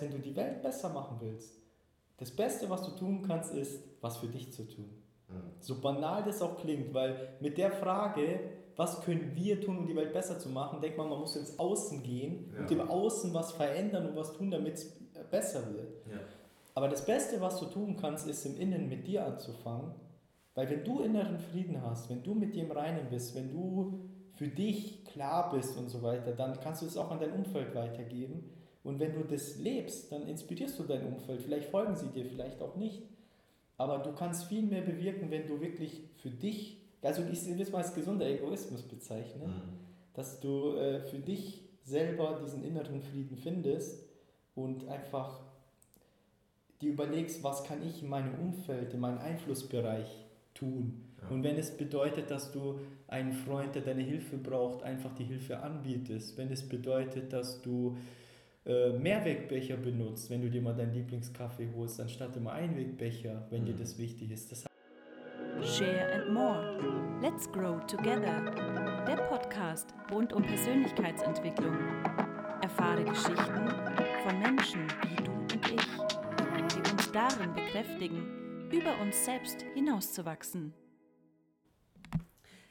Wenn 0.00 0.10
du 0.10 0.18
die 0.18 0.36
Welt 0.36 0.62
besser 0.62 0.90
machen 0.90 1.16
willst, 1.20 1.58
das 2.18 2.30
Beste, 2.30 2.68
was 2.68 2.82
du 2.82 2.90
tun 2.92 3.22
kannst, 3.26 3.54
ist, 3.54 3.82
was 4.02 4.18
für 4.18 4.26
dich 4.26 4.52
zu 4.52 4.64
tun. 4.68 4.90
Mhm. 5.28 5.34
So 5.60 5.80
banal 5.80 6.22
das 6.22 6.42
auch 6.42 6.58
klingt, 6.58 6.92
weil 6.92 7.36
mit 7.40 7.56
der 7.56 7.72
Frage, 7.72 8.40
was 8.76 9.00
können 9.02 9.32
wir 9.34 9.60
tun, 9.60 9.78
um 9.78 9.86
die 9.86 9.96
Welt 9.96 10.12
besser 10.12 10.38
zu 10.38 10.50
machen, 10.50 10.80
denkt 10.80 10.98
man, 10.98 11.08
man 11.08 11.20
muss 11.20 11.36
ins 11.36 11.58
Außen 11.58 12.02
gehen 12.02 12.52
ja. 12.52 12.60
und 12.60 12.70
im 12.70 12.80
Außen 12.82 13.32
was 13.32 13.52
verändern 13.52 14.08
und 14.08 14.16
was 14.16 14.34
tun, 14.34 14.50
damit 14.50 14.74
es 14.74 14.90
besser 15.30 15.72
wird. 15.72 16.06
Ja. 16.06 16.20
Aber 16.74 16.88
das 16.88 17.04
Beste, 17.04 17.40
was 17.40 17.58
du 17.58 17.66
tun 17.66 17.96
kannst, 17.96 18.28
ist 18.28 18.44
im 18.46 18.56
Innen 18.58 18.88
mit 18.88 19.06
dir 19.06 19.26
anzufangen. 19.26 19.92
Weil 20.54 20.68
wenn 20.68 20.84
du 20.84 21.00
inneren 21.00 21.38
Frieden 21.38 21.80
hast, 21.82 22.10
wenn 22.10 22.22
du 22.22 22.34
mit 22.34 22.54
dir 22.54 22.64
im 22.64 22.72
Reinen 22.72 23.08
bist, 23.08 23.34
wenn 23.34 23.50
du 23.50 24.00
für 24.32 24.48
dich 24.48 25.04
klar 25.04 25.50
bist 25.52 25.76
und 25.76 25.88
so 25.88 26.02
weiter, 26.02 26.32
dann 26.32 26.58
kannst 26.60 26.82
du 26.82 26.86
es 26.86 26.96
auch 26.96 27.10
an 27.10 27.20
dein 27.20 27.32
Umfeld 27.32 27.74
weitergeben. 27.74 28.50
Und 28.82 28.98
wenn 28.98 29.12
du 29.14 29.24
das 29.24 29.58
lebst, 29.58 30.10
dann 30.10 30.26
inspirierst 30.26 30.78
du 30.78 30.84
dein 30.84 31.06
Umfeld. 31.06 31.42
Vielleicht 31.42 31.68
folgen 31.68 31.94
sie 31.96 32.08
dir, 32.08 32.24
vielleicht 32.24 32.62
auch 32.62 32.76
nicht. 32.76 33.02
Aber 33.76 33.98
du 33.98 34.12
kannst 34.12 34.44
viel 34.44 34.62
mehr 34.62 34.82
bewirken, 34.82 35.30
wenn 35.30 35.46
du 35.46 35.60
wirklich 35.60 36.02
für 36.18 36.30
dich, 36.30 36.78
also 37.02 37.22
ich 37.30 37.46
will 37.46 37.60
es 37.60 37.70
mal 37.70 37.78
als 37.78 37.94
gesunder 37.94 38.26
Egoismus 38.26 38.82
bezeichnen, 38.82 39.48
mhm. 39.48 39.78
dass 40.14 40.40
du 40.40 40.76
äh, 40.76 41.00
für 41.00 41.18
dich 41.18 41.62
selber 41.82 42.38
diesen 42.42 42.62
inneren 42.62 43.00
Frieden 43.00 43.36
findest 43.36 44.04
und 44.54 44.86
einfach 44.88 45.40
dir 46.80 46.92
überlegst, 46.92 47.42
was 47.42 47.64
kann 47.64 47.86
ich 47.86 48.02
in 48.02 48.08
meinem 48.08 48.34
Umfeld, 48.34 48.94
in 48.94 49.00
meinem 49.00 49.18
Einflussbereich 49.18 50.26
tun. 50.54 51.04
Ja. 51.20 51.28
Und 51.28 51.42
wenn 51.42 51.56
es 51.56 51.76
bedeutet, 51.76 52.30
dass 52.30 52.52
du 52.52 52.80
einen 53.08 53.32
Freund, 53.32 53.74
der 53.74 53.82
deine 53.82 54.02
Hilfe 54.02 54.36
braucht, 54.38 54.82
einfach 54.82 55.14
die 55.14 55.24
Hilfe 55.24 55.60
anbietest, 55.60 56.38
wenn 56.38 56.50
es 56.50 56.68
bedeutet, 56.68 57.32
dass 57.32 57.60
du 57.62 57.96
äh, 58.70 58.92
Mehrwegbecher 58.92 59.76
benutzt, 59.76 60.30
wenn 60.30 60.42
du 60.42 60.48
dir 60.48 60.62
mal 60.62 60.74
deinen 60.74 60.94
Lieblingskaffee 60.94 61.68
holst, 61.74 62.00
anstatt 62.00 62.36
immer 62.36 62.52
Einwegbecher, 62.52 63.46
wenn 63.50 63.62
mhm. 63.62 63.66
dir 63.66 63.74
das 63.74 63.98
wichtig 63.98 64.30
ist. 64.30 64.52
Das 64.52 64.64
Share 65.62 66.12
and 66.14 66.32
More. 66.32 66.78
Let's 67.20 67.50
Grow 67.50 67.84
Together. 67.86 68.40
Der 69.06 69.16
Podcast 69.28 69.92
rund 70.12 70.32
um 70.32 70.42
Persönlichkeitsentwicklung. 70.42 71.76
Erfahre 72.62 73.04
Geschichten 73.04 73.68
von 74.24 74.38
Menschen 74.38 74.86
wie 75.08 75.22
du 75.24 75.32
und 75.32 75.70
ich, 75.70 76.74
die 76.74 76.92
uns 76.92 77.12
darin 77.12 77.52
bekräftigen, 77.52 78.68
über 78.70 78.98
uns 79.02 79.24
selbst 79.24 79.62
hinauszuwachsen. 79.74 80.72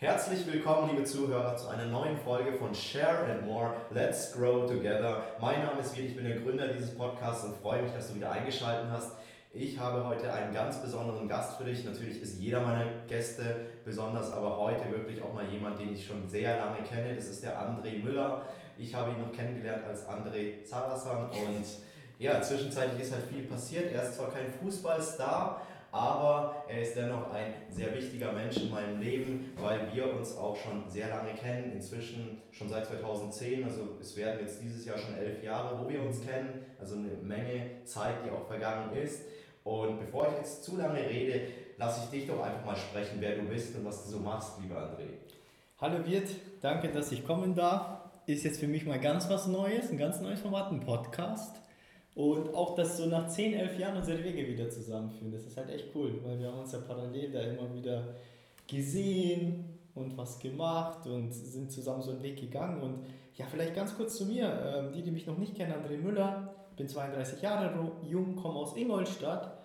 Herzlich 0.02 0.47
willkommen, 0.47 0.92
liebe 0.92 1.03
Zuhörer, 1.03 1.58
zu 1.58 1.67
einer 1.67 1.83
neuen 1.83 2.16
Folge 2.16 2.53
von 2.53 2.73
Share 2.73 3.33
and 3.33 3.45
More. 3.45 3.73
Let's 3.92 4.31
Grow 4.31 4.66
Together. 4.66 5.23
Mein 5.41 5.61
Name 5.61 5.81
ist 5.81 5.97
Wied, 5.97 6.06
ich 6.06 6.16
bin 6.16 6.23
der 6.23 6.39
Gründer 6.39 6.69
dieses 6.69 6.95
Podcasts 6.95 7.44
und 7.44 7.58
freue 7.58 7.81
mich, 7.81 7.91
dass 7.91 8.08
du 8.08 8.16
wieder 8.16 8.31
eingeschaltet 8.31 8.89
hast. 8.89 9.17
Ich 9.52 9.78
habe 9.78 10.08
heute 10.08 10.31
einen 10.31 10.53
ganz 10.53 10.81
besonderen 10.81 11.28
Gast 11.28 11.58
für 11.58 11.66
dich. 11.66 11.83
Natürlich 11.83 12.22
ist 12.22 12.39
jeder 12.39 12.61
meiner 12.61 12.86
Gäste 13.09 13.66
besonders, 13.83 14.31
aber 14.31 14.58
heute 14.58 14.89
wirklich 14.89 15.22
auch 15.22 15.33
mal 15.33 15.44
jemand, 15.52 15.78
den 15.81 15.94
ich 15.94 16.08
schon 16.08 16.30
sehr 16.30 16.56
lange 16.56 16.81
kenne. 16.84 17.13
Das 17.13 17.28
ist 17.28 17.44
der 17.44 17.59
André 17.59 18.02
Müller. 18.02 18.44
Ich 18.78 18.95
habe 18.95 19.11
ihn 19.11 19.19
noch 19.19 19.34
kennengelernt 19.34 19.84
als 19.86 20.08
André 20.08 20.63
Zarasan 20.63 21.25
und 21.25 21.66
ja, 22.19 22.41
zwischenzeitlich 22.41 23.02
ist 23.02 23.11
halt 23.11 23.25
viel 23.25 23.44
passiert. 23.44 23.91
Er 23.91 24.03
ist 24.03 24.16
zwar 24.16 24.31
kein 24.31 24.50
Fußballstar, 24.61 25.61
aber 25.92 26.64
er 26.68 26.82
ist 26.82 26.95
dennoch 26.95 27.32
ein 27.32 27.54
sehr 27.70 27.94
wichtiger 27.95 28.32
Mensch 28.32 28.58
in 28.58 28.70
meinem 28.70 29.02
Leben, 29.02 29.54
weil 29.59 29.92
wir 29.94 30.14
uns 30.14 30.38
auch 30.38 30.56
schon 30.56 30.88
sehr 30.88 31.09
lange 31.09 31.34
kennen, 31.34 31.72
inzwischen 31.73 32.42
schon 32.52 32.70
seit 32.70 32.86
2010, 32.86 33.64
also 33.64 33.98
es 34.00 34.16
werden 34.16 34.40
jetzt 34.42 34.62
dieses 34.62 34.86
Jahr 34.86 34.98
schon 34.98 35.16
elf 35.16 35.44
Jahre, 35.44 35.80
wo 35.80 35.90
wir 35.90 36.02
uns 36.02 36.22
kennen, 36.22 36.66
also 36.80 36.96
eine 36.96 37.09
Menge 37.22 37.84
Zeit, 37.86 38.16
die 38.26 38.30
auch 38.30 38.46
vergangen 38.48 38.96
ist. 38.96 39.23
Und 39.64 40.00
bevor 40.00 40.28
ich 40.30 40.38
jetzt 40.38 40.64
zu 40.64 40.78
lange 40.78 41.00
rede, 41.00 41.42
lasse 41.78 42.02
ich 42.03 42.09
dich 42.09 42.28
doch 42.28 42.42
einfach 42.44 42.66
mal 42.66 42.76
sprechen, 42.76 43.18
wer 43.20 43.36
du 43.36 43.44
bist 43.44 43.76
und 43.76 43.86
was 43.86 44.06
du 44.06 44.12
so 44.12 44.20
machst, 44.20 44.59
lieber 44.62 44.76
André. 44.76 45.08
Hallo 45.81 46.06
Wirt, 46.06 46.30
danke, 46.62 46.90
dass 46.90 47.12
ich 47.12 47.25
kommen 47.25 47.56
darf. 47.56 48.00
Ist 48.25 48.44
jetzt 48.44 48.59
für 48.59 48.68
mich 48.68 48.86
mal 48.86 49.00
ganz 49.00 49.30
was 49.30 49.47
Neues, 49.47 49.90
ein 49.90 49.97
ganz 49.97 50.19
neues 50.22 50.42
Format, 50.42 50.72
ein 50.72 50.81
Podcast. 50.81 51.56
Und 52.16 52.53
auch, 52.53 52.75
dass 52.75 52.97
so 52.97 53.06
nach 53.06 53.28
10, 53.28 53.53
11 53.53 53.80
Jahren 53.80 53.97
unsere 53.97 54.24
Wege 54.24 54.47
wieder 54.47 54.70
zusammenführen, 54.70 55.31
das 55.31 55.46
ist 55.46 55.58
halt 55.58 55.70
echt 55.70 55.88
cool, 55.96 56.20
weil 56.24 56.40
wir 56.40 56.47
haben 56.47 56.59
uns 56.59 56.72
ja 56.72 56.80
parallel 56.80 57.31
da 57.31 57.42
immer 57.42 57.74
wieder 57.74 58.16
gesehen 58.68 59.66
und 59.96 60.18
was 60.18 60.40
gemacht 60.40 61.08
und 61.08 61.31
sind 61.31 61.72
zusammen 61.72 62.02
so 62.02 62.12
einen 62.12 62.24
Weg 62.24 62.40
gegangen. 62.40 62.81
Und 62.81 63.06
ja, 63.36 63.46
vielleicht 63.46 63.75
ganz 63.75 63.96
kurz 63.96 64.16
zu 64.18 64.25
mir, 64.25 64.48
ähm, 64.75 64.94
die, 64.94 65.02
die 65.02 65.12
mich 65.12 65.28
noch 65.28 65.38
nicht 65.38 65.56
kennen, 65.56 65.74
André 65.74 65.98
Müller, 65.98 66.53
bin 66.75 66.88
32 66.88 67.42
Jahre 67.42 67.92
jung, 68.03 68.36
komme 68.36 68.56
aus 68.56 68.75
Ingolstadt, 68.75 69.58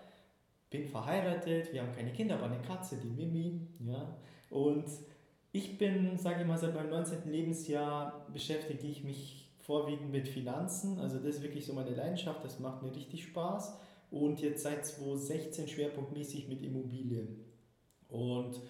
bin 0.70 0.86
verheiratet, 0.86 1.72
wir 1.72 1.82
haben 1.82 1.92
keine 1.92 2.12
Kinder, 2.12 2.36
aber 2.36 2.46
eine 2.46 2.60
Katze, 2.60 2.96
die 2.96 3.08
Mimi, 3.08 3.60
ja. 3.86 4.16
Und 4.50 4.84
ich 5.52 5.78
bin, 5.78 6.18
sage 6.18 6.42
ich 6.42 6.46
mal, 6.46 6.58
seit 6.58 6.74
meinem 6.74 6.90
19. 6.90 7.30
Lebensjahr 7.30 8.26
beschäftige 8.32 8.86
ich 8.88 9.04
mich 9.04 9.43
vorwiegend 9.64 10.12
mit 10.12 10.28
Finanzen. 10.28 10.98
Also 10.98 11.16
das 11.16 11.36
ist 11.36 11.42
wirklich 11.42 11.66
so 11.66 11.72
meine 11.72 11.90
Leidenschaft, 11.90 12.44
das 12.44 12.60
macht 12.60 12.82
mir 12.82 12.94
richtig 12.94 13.24
Spaß. 13.24 13.78
Und 14.10 14.40
jetzt 14.40 14.62
seit 14.62 14.86
2016 14.86 15.68
schwerpunktmäßig 15.68 16.48
mit 16.48 16.62
Immobilien. 16.62 17.44
Und 18.08 18.60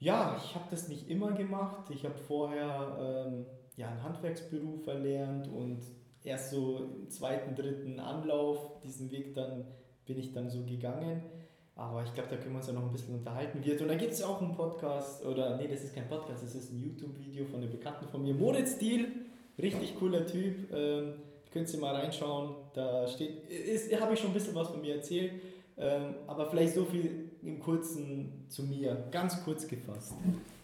ja, 0.00 0.36
ich 0.36 0.54
habe 0.54 0.66
das 0.70 0.88
nicht 0.88 1.08
immer 1.08 1.32
gemacht. 1.32 1.90
Ich 1.90 2.04
habe 2.04 2.16
vorher 2.16 3.26
ähm, 3.26 3.46
ja, 3.76 3.88
einen 3.88 4.02
Handwerksberuf 4.02 4.86
erlernt 4.86 5.48
und 5.48 5.80
erst 6.24 6.50
so 6.50 6.78
im 6.78 7.08
zweiten, 7.08 7.54
dritten 7.54 8.00
Anlauf, 8.00 8.80
diesen 8.82 9.10
Weg 9.10 9.34
dann 9.34 9.64
bin 10.04 10.18
ich 10.18 10.32
dann 10.32 10.50
so 10.50 10.62
gegangen. 10.64 11.22
Aber 11.76 12.04
ich 12.04 12.12
glaube, 12.12 12.28
da 12.28 12.36
können 12.36 12.52
wir 12.52 12.58
uns 12.58 12.66
ja 12.66 12.72
noch 12.72 12.84
ein 12.84 12.92
bisschen 12.92 13.14
unterhalten. 13.14 13.64
Wird. 13.64 13.80
Und 13.80 13.88
da 13.88 13.94
gibt 13.94 14.12
es 14.12 14.22
auch 14.22 14.40
einen 14.40 14.52
Podcast, 14.52 15.24
oder 15.24 15.56
nee, 15.56 15.66
das 15.66 15.82
ist 15.82 15.94
kein 15.94 16.08
Podcast, 16.08 16.42
das 16.42 16.54
ist 16.54 16.70
ein 16.72 16.78
YouTube-Video 16.78 17.46
von 17.46 17.60
einem 17.60 17.70
Bekannten 17.70 18.06
von 18.08 18.22
mir, 18.22 18.34
Moritz 18.34 18.78
Diel 18.78 19.08
Richtig 19.58 19.98
cooler 19.98 20.26
Typ. 20.26 20.72
Ähm, 20.72 21.14
könnt 21.52 21.72
ihr 21.72 21.80
mal 21.80 21.94
reinschauen. 21.94 22.56
Da 22.74 23.06
steht, 23.06 23.48
ist, 23.48 23.98
habe 24.00 24.14
ich 24.14 24.20
schon 24.20 24.30
ein 24.30 24.34
bisschen 24.34 24.54
was 24.54 24.68
von 24.68 24.80
mir 24.80 24.96
erzählt. 24.96 25.32
Ähm, 25.76 26.14
aber 26.26 26.46
vielleicht 26.46 26.74
so 26.74 26.84
viel 26.84 27.30
im 27.42 27.58
Kurzen 27.58 28.46
zu 28.48 28.62
mir, 28.62 29.06
ganz 29.10 29.42
kurz 29.44 29.66
gefasst. 29.66 30.14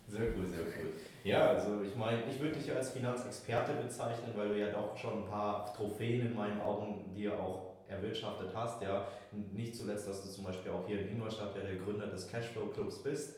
Sehr 0.07 0.23
cool, 0.37 0.47
sehr 0.47 0.61
cool. 0.61 0.93
Ja, 1.25 1.51
also 1.51 1.83
ich 1.83 1.95
meine, 1.97 2.23
ich 2.29 2.41
würde 2.41 2.57
dich 2.57 2.73
als 2.73 2.91
Finanzexperte 2.91 3.73
bezeichnen, 3.83 4.33
weil 4.37 4.49
du 4.49 4.59
ja 4.59 4.71
doch 4.71 4.97
schon 4.97 5.23
ein 5.23 5.29
paar 5.29 5.73
Trophäen 5.75 6.27
in 6.27 6.35
meinen 6.35 6.61
Augen 6.61 7.13
dir 7.15 7.39
auch 7.39 7.75
erwirtschaftet 7.89 8.51
hast. 8.55 8.83
Ja, 8.83 9.07
nicht 9.53 9.75
zuletzt, 9.75 10.09
dass 10.09 10.23
du 10.23 10.29
zum 10.31 10.45
Beispiel 10.45 10.73
auch 10.73 10.87
hier 10.87 11.01
in 11.01 11.09
Ingolstadt 11.11 11.55
der 11.57 11.77
Gründer 11.77 12.07
des 12.07 12.29
Cashflow 12.29 12.67
Clubs 12.67 13.03
bist 13.03 13.37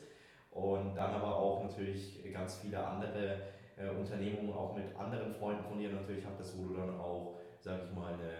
und 0.51 0.95
dann 0.95 1.11
aber 1.11 1.35
auch 1.35 1.63
natürlich 1.63 2.23
ganz 2.31 2.57
viele 2.57 2.85
andere 2.85 3.37
äh, 3.77 3.89
Unternehmungen 3.89 4.53
auch 4.53 4.75
mit 4.75 4.95
anderen 4.97 5.33
Freunden 5.33 5.63
von 5.63 5.77
dir 5.77 5.91
natürlich 5.91 6.25
hattest, 6.25 6.57
wo 6.57 6.67
du 6.67 6.75
dann 6.75 6.99
auch, 6.99 7.35
sag 7.59 7.79
ich 7.83 7.95
mal, 7.95 8.13
eine 8.13 8.33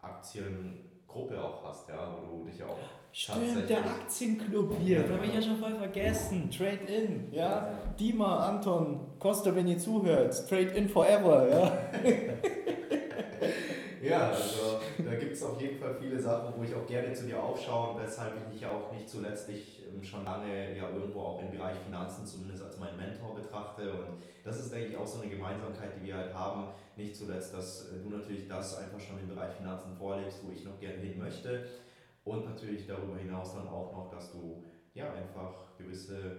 Aktiengruppe 0.00 1.42
auch 1.42 1.64
hast, 1.64 1.88
ja, 1.88 2.16
wo 2.16 2.38
du 2.38 2.44
dich 2.44 2.58
ja 2.58 2.66
auch 2.66 2.78
Stimmt, 3.16 3.70
der 3.70 3.78
Aktienklub 3.78 4.76
hier, 4.80 5.02
ja, 5.02 5.06
da 5.06 5.14
habe 5.14 5.26
ich 5.26 5.34
ja 5.34 5.40
schon 5.40 5.56
voll 5.56 5.76
vergessen. 5.76 6.50
Trade 6.50 6.80
In, 6.88 7.32
ja. 7.32 7.42
ja. 7.42 7.78
Dima, 7.98 8.48
Anton, 8.48 9.12
Costa, 9.20 9.54
wenn 9.54 9.68
ihr 9.68 9.78
zuhört, 9.78 10.48
Trade 10.48 10.72
In 10.74 10.88
Forever, 10.88 11.48
ja. 11.48 11.78
ja, 14.02 14.30
also 14.30 14.63
gibt 15.34 15.42
es 15.42 15.50
auf 15.50 15.60
jeden 15.60 15.80
Fall 15.80 15.96
viele 16.00 16.20
Sachen, 16.20 16.54
wo 16.56 16.62
ich 16.62 16.72
auch 16.72 16.86
gerne 16.86 17.12
zu 17.12 17.26
dir 17.26 17.42
aufschaue 17.42 17.90
und 17.90 18.02
weshalb 18.02 18.34
ich 18.36 18.54
dich 18.54 18.66
auch 18.66 18.92
nicht 18.92 19.08
zuletzt 19.08 19.48
dich 19.48 19.82
ähm, 19.84 20.00
schon 20.00 20.24
lange 20.24 20.76
ja 20.76 20.88
irgendwo 20.90 21.22
auch 21.22 21.42
im 21.42 21.50
Bereich 21.50 21.76
Finanzen 21.84 22.24
zumindest 22.24 22.62
als 22.62 22.78
meinen 22.78 22.96
Mentor 22.96 23.34
betrachte 23.34 23.92
und 23.94 24.22
das 24.44 24.60
ist, 24.60 24.72
denke 24.72 24.90
ich, 24.90 24.96
auch 24.96 25.06
so 25.06 25.20
eine 25.20 25.28
Gemeinsamkeit, 25.28 25.90
die 26.00 26.06
wir 26.06 26.18
halt 26.18 26.32
haben. 26.32 26.68
Nicht 26.96 27.16
zuletzt, 27.16 27.52
dass 27.52 27.90
äh, 27.90 27.98
du 28.00 28.10
natürlich 28.10 28.46
das 28.46 28.78
einfach 28.78 29.00
schon 29.00 29.18
im 29.18 29.26
Bereich 29.26 29.52
Finanzen 29.54 29.96
vorlebst, 29.96 30.38
wo 30.44 30.52
ich 30.52 30.64
noch 30.64 30.78
gerne 30.78 30.98
hin 30.98 31.18
möchte. 31.18 31.66
Und 32.22 32.44
natürlich 32.44 32.86
darüber 32.86 33.18
hinaus 33.18 33.56
dann 33.56 33.66
auch 33.66 33.92
noch, 33.92 34.12
dass 34.12 34.30
du 34.30 34.62
ja 34.94 35.12
einfach 35.14 35.76
gewisse 35.76 36.36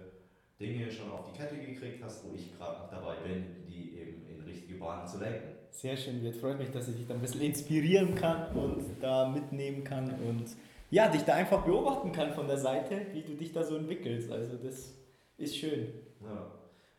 Dinge 0.58 0.90
schon 0.90 1.12
auf 1.12 1.30
die 1.30 1.36
Kette 1.36 1.58
gekriegt 1.58 2.02
hast, 2.02 2.24
wo 2.24 2.34
ich 2.34 2.56
gerade 2.56 2.78
noch 2.78 2.88
dabei 2.88 3.16
bin, 3.16 3.66
die 3.68 3.98
eben 3.98 4.26
in 4.26 4.40
richtige 4.40 4.78
Bahnen 4.78 5.06
zu 5.06 5.18
lenken. 5.18 5.55
Sehr 5.76 5.94
schön, 5.94 6.22
wird 6.22 6.36
freut 6.36 6.58
mich, 6.58 6.70
dass 6.70 6.88
ich 6.88 6.96
dich 6.96 7.06
da 7.06 7.12
ein 7.12 7.20
bisschen 7.20 7.42
inspirieren 7.42 8.14
kann 8.14 8.56
und 8.56 8.82
da 8.98 9.28
mitnehmen 9.28 9.84
kann 9.84 10.08
und 10.26 10.46
ja, 10.90 11.06
dich 11.06 11.20
da 11.20 11.34
einfach 11.34 11.64
beobachten 11.66 12.12
kann 12.12 12.32
von 12.32 12.46
der 12.46 12.56
Seite, 12.56 12.98
wie 13.12 13.20
du 13.20 13.34
dich 13.34 13.52
da 13.52 13.62
so 13.62 13.76
entwickelst. 13.76 14.32
Also 14.32 14.56
das 14.56 14.94
ist 15.36 15.54
schön. 15.54 15.88
Ja, 16.22 16.50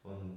und 0.03 0.35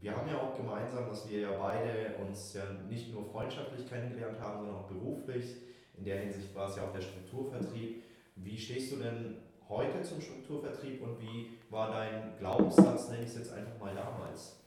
wir 0.00 0.16
haben 0.16 0.26
ja 0.26 0.40
auch 0.40 0.56
gemeinsam, 0.56 1.06
dass 1.10 1.28
wir 1.28 1.40
ja 1.40 1.50
beide 1.52 2.16
uns 2.26 2.54
ja 2.54 2.62
nicht 2.88 3.12
nur 3.12 3.26
freundschaftlich 3.26 3.86
kennengelernt 3.86 4.40
haben, 4.40 4.60
sondern 4.60 4.76
auch 4.76 4.88
beruflich. 4.88 5.56
In 5.98 6.04
der 6.04 6.20
Hinsicht 6.20 6.54
war 6.54 6.70
es 6.70 6.76
ja 6.76 6.84
auch 6.84 6.94
der 6.94 7.02
Strukturvertrieb. 7.02 8.04
Wie 8.36 8.56
stehst 8.56 8.90
du 8.92 8.96
denn 8.96 9.36
heute 9.68 10.00
zum 10.02 10.18
Strukturvertrieb 10.18 11.02
und 11.02 11.20
wie 11.20 11.58
war 11.68 11.90
dein 11.90 12.38
Glaubenssatz, 12.38 13.10
nenne 13.10 13.24
ich 13.24 13.28
es 13.28 13.36
jetzt 13.36 13.52
einfach 13.52 13.78
mal 13.78 13.94
damals? 13.94 14.61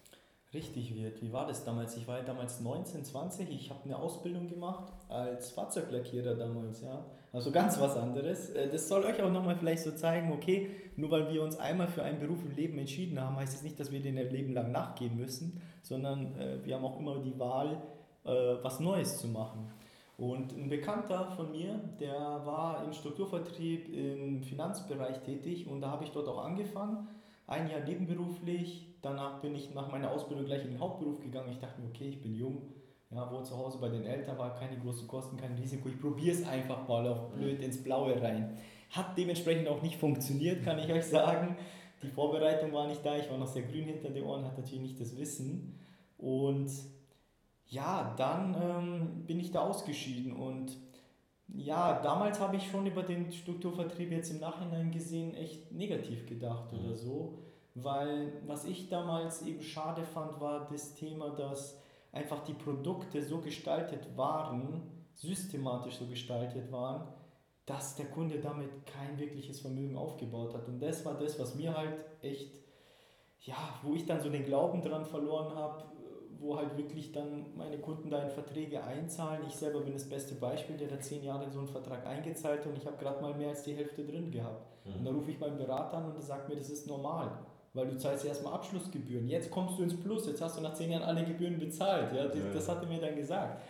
Richtig 0.55 0.95
wird. 0.95 1.21
Wie 1.21 1.31
war 1.31 1.45
das 1.45 1.63
damals? 1.63 1.95
Ich 1.97 2.07
war 2.07 2.17
ja 2.17 2.23
damals 2.23 2.61
19, 2.61 3.03
20, 3.03 3.51
ich 3.51 3.69
habe 3.69 3.81
eine 3.83 3.97
Ausbildung 3.97 4.47
gemacht 4.47 4.91
als 5.09 5.51
Fahrzeuglackierer 5.51 6.33
damals, 6.35 6.81
ja. 6.81 7.05
Also 7.31 7.51
ganz 7.51 7.79
was 7.79 7.97
anderes. 7.97 8.49
Äh, 8.51 8.69
das 8.69 8.87
soll 8.87 9.03
euch 9.03 9.21
auch 9.21 9.31
nochmal 9.31 9.57
vielleicht 9.57 9.83
so 9.83 9.91
zeigen, 9.91 10.31
okay, 10.31 10.71
nur 10.95 11.11
weil 11.11 11.31
wir 11.31 11.43
uns 11.43 11.59
einmal 11.59 11.87
für 11.87 12.01
einen 12.01 12.19
Beruf 12.19 12.39
im 12.43 12.55
Leben 12.55 12.79
entschieden 12.79 13.19
haben, 13.19 13.35
heißt 13.35 13.49
es 13.49 13.59
das 13.59 13.63
nicht, 13.63 13.79
dass 13.79 13.91
wir 13.91 14.01
den 14.01 14.15
Leben 14.15 14.53
lang 14.53 14.71
nachgehen 14.71 15.17
müssen, 15.17 15.61
sondern 15.83 16.35
äh, 16.39 16.63
wir 16.63 16.75
haben 16.75 16.85
auch 16.85 16.99
immer 16.99 17.19
die 17.19 17.37
Wahl, 17.37 17.81
äh, 18.23 18.29
was 18.63 18.79
Neues 18.79 19.17
zu 19.19 19.27
machen. 19.27 19.69
Und 20.17 20.55
ein 20.55 20.69
Bekannter 20.69 21.27
von 21.35 21.51
mir, 21.51 21.77
der 21.99 22.15
war 22.45 22.85
im 22.85 22.93
Strukturvertrieb 22.93 23.93
im 23.93 24.41
Finanzbereich 24.41 25.19
tätig 25.19 25.67
und 25.67 25.81
da 25.81 25.89
habe 25.91 26.05
ich 26.05 26.11
dort 26.11 26.29
auch 26.29 26.43
angefangen, 26.43 27.09
ein 27.47 27.69
Jahr 27.69 27.81
nebenberuflich. 27.81 28.87
Danach 29.01 29.41
bin 29.41 29.55
ich 29.55 29.73
nach 29.73 29.91
meiner 29.91 30.11
Ausbildung 30.11 30.45
gleich 30.45 30.63
in 30.63 30.71
den 30.71 30.79
Hauptberuf 30.79 31.19
gegangen. 31.19 31.51
Ich 31.51 31.59
dachte 31.59 31.81
mir, 31.81 31.87
okay, 31.87 32.09
ich 32.09 32.21
bin 32.21 32.33
jung, 32.33 32.63
ja, 33.11 33.29
wo 33.31 33.41
zu 33.41 33.55
Hause 33.55 33.77
bei 33.79 33.89
den 33.89 34.05
Eltern 34.05 34.37
war, 34.37 34.55
keine 34.55 34.77
großen 34.77 35.07
Kosten, 35.07 35.37
kein 35.37 35.53
Risiko. 35.53 35.89
Ich 35.89 35.99
probiere 35.99 36.35
es 36.35 36.47
einfach 36.47 36.87
mal 36.87 37.07
auf 37.07 37.29
blöd 37.29 37.61
ins 37.61 37.83
Blaue 37.83 38.19
rein. 38.21 38.57
Hat 38.91 39.17
dementsprechend 39.17 39.67
auch 39.67 39.81
nicht 39.81 39.97
funktioniert, 39.97 40.63
kann 40.63 40.79
ich 40.79 40.91
euch 40.91 41.05
sagen. 41.05 41.55
Die 42.01 42.09
Vorbereitung 42.09 42.73
war 42.73 42.87
nicht 42.87 43.05
da, 43.05 43.17
ich 43.17 43.29
war 43.29 43.37
noch 43.37 43.47
sehr 43.47 43.63
grün 43.63 43.85
hinter 43.85 44.09
den 44.09 44.23
Ohren, 44.23 44.45
hatte 44.45 44.61
natürlich 44.61 44.81
nicht 44.81 44.99
das 44.99 45.17
Wissen. 45.17 45.79
Und 46.17 46.71
ja, 47.67 48.13
dann 48.17 48.55
ähm, 48.61 49.25
bin 49.25 49.39
ich 49.39 49.51
da 49.51 49.61
ausgeschieden 49.61 50.33
und 50.33 50.77
ja, 51.47 52.01
damals 52.01 52.39
habe 52.39 52.57
ich 52.57 52.69
schon 52.69 52.85
über 52.85 53.03
den 53.03 53.31
Strukturvertrieb 53.31 54.11
jetzt 54.11 54.31
im 54.31 54.39
Nachhinein 54.39 54.91
gesehen 54.91 55.35
echt 55.35 55.71
negativ 55.71 56.25
gedacht 56.25 56.71
mhm. 56.71 56.79
oder 56.79 56.95
so, 56.95 57.39
weil 57.75 58.41
was 58.45 58.65
ich 58.65 58.89
damals 58.89 59.41
eben 59.43 59.61
schade 59.61 60.03
fand, 60.03 60.39
war 60.39 60.67
das 60.71 60.95
Thema, 60.95 61.29
dass 61.29 61.79
einfach 62.11 62.43
die 62.43 62.53
Produkte 62.53 63.21
so 63.21 63.39
gestaltet 63.39 64.17
waren, 64.17 64.83
systematisch 65.13 65.97
so 65.97 66.07
gestaltet 66.07 66.71
waren, 66.71 67.07
dass 67.65 67.95
der 67.95 68.05
Kunde 68.07 68.39
damit 68.39 68.85
kein 68.85 69.17
wirkliches 69.17 69.59
Vermögen 69.59 69.97
aufgebaut 69.97 70.53
hat. 70.53 70.67
Und 70.67 70.79
das 70.79 71.03
war 71.05 71.15
das, 71.15 71.39
was 71.39 71.55
mir 71.55 71.75
halt 71.75 72.05
echt, 72.21 72.53
ja, 73.41 73.55
wo 73.83 73.93
ich 73.93 74.05
dann 74.05 74.21
so 74.21 74.29
den 74.29 74.45
Glauben 74.45 74.81
dran 74.81 75.05
verloren 75.05 75.55
habe, 75.55 75.83
wo 76.39 76.57
halt 76.57 76.77
wirklich 76.77 77.11
dann 77.11 77.45
meine 77.55 77.77
Kunden 77.77 78.09
da 78.09 78.21
in 78.21 78.29
Verträge 78.29 78.83
einzahlen. 78.83 79.41
Ich 79.47 79.55
selber 79.55 79.81
bin 79.81 79.93
das 79.93 80.07
beste 80.07 80.35
Beispiel, 80.35 80.77
der 80.77 80.87
da 80.87 80.99
zehn 80.99 81.23
Jahre 81.23 81.45
in 81.45 81.51
so 81.51 81.59
einen 81.59 81.67
Vertrag 81.67 82.05
eingezahlt 82.05 82.61
hat 82.61 82.67
und 82.67 82.77
ich 82.77 82.85
habe 82.85 82.97
gerade 82.97 83.21
mal 83.21 83.33
mehr 83.33 83.49
als 83.49 83.63
die 83.63 83.73
Hälfte 83.73 84.03
drin 84.03 84.31
gehabt. 84.31 84.65
Mhm. 84.85 84.95
Und 84.95 85.05
da 85.05 85.11
rufe 85.11 85.31
ich 85.31 85.39
meinen 85.39 85.57
Berater 85.57 85.97
an 85.97 86.05
und 86.05 86.15
der 86.15 86.21
sagt 86.21 86.49
mir, 86.49 86.55
das 86.55 86.69
ist 86.69 86.87
normal, 86.87 87.31
weil 87.73 87.87
du 87.87 87.97
zahlst 87.97 88.23
ja 88.23 88.29
erstmal 88.29 88.53
Abschlussgebühren. 88.53 89.27
Jetzt 89.27 89.51
kommst 89.51 89.77
du 89.79 89.83
ins 89.83 89.99
Plus, 89.99 90.27
jetzt 90.27 90.41
hast 90.41 90.57
du 90.57 90.61
nach 90.61 90.73
zehn 90.73 90.91
Jahren 90.91 91.03
alle 91.03 91.23
Gebühren 91.25 91.57
bezahlt. 91.57 92.13
Ja, 92.13 92.27
das, 92.27 92.37
ja. 92.37 92.53
das 92.53 92.69
hat 92.69 92.81
er 92.81 92.87
mir 92.87 92.99
dann 92.99 93.15
gesagt. 93.15 93.63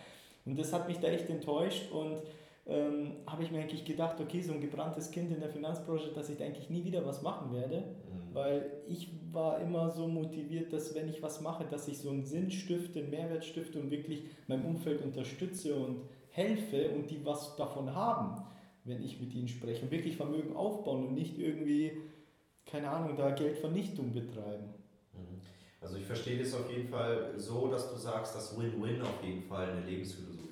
Und 0.44 0.58
das 0.58 0.72
hat 0.72 0.86
mich 0.86 0.98
da 0.98 1.08
echt 1.08 1.28
enttäuscht 1.28 1.90
und 1.90 2.22
ähm, 2.68 3.12
habe 3.26 3.44
ich 3.44 3.50
mir 3.50 3.60
eigentlich 3.60 3.84
gedacht, 3.84 4.20
okay, 4.20 4.40
so 4.40 4.52
ein 4.52 4.60
gebranntes 4.60 5.10
Kind 5.10 5.30
in 5.30 5.40
der 5.40 5.50
Finanzbranche, 5.50 6.12
dass 6.12 6.28
ich 6.28 6.36
da 6.36 6.44
eigentlich 6.44 6.68
nie 6.68 6.84
wieder 6.84 7.06
was 7.06 7.22
machen 7.22 7.52
werde, 7.52 7.78
mhm. 7.78 8.34
weil 8.34 8.82
ich 8.88 9.08
war 9.32 9.60
immer 9.60 9.90
so 9.90 10.08
motiviert, 10.08 10.72
dass 10.72 10.94
wenn 10.94 11.08
ich 11.08 11.22
was 11.22 11.40
mache, 11.40 11.64
dass 11.64 11.86
ich 11.86 11.98
so 11.98 12.10
einen 12.10 12.24
Sinn 12.24 12.50
stifte, 12.50 13.00
einen 13.00 13.10
Mehrwert 13.10 13.44
stifte 13.44 13.78
und 13.78 13.90
wirklich 13.90 14.24
mein 14.48 14.64
Umfeld 14.64 15.02
unterstütze 15.02 15.76
und 15.76 16.02
helfe 16.30 16.90
und 16.90 17.10
die 17.10 17.24
was 17.24 17.54
davon 17.56 17.94
haben, 17.94 18.42
wenn 18.84 19.02
ich 19.02 19.20
mit 19.20 19.32
ihnen 19.34 19.48
spreche 19.48 19.82
und 19.82 19.90
wirklich 19.90 20.16
Vermögen 20.16 20.56
aufbauen 20.56 21.06
und 21.06 21.14
nicht 21.14 21.38
irgendwie, 21.38 21.92
keine 22.64 22.90
Ahnung, 22.90 23.16
da 23.16 23.30
Geldvernichtung 23.30 24.12
betreiben. 24.12 24.74
Mhm. 25.12 25.40
Also 25.80 25.96
ich 25.96 26.04
verstehe 26.04 26.38
das 26.38 26.52
auf 26.52 26.68
jeden 26.70 26.88
Fall 26.88 27.34
so, 27.36 27.68
dass 27.68 27.92
du 27.92 27.96
sagst, 27.96 28.34
dass 28.34 28.58
Win-Win 28.58 29.02
auf 29.02 29.22
jeden 29.22 29.42
Fall 29.42 29.70
eine 29.70 29.86
Lebensphilosophie 29.86 30.45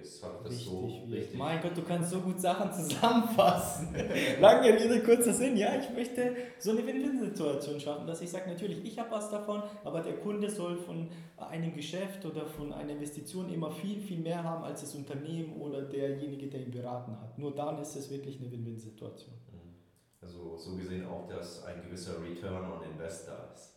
ist. 0.00 0.22
Habe 0.22 0.38
das 0.44 0.52
richtig, 0.52 0.68
so 0.68 1.04
richtig? 1.10 1.38
Mein 1.38 1.60
Gott, 1.60 1.76
du 1.76 1.82
kannst 1.82 2.10
so 2.10 2.20
gut 2.20 2.40
Sachen 2.40 2.72
zusammenfassen. 2.72 3.94
Lange 4.40 4.68
Rede, 4.68 5.02
kurzer 5.02 5.32
Sinn. 5.32 5.56
Ja, 5.56 5.78
ich 5.78 5.90
möchte 5.90 6.34
so 6.58 6.70
eine 6.70 6.86
Win-Win-Situation 6.86 7.80
schaffen, 7.80 8.06
dass 8.06 8.20
ich 8.20 8.30
sage, 8.30 8.50
natürlich, 8.50 8.84
ich 8.84 8.98
habe 8.98 9.10
was 9.10 9.30
davon, 9.30 9.62
aber 9.84 10.00
der 10.00 10.16
Kunde 10.18 10.50
soll 10.50 10.76
von 10.76 11.08
einem 11.36 11.74
Geschäft 11.74 12.24
oder 12.24 12.46
von 12.46 12.72
einer 12.72 12.92
Investition 12.92 13.52
immer 13.52 13.70
viel, 13.70 14.00
viel 14.00 14.20
mehr 14.20 14.42
haben 14.42 14.64
als 14.64 14.80
das 14.82 14.94
Unternehmen 14.94 15.60
oder 15.60 15.82
derjenige, 15.82 16.48
der 16.48 16.60
ihn 16.60 16.70
beraten 16.70 17.18
hat. 17.20 17.38
Nur 17.38 17.54
dann 17.54 17.78
ist 17.78 17.96
es 17.96 18.10
wirklich 18.10 18.40
eine 18.40 18.50
Win-Win-Situation. 18.50 19.34
Mhm. 19.52 19.74
Also 20.20 20.56
so 20.56 20.76
gesehen 20.76 21.06
auch, 21.06 21.26
dass 21.28 21.64
ein 21.64 21.82
gewisser 21.82 22.22
Return 22.22 22.70
on 22.70 22.82
Invest 22.90 23.28
da 23.28 23.50
ist. 23.54 23.76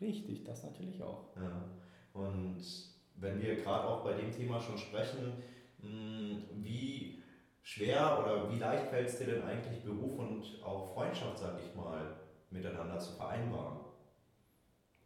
Richtig, 0.00 0.44
das 0.44 0.62
natürlich 0.62 1.02
auch. 1.02 1.36
Ja. 1.36 1.64
Und 2.12 2.62
wenn 3.16 3.40
wir 3.40 3.56
gerade 3.56 3.86
auch 3.86 4.02
bei 4.02 4.14
dem 4.14 4.32
Thema 4.32 4.60
schon 4.60 4.78
sprechen, 4.78 5.34
wie 5.82 7.22
schwer 7.62 8.18
oder 8.22 8.50
wie 8.50 8.58
leicht 8.58 8.88
fällt 8.88 9.08
es 9.08 9.18
dir 9.18 9.26
denn 9.26 9.42
eigentlich, 9.42 9.82
Beruf 9.82 10.18
und 10.18 10.44
auch 10.64 10.94
Freundschaft, 10.94 11.38
sag 11.38 11.58
ich 11.58 11.74
mal, 11.74 12.16
miteinander 12.50 12.98
zu 12.98 13.12
vereinbaren? 13.12 13.78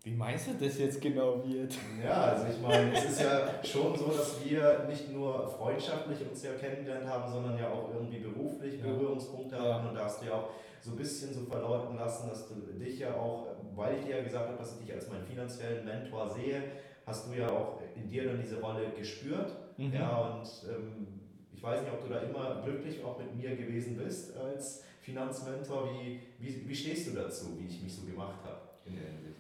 Wie 0.05 0.12
meinst 0.12 0.49
du 0.49 0.53
das 0.62 0.79
jetzt 0.79 1.00
genau 1.00 1.43
wird? 1.43 1.75
Ja, 2.05 2.25
also 2.25 2.47
ich 2.53 2.61
meine, 2.61 2.94
es 2.94 3.05
ist 3.06 3.23
ja 3.23 3.49
schon 3.65 3.97
so, 3.97 4.09
dass 4.09 4.44
wir 4.44 4.85
nicht 4.87 5.11
nur 5.11 5.49
freundschaftlich 5.49 6.19
uns 6.29 6.43
ja 6.43 6.53
kennengelernt 6.53 7.06
haben, 7.06 7.32
sondern 7.32 7.59
ja 7.59 7.70
auch 7.70 7.88
irgendwie 7.94 8.19
beruflich 8.19 8.82
Berührungspunkte 8.82 9.56
ja. 9.56 9.62
haben 9.62 9.88
und 9.88 9.94
da 9.94 10.05
hast 10.05 10.20
du 10.20 10.27
ja 10.27 10.35
auch 10.35 10.50
so 10.82 10.91
ein 10.91 10.97
bisschen 10.97 11.32
so 11.32 11.47
verlauten 11.47 11.97
lassen, 11.97 12.29
dass 12.29 12.47
du 12.47 12.55
dich 12.79 12.99
ja 12.99 13.15
auch, 13.15 13.47
weil 13.75 13.97
ich 13.97 14.05
dir 14.05 14.19
ja 14.19 14.23
gesagt 14.23 14.47
habe, 14.47 14.59
dass 14.59 14.75
ich 14.75 14.87
dich 14.87 14.94
als 14.94 15.09
meinen 15.09 15.25
finanziellen 15.25 15.87
Mentor 15.87 16.29
sehe, 16.29 16.62
hast 17.06 17.27
du 17.27 17.38
ja 17.38 17.49
auch 17.49 17.81
in 17.97 18.06
dir 18.06 18.27
dann 18.27 18.38
diese 18.38 18.61
Rolle 18.61 18.91
gespürt. 18.91 19.56
Mhm. 19.76 19.93
Ja, 19.93 20.19
und 20.19 20.49
ähm, 20.69 21.06
ich 21.55 21.62
weiß 21.62 21.82
nicht, 21.82 21.93
ob 21.93 22.03
du 22.03 22.12
da 22.12 22.21
immer 22.21 22.62
glücklich 22.62 23.03
auch 23.05 23.19
mit 23.19 23.35
mir 23.35 23.56
gewesen 23.56 23.97
bist 23.97 24.37
als 24.37 24.85
Finanzmentor. 25.00 25.91
Wie, 25.93 26.21
wie, 26.38 26.69
wie 26.69 26.75
stehst 26.75 27.09
du 27.09 27.12
dazu, 27.12 27.59
wie 27.59 27.67
ich 27.67 27.82
mich 27.82 27.94
so 27.94 28.06
gemacht 28.06 28.38
habe 28.44 28.61
in 28.87 28.97
der 28.97 29.05
Hinsicht? 29.05 29.37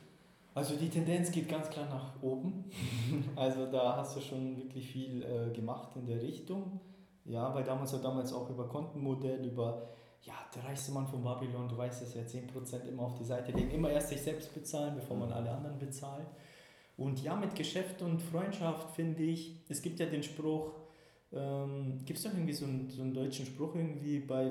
Also 0.54 0.76
die 0.76 0.88
Tendenz 0.88 1.32
geht 1.32 1.48
ganz 1.48 1.68
klar 1.68 1.88
nach 1.88 2.22
oben. 2.22 2.64
Also 3.36 3.66
da 3.66 3.96
hast 3.96 4.16
du 4.16 4.20
schon 4.20 4.56
wirklich 4.56 4.88
viel 4.88 5.22
äh, 5.22 5.52
gemacht 5.52 5.96
in 5.96 6.06
der 6.06 6.22
Richtung. 6.22 6.80
Ja, 7.24 7.54
weil 7.54 7.64
damals 7.64 7.92
ja 7.92 7.98
damals 7.98 8.32
auch 8.32 8.48
über 8.50 8.68
Kontenmodell, 8.68 9.44
über 9.44 9.88
ja, 10.22 10.34
der 10.54 10.64
reichste 10.64 10.92
Mann 10.92 11.06
von 11.06 11.22
Babylon, 11.22 11.68
du 11.68 11.76
weißt 11.76 12.02
es 12.02 12.14
ja, 12.14 12.22
10% 12.22 12.86
immer 12.88 13.02
auf 13.02 13.14
die 13.14 13.24
Seite 13.24 13.52
legen, 13.52 13.70
immer 13.70 13.90
erst 13.90 14.10
sich 14.10 14.22
selbst 14.22 14.54
bezahlen, 14.54 14.94
bevor 14.94 15.16
man 15.16 15.28
mhm. 15.28 15.34
alle 15.34 15.50
anderen 15.50 15.78
bezahlt. 15.78 16.26
Und 16.96 17.22
ja, 17.22 17.34
mit 17.34 17.54
Geschäft 17.54 18.02
und 18.02 18.22
Freundschaft 18.22 18.94
finde 18.94 19.22
ich, 19.22 19.56
es 19.68 19.82
gibt 19.82 19.98
ja 19.98 20.06
den 20.06 20.22
Spruch, 20.22 20.72
ähm, 21.32 21.98
gibt 22.04 22.18
es 22.18 22.24
doch 22.24 22.32
irgendwie 22.32 22.52
so 22.52 22.66
einen, 22.66 22.88
so 22.88 23.02
einen 23.02 23.12
deutschen 23.12 23.46
Spruch 23.46 23.74
irgendwie, 23.74 24.20
bei, 24.20 24.50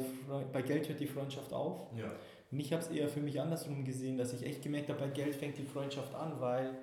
bei 0.51 0.62
Geld 0.62 0.89
hört 0.89 1.00
die 1.00 1.08
Freundschaft 1.08 1.53
auf. 1.53 1.88
Ja. 1.98 2.12
Und 2.51 2.60
ich 2.60 2.72
habe 2.74 2.84
es 2.84 2.89
eher 2.89 3.08
für 3.08 3.22
mich 3.22 3.39
andersrum 3.39 3.84
gesehen, 3.86 4.17
dass 4.17 4.34
ich 4.34 4.46
echt 4.46 4.62
gemerkt 4.62 4.89
habe, 4.89 5.00
bei 5.00 5.08
Geld 5.08 5.36
fängt 5.36 5.58
die 5.58 5.63
Freundschaft 5.63 6.13
an, 6.13 6.39
weil 6.39 6.77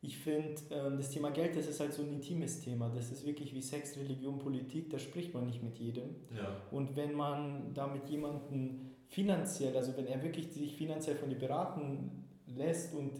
ich 0.00 0.18
finde, 0.18 0.60
ähm, 0.70 0.96
das 0.96 1.10
Thema 1.10 1.30
Geld, 1.30 1.56
das 1.56 1.66
ist 1.66 1.80
halt 1.80 1.92
so 1.92 2.02
ein 2.02 2.12
intimes 2.12 2.60
Thema. 2.60 2.88
Das 2.88 3.10
ist 3.10 3.24
wirklich 3.24 3.54
wie 3.54 3.62
Sex, 3.62 3.96
Religion, 3.96 4.38
Politik, 4.38 4.90
da 4.90 4.98
spricht 4.98 5.34
man 5.34 5.46
nicht 5.46 5.62
mit 5.62 5.78
jedem. 5.78 6.16
Ja. 6.36 6.62
Und 6.70 6.94
wenn 6.96 7.14
man 7.14 7.72
da 7.74 7.86
mit 7.86 8.08
jemandem 8.08 8.96
finanziell, 9.06 9.76
also 9.76 9.96
wenn 9.96 10.06
er 10.06 10.22
wirklich 10.22 10.48
sich 10.52 10.76
finanziell 10.76 11.16
von 11.16 11.30
dir 11.30 11.38
beraten 11.38 12.24
lässt 12.46 12.94
und 12.94 13.12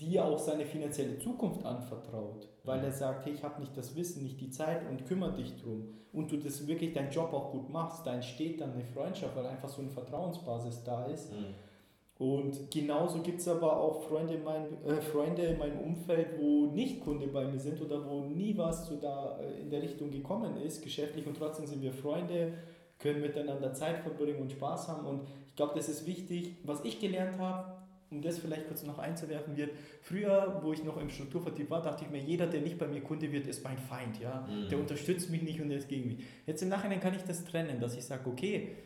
dir 0.00 0.24
auch 0.24 0.38
seine 0.38 0.64
finanzielle 0.64 1.18
Zukunft 1.18 1.64
anvertraut, 1.64 2.48
weil 2.64 2.82
er 2.82 2.92
sagt, 2.92 3.26
hey, 3.26 3.34
ich 3.34 3.42
habe 3.42 3.60
nicht 3.60 3.76
das 3.76 3.94
Wissen, 3.94 4.22
nicht 4.22 4.40
die 4.40 4.50
Zeit 4.50 4.88
und 4.88 5.06
kümmere 5.06 5.34
dich 5.34 5.56
drum 5.60 5.88
und 6.12 6.32
du 6.32 6.36
das 6.36 6.66
wirklich 6.66 6.92
deinen 6.92 7.10
Job 7.10 7.32
auch 7.32 7.52
gut 7.52 7.70
machst, 7.70 8.06
da 8.06 8.14
entsteht 8.14 8.60
dann 8.60 8.72
eine 8.72 8.84
Freundschaft, 8.84 9.36
weil 9.36 9.46
einfach 9.46 9.68
so 9.68 9.82
eine 9.82 9.90
Vertrauensbasis 9.90 10.84
da 10.84 11.04
ist. 11.06 11.32
Mhm. 11.32 11.54
Und 12.18 12.70
genauso 12.70 13.20
gibt 13.20 13.40
es 13.40 13.48
aber 13.48 13.78
auch 13.78 14.02
Freunde 14.02 14.34
in, 14.34 14.44
mein, 14.44 14.66
äh, 14.84 15.00
Freunde 15.00 15.42
in 15.42 15.58
meinem 15.58 15.78
Umfeld, 15.78 16.38
wo 16.38 16.66
nicht 16.66 17.00
Kunde 17.00 17.28
bei 17.28 17.46
mir 17.46 17.58
sind 17.58 17.80
oder 17.80 18.06
wo 18.06 18.24
nie 18.24 18.56
was 18.58 18.88
so 18.88 18.96
da 18.96 19.38
äh, 19.38 19.62
in 19.62 19.70
der 19.70 19.80
Richtung 19.80 20.10
gekommen 20.10 20.58
ist, 20.58 20.82
geschäftlich 20.82 21.26
und 21.26 21.38
trotzdem 21.38 21.66
sind 21.66 21.80
wir 21.80 21.92
Freunde, 21.92 22.52
können 22.98 23.22
miteinander 23.22 23.72
Zeit 23.72 24.00
verbringen 24.00 24.42
und 24.42 24.52
Spaß 24.52 24.88
haben. 24.88 25.06
Und 25.06 25.22
ich 25.48 25.56
glaube, 25.56 25.72
das 25.74 25.88
ist 25.88 26.06
wichtig. 26.06 26.56
Was 26.64 26.84
ich 26.84 27.00
gelernt 27.00 27.38
habe, 27.38 27.72
um 28.10 28.22
das 28.22 28.38
vielleicht 28.38 28.66
kurz 28.66 28.82
noch 28.82 28.98
einzuwerfen 28.98 29.56
wird, 29.56 29.70
früher, 30.02 30.60
wo 30.62 30.72
ich 30.72 30.82
noch 30.82 30.96
im 30.96 31.08
Strukturvertrieb 31.08 31.70
war, 31.70 31.82
dachte 31.82 32.04
ich 32.04 32.10
mir, 32.10 32.20
jeder, 32.20 32.46
der 32.46 32.60
nicht 32.60 32.78
bei 32.78 32.88
mir 32.88 33.00
Kunde 33.00 33.30
wird, 33.30 33.46
ist 33.46 33.62
mein 33.62 33.78
Feind. 33.78 34.20
Ja? 34.20 34.46
Mhm. 34.48 34.68
Der 34.68 34.78
unterstützt 34.78 35.30
mich 35.30 35.42
nicht 35.42 35.60
und 35.60 35.68
der 35.68 35.78
ist 35.78 35.88
gegen 35.88 36.08
mich. 36.08 36.18
Jetzt 36.46 36.62
im 36.62 36.68
Nachhinein 36.68 37.00
kann 37.00 37.14
ich 37.14 37.22
das 37.22 37.44
trennen, 37.44 37.80
dass 37.80 37.96
ich 37.96 38.04
sage, 38.04 38.28
okay, 38.28 38.76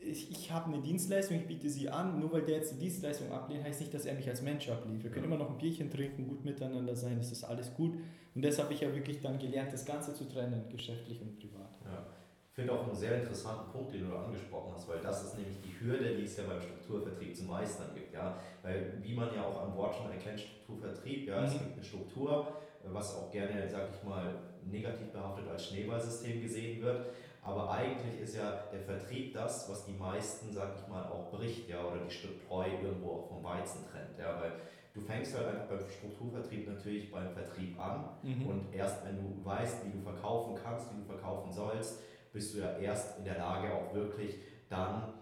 ich, 0.00 0.30
ich 0.30 0.52
habe 0.52 0.72
eine 0.72 0.82
Dienstleistung, 0.82 1.38
ich 1.38 1.46
biete 1.46 1.68
sie 1.68 1.88
an, 1.88 2.20
nur 2.20 2.32
weil 2.32 2.42
der 2.42 2.56
jetzt 2.56 2.74
die 2.74 2.78
Dienstleistung 2.78 3.32
ablehnt, 3.32 3.64
heißt 3.64 3.80
nicht, 3.80 3.94
dass 3.94 4.04
er 4.04 4.14
mich 4.14 4.28
als 4.28 4.42
Mensch 4.42 4.68
ablehnt. 4.68 5.02
Wir 5.02 5.10
können 5.10 5.24
immer 5.24 5.38
noch 5.38 5.50
ein 5.50 5.58
Bierchen 5.58 5.90
trinken, 5.90 6.28
gut 6.28 6.44
miteinander 6.44 6.94
sein, 6.94 7.16
das 7.16 7.32
ist 7.32 7.44
alles 7.44 7.72
gut. 7.74 7.94
Und 8.34 8.44
das 8.44 8.58
habe 8.58 8.74
ich 8.74 8.80
ja 8.80 8.94
wirklich 8.94 9.20
dann 9.20 9.38
gelernt, 9.38 9.72
das 9.72 9.84
Ganze 9.84 10.12
zu 10.12 10.28
trennen, 10.28 10.64
geschäftlich 10.68 11.20
und 11.22 11.38
privat. 11.38 11.78
Ja. 11.84 12.06
Finde 12.54 12.72
auch 12.72 12.84
einen 12.84 12.94
sehr 12.94 13.20
interessanten 13.20 13.70
Punkt, 13.72 13.92
den 13.92 14.08
du 14.08 14.16
angesprochen 14.16 14.72
hast, 14.74 14.88
weil 14.88 15.00
das 15.00 15.24
ist 15.24 15.38
nämlich 15.38 15.60
die 15.60 15.74
Hürde, 15.80 16.14
die 16.16 16.22
es 16.22 16.36
ja 16.36 16.44
beim 16.44 16.60
Strukturvertrieb 16.60 17.36
zu 17.36 17.44
meistern 17.44 17.88
gibt. 17.94 18.14
Ja? 18.14 18.36
Weil 18.62 18.98
wie 19.02 19.14
man 19.14 19.34
ja 19.34 19.44
auch 19.44 19.60
am 19.62 19.76
Wort 19.76 19.96
schon 19.96 20.10
erkennt, 20.10 20.38
Strukturvertrieb, 20.38 21.26
ja, 21.26 21.40
mhm. 21.40 21.46
es 21.46 21.52
gibt 21.52 21.72
eine 21.72 21.84
Struktur, 21.84 22.46
was 22.84 23.16
auch 23.16 23.30
gerne, 23.32 23.68
sag 23.68 23.88
ich 23.90 24.08
mal, 24.08 24.34
negativ 24.64 25.10
behaftet 25.10 25.48
als 25.48 25.66
Schneeballsystem 25.66 26.40
gesehen 26.42 26.80
wird. 26.80 27.06
Aber 27.42 27.70
eigentlich 27.70 28.20
ist 28.20 28.36
ja 28.36 28.64
der 28.72 28.80
Vertrieb 28.80 29.34
das, 29.34 29.68
was 29.68 29.84
die 29.84 29.92
meisten, 29.92 30.52
sag 30.52 30.76
ich 30.76 30.88
mal, 30.88 31.04
auch 31.04 31.30
bricht, 31.30 31.68
ja, 31.68 31.84
oder 31.84 32.00
die 32.04 32.10
Spreu 32.10 32.66
irgendwo 32.82 33.10
auch 33.10 33.28
vom 33.28 33.44
Weizen 33.44 33.84
trennt. 33.90 34.16
Ja, 34.18 34.40
weil 34.40 34.52
du 34.94 35.00
fängst 35.00 35.36
halt 35.36 35.48
einfach 35.48 35.66
beim 35.66 35.80
Strukturvertrieb 35.90 36.68
natürlich 36.68 37.10
beim 37.10 37.30
Vertrieb 37.32 37.78
an 37.78 38.10
mhm. 38.22 38.46
und 38.46 38.72
erst 38.72 39.04
wenn 39.04 39.16
du 39.16 39.44
weißt, 39.44 39.84
wie 39.84 39.90
du 39.90 40.00
verkaufen 40.00 40.54
kannst, 40.62 40.90
wie 40.92 41.00
du 41.00 41.04
verkaufen 41.04 41.52
sollst, 41.52 42.00
bist 42.34 42.54
du 42.54 42.58
ja 42.58 42.76
erst 42.76 43.18
in 43.18 43.24
der 43.24 43.38
Lage, 43.38 43.72
auch 43.72 43.94
wirklich 43.94 44.36
dann 44.68 45.14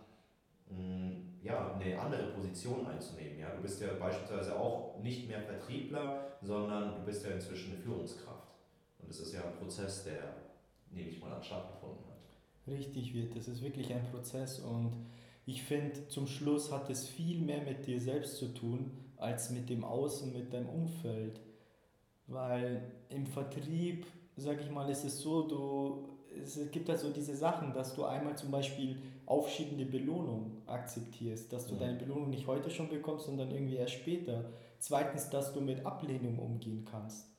mm, 0.69 1.45
ja, 1.45 1.75
eine 1.75 2.01
andere 2.01 2.33
Position 2.33 2.87
einzunehmen. 2.87 3.39
Ja? 3.39 3.55
Du 3.55 3.63
bist 3.63 3.81
ja 3.81 3.93
beispielsweise 4.01 4.59
auch 4.59 4.99
nicht 5.01 5.29
mehr 5.29 5.43
Vertriebler, 5.43 6.39
sondern 6.41 6.97
du 6.97 7.05
bist 7.05 7.25
ja 7.25 7.33
inzwischen 7.33 7.73
eine 7.73 7.83
Führungskraft. 7.83 8.49
Und 8.99 9.11
das 9.11 9.21
ist 9.21 9.35
ja 9.35 9.45
ein 9.45 9.55
Prozess, 9.55 10.05
der, 10.05 10.35
nehme 10.91 11.11
ich 11.11 11.21
mal 11.21 11.33
an, 11.33 11.43
stattgefunden 11.43 12.05
hat. 12.07 12.73
Richtig 12.73 13.15
wird, 13.15 13.37
das 13.37 13.47
ist 13.47 13.63
wirklich 13.63 13.93
ein 13.93 14.05
Prozess 14.11 14.61
und 14.61 15.07
ich 15.45 15.65
finde, 15.65 16.07
zum 16.09 16.27
Schluss 16.27 16.71
hat 16.71 16.89
es 16.89 17.09
viel 17.09 17.41
mehr 17.41 17.63
mit 17.63 17.87
dir 17.87 18.01
selbst 18.01 18.37
zu 18.37 18.55
tun, 18.55 18.93
als 19.17 19.51
mit 19.51 19.69
dem 19.69 19.85
Außen, 19.85 20.33
mit 20.33 20.53
deinem 20.53 20.69
Umfeld. 20.69 21.41
Weil 22.29 22.93
im 23.09 23.27
Vertrieb, 23.27 24.07
sag 24.37 24.61
ich 24.61 24.71
mal, 24.71 24.89
ist 24.89 25.05
es 25.05 25.21
so, 25.21 25.49
du, 25.49 26.09
es 26.41 26.71
gibt 26.71 26.89
also 26.91 27.11
diese 27.11 27.37
Sachen, 27.37 27.73
dass 27.73 27.95
du 27.95 28.05
einmal 28.05 28.37
zum 28.37 28.51
Beispiel 28.51 28.97
aufschiebende 29.27 29.87
Belohnung 29.87 30.63
akzeptierst, 30.67 31.53
dass 31.53 31.67
du 31.67 31.75
ja. 31.75 31.81
deine 31.81 31.99
Belohnung 31.99 32.31
nicht 32.31 32.47
heute 32.47 32.71
schon 32.71 32.89
bekommst, 32.89 33.27
sondern 33.27 33.51
irgendwie 33.51 33.77
erst 33.77 33.95
später. 33.95 34.45
Zweitens, 34.79 35.31
dass 35.31 35.53
du 35.53 35.61
mit 35.61 35.87
Ablehnung 35.87 36.39
umgehen 36.39 36.85
kannst 36.91 37.33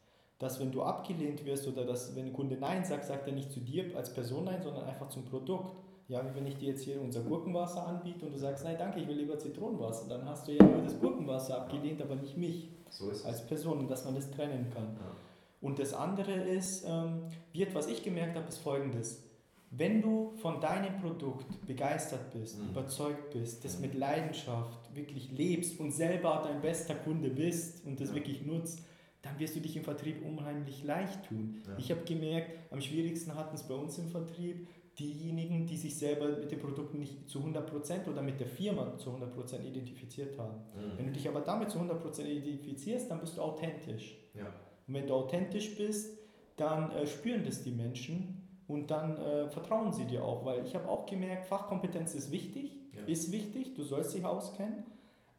dass 0.44 0.60
wenn 0.60 0.72
du 0.72 0.84
abgelehnt 0.84 1.46
wirst 1.46 1.68
oder 1.68 1.86
dass 1.86 2.16
wenn 2.16 2.26
ein 2.26 2.34
Kunde 2.34 2.58
Nein 2.58 2.84
sagt, 2.84 3.06
sagt 3.06 3.28
er 3.28 3.34
nicht 3.34 3.52
zu 3.52 3.62
dir 3.62 3.96
als 3.96 4.14
Person 4.14 4.44
Nein, 4.44 4.62
sondern 4.62 4.84
einfach 4.84 5.08
zum 5.08 5.24
Produkt. 5.24 5.74
Ja, 6.10 6.22
wie 6.26 6.36
wenn 6.36 6.46
ich 6.46 6.58
dir 6.58 6.70
jetzt 6.70 6.84
hier 6.84 7.02
unser 7.02 7.22
Gurkenwasser 7.22 7.88
anbiete 7.88 8.26
und 8.26 8.34
du 8.34 8.38
sagst, 8.38 8.66
nein, 8.66 8.76
danke, 8.78 9.00
ich 9.00 9.08
will 9.08 9.16
lieber 9.16 9.40
Zitronenwasser, 9.40 10.10
dann 10.10 10.28
hast 10.28 10.46
du 10.46 10.52
ja 10.52 10.62
nur 10.62 10.82
das 10.84 11.00
Gurkenwasser 11.00 11.62
abgelehnt, 11.62 12.02
aber 12.02 12.16
nicht 12.16 12.36
mich 12.36 12.70
so 12.90 13.10
als 13.26 13.48
Person 13.48 13.88
dass 13.88 14.04
man 14.04 14.16
das 14.16 14.30
trennen 14.30 14.70
kann. 14.70 14.98
Ja. 15.00 15.16
Und 15.64 15.80
das 15.80 15.94
andere 15.94 16.34
ist, 16.34 16.84
ähm, 16.86 17.30
wird, 17.54 17.74
was 17.74 17.88
ich 17.88 18.04
gemerkt 18.04 18.36
habe, 18.36 18.50
ist 18.50 18.58
folgendes. 18.58 19.24
Wenn 19.72 20.02
du 20.02 20.34
von 20.36 20.60
deinem 20.60 21.00
Produkt 21.00 21.66
begeistert 21.66 22.32
bist, 22.34 22.60
mhm. 22.60 22.72
überzeugt 22.72 23.32
bist, 23.32 23.64
das 23.64 23.80
mit 23.80 23.96
Leidenschaft 23.96 24.94
wirklich 24.94 25.32
lebst 25.32 25.80
und 25.80 25.92
selber 25.92 26.42
dein 26.44 26.62
bester 26.62 26.96
Kunde 26.96 27.30
bist 27.30 27.86
und 27.86 28.00
das 28.02 28.10
ja. 28.10 28.16
wirklich 28.16 28.46
nutzt, 28.46 28.84
dann 29.22 29.40
wirst 29.40 29.56
du 29.56 29.62
dich 29.62 29.78
im 29.78 29.86
Vertrieb 29.86 30.24
unheimlich 30.26 30.84
leicht 30.84 31.24
tun. 31.30 31.64
Ja. 31.66 31.78
Ich 31.78 31.92
habe 31.92 32.04
gemerkt, 32.04 32.52
am 32.70 32.82
schwierigsten 32.82 33.34
hatten 33.34 33.56
es 33.56 33.64
bei 33.64 33.74
uns 33.74 33.98
im 33.98 34.10
Vertrieb 34.10 34.68
diejenigen, 35.00 35.66
die 35.66 35.78
sich 35.78 35.98
selber 35.98 36.28
mit 36.28 36.52
den 36.52 36.60
Produkten 36.60 37.00
nicht 37.00 37.30
zu 37.30 37.40
100% 37.40 38.10
oder 38.12 38.22
mit 38.22 38.38
der 38.38 38.48
Firma 38.48 38.98
zu 38.98 39.12
100% 39.12 39.64
identifiziert 39.64 40.38
haben. 40.38 40.58
Mhm. 40.76 40.98
Wenn 40.98 41.06
du 41.08 41.14
dich 41.14 41.28
aber 41.28 41.40
damit 41.40 41.72
zu 41.72 41.80
100% 41.80 42.26
identifizierst, 42.26 43.10
dann 43.10 43.22
bist 43.22 43.38
du 43.38 43.42
authentisch. 43.42 44.18
Ja. 44.34 44.54
Und 44.88 44.94
wenn 44.94 45.08
du 45.08 45.14
authentisch 45.14 45.76
bist, 45.76 46.18
dann 46.58 46.92
äh, 46.92 47.08
spüren 47.08 47.44
das 47.46 47.64
die 47.64 47.72
Menschen 47.72 48.48
und 48.68 48.92
dann 48.92 49.18
äh, 49.18 49.50
vertrauen 49.50 49.92
sie 49.92 50.06
dir 50.06 50.24
auch, 50.24 50.46
weil 50.46 50.66
ich 50.66 50.76
habe 50.76 50.88
auch 50.88 51.06
gemerkt, 51.06 51.46
Fachkompetenz 51.48 52.16
ist 52.16 52.32
wichtig, 52.32 52.72
ja. 52.96 53.04
ist 53.06 53.32
wichtig, 53.32 53.76
du 53.76 53.84
sollst 53.84 54.14
dich 54.14 54.24
auskennen, 54.24 54.84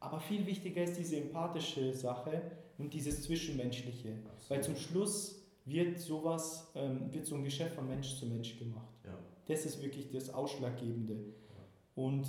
aber 0.01 0.21
viel 0.21 0.47
wichtiger 0.47 0.83
ist 0.83 0.99
diese 0.99 1.17
empathische 1.17 1.93
Sache, 1.93 2.43
und 2.79 2.93
dieses 2.93 3.23
Zwischenmenschliche. 3.23 4.11
Absolut. 4.11 4.51
Weil 4.51 4.65
zum 4.65 4.77
Schluss 4.77 5.43
wird 5.65 5.99
sowas, 5.99 6.71
ähm, 6.75 7.13
wird 7.13 7.27
so 7.27 7.37
ein 7.37 7.45
Geschäft 7.45 7.75
von 7.75 7.89
Mensch 7.89 8.17
zu 8.19 8.27
Mensch 8.27 8.59
gemacht. 8.59 8.95
Ja. 9.05 9.19
Das 9.47 9.65
ist 9.65 9.83
wirklich 9.83 10.11
das 10.11 10.33
Ausschlaggebende. 10.33 11.15
Ja. 11.15 12.03
Und 12.03 12.27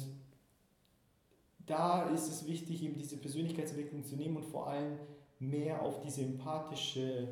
da 1.65 2.09
ist 2.09 2.27
es 2.27 2.47
wichtig, 2.47 2.83
eben 2.83 2.95
diese 2.95 3.17
Persönlichkeitsentwicklung 3.17 4.03
zu 4.03 4.15
nehmen 4.15 4.37
und 4.37 4.45
vor 4.45 4.67
allem 4.67 4.99
mehr 5.39 5.81
auf 5.81 6.01
diese 6.01 6.23
empathische 6.23 7.27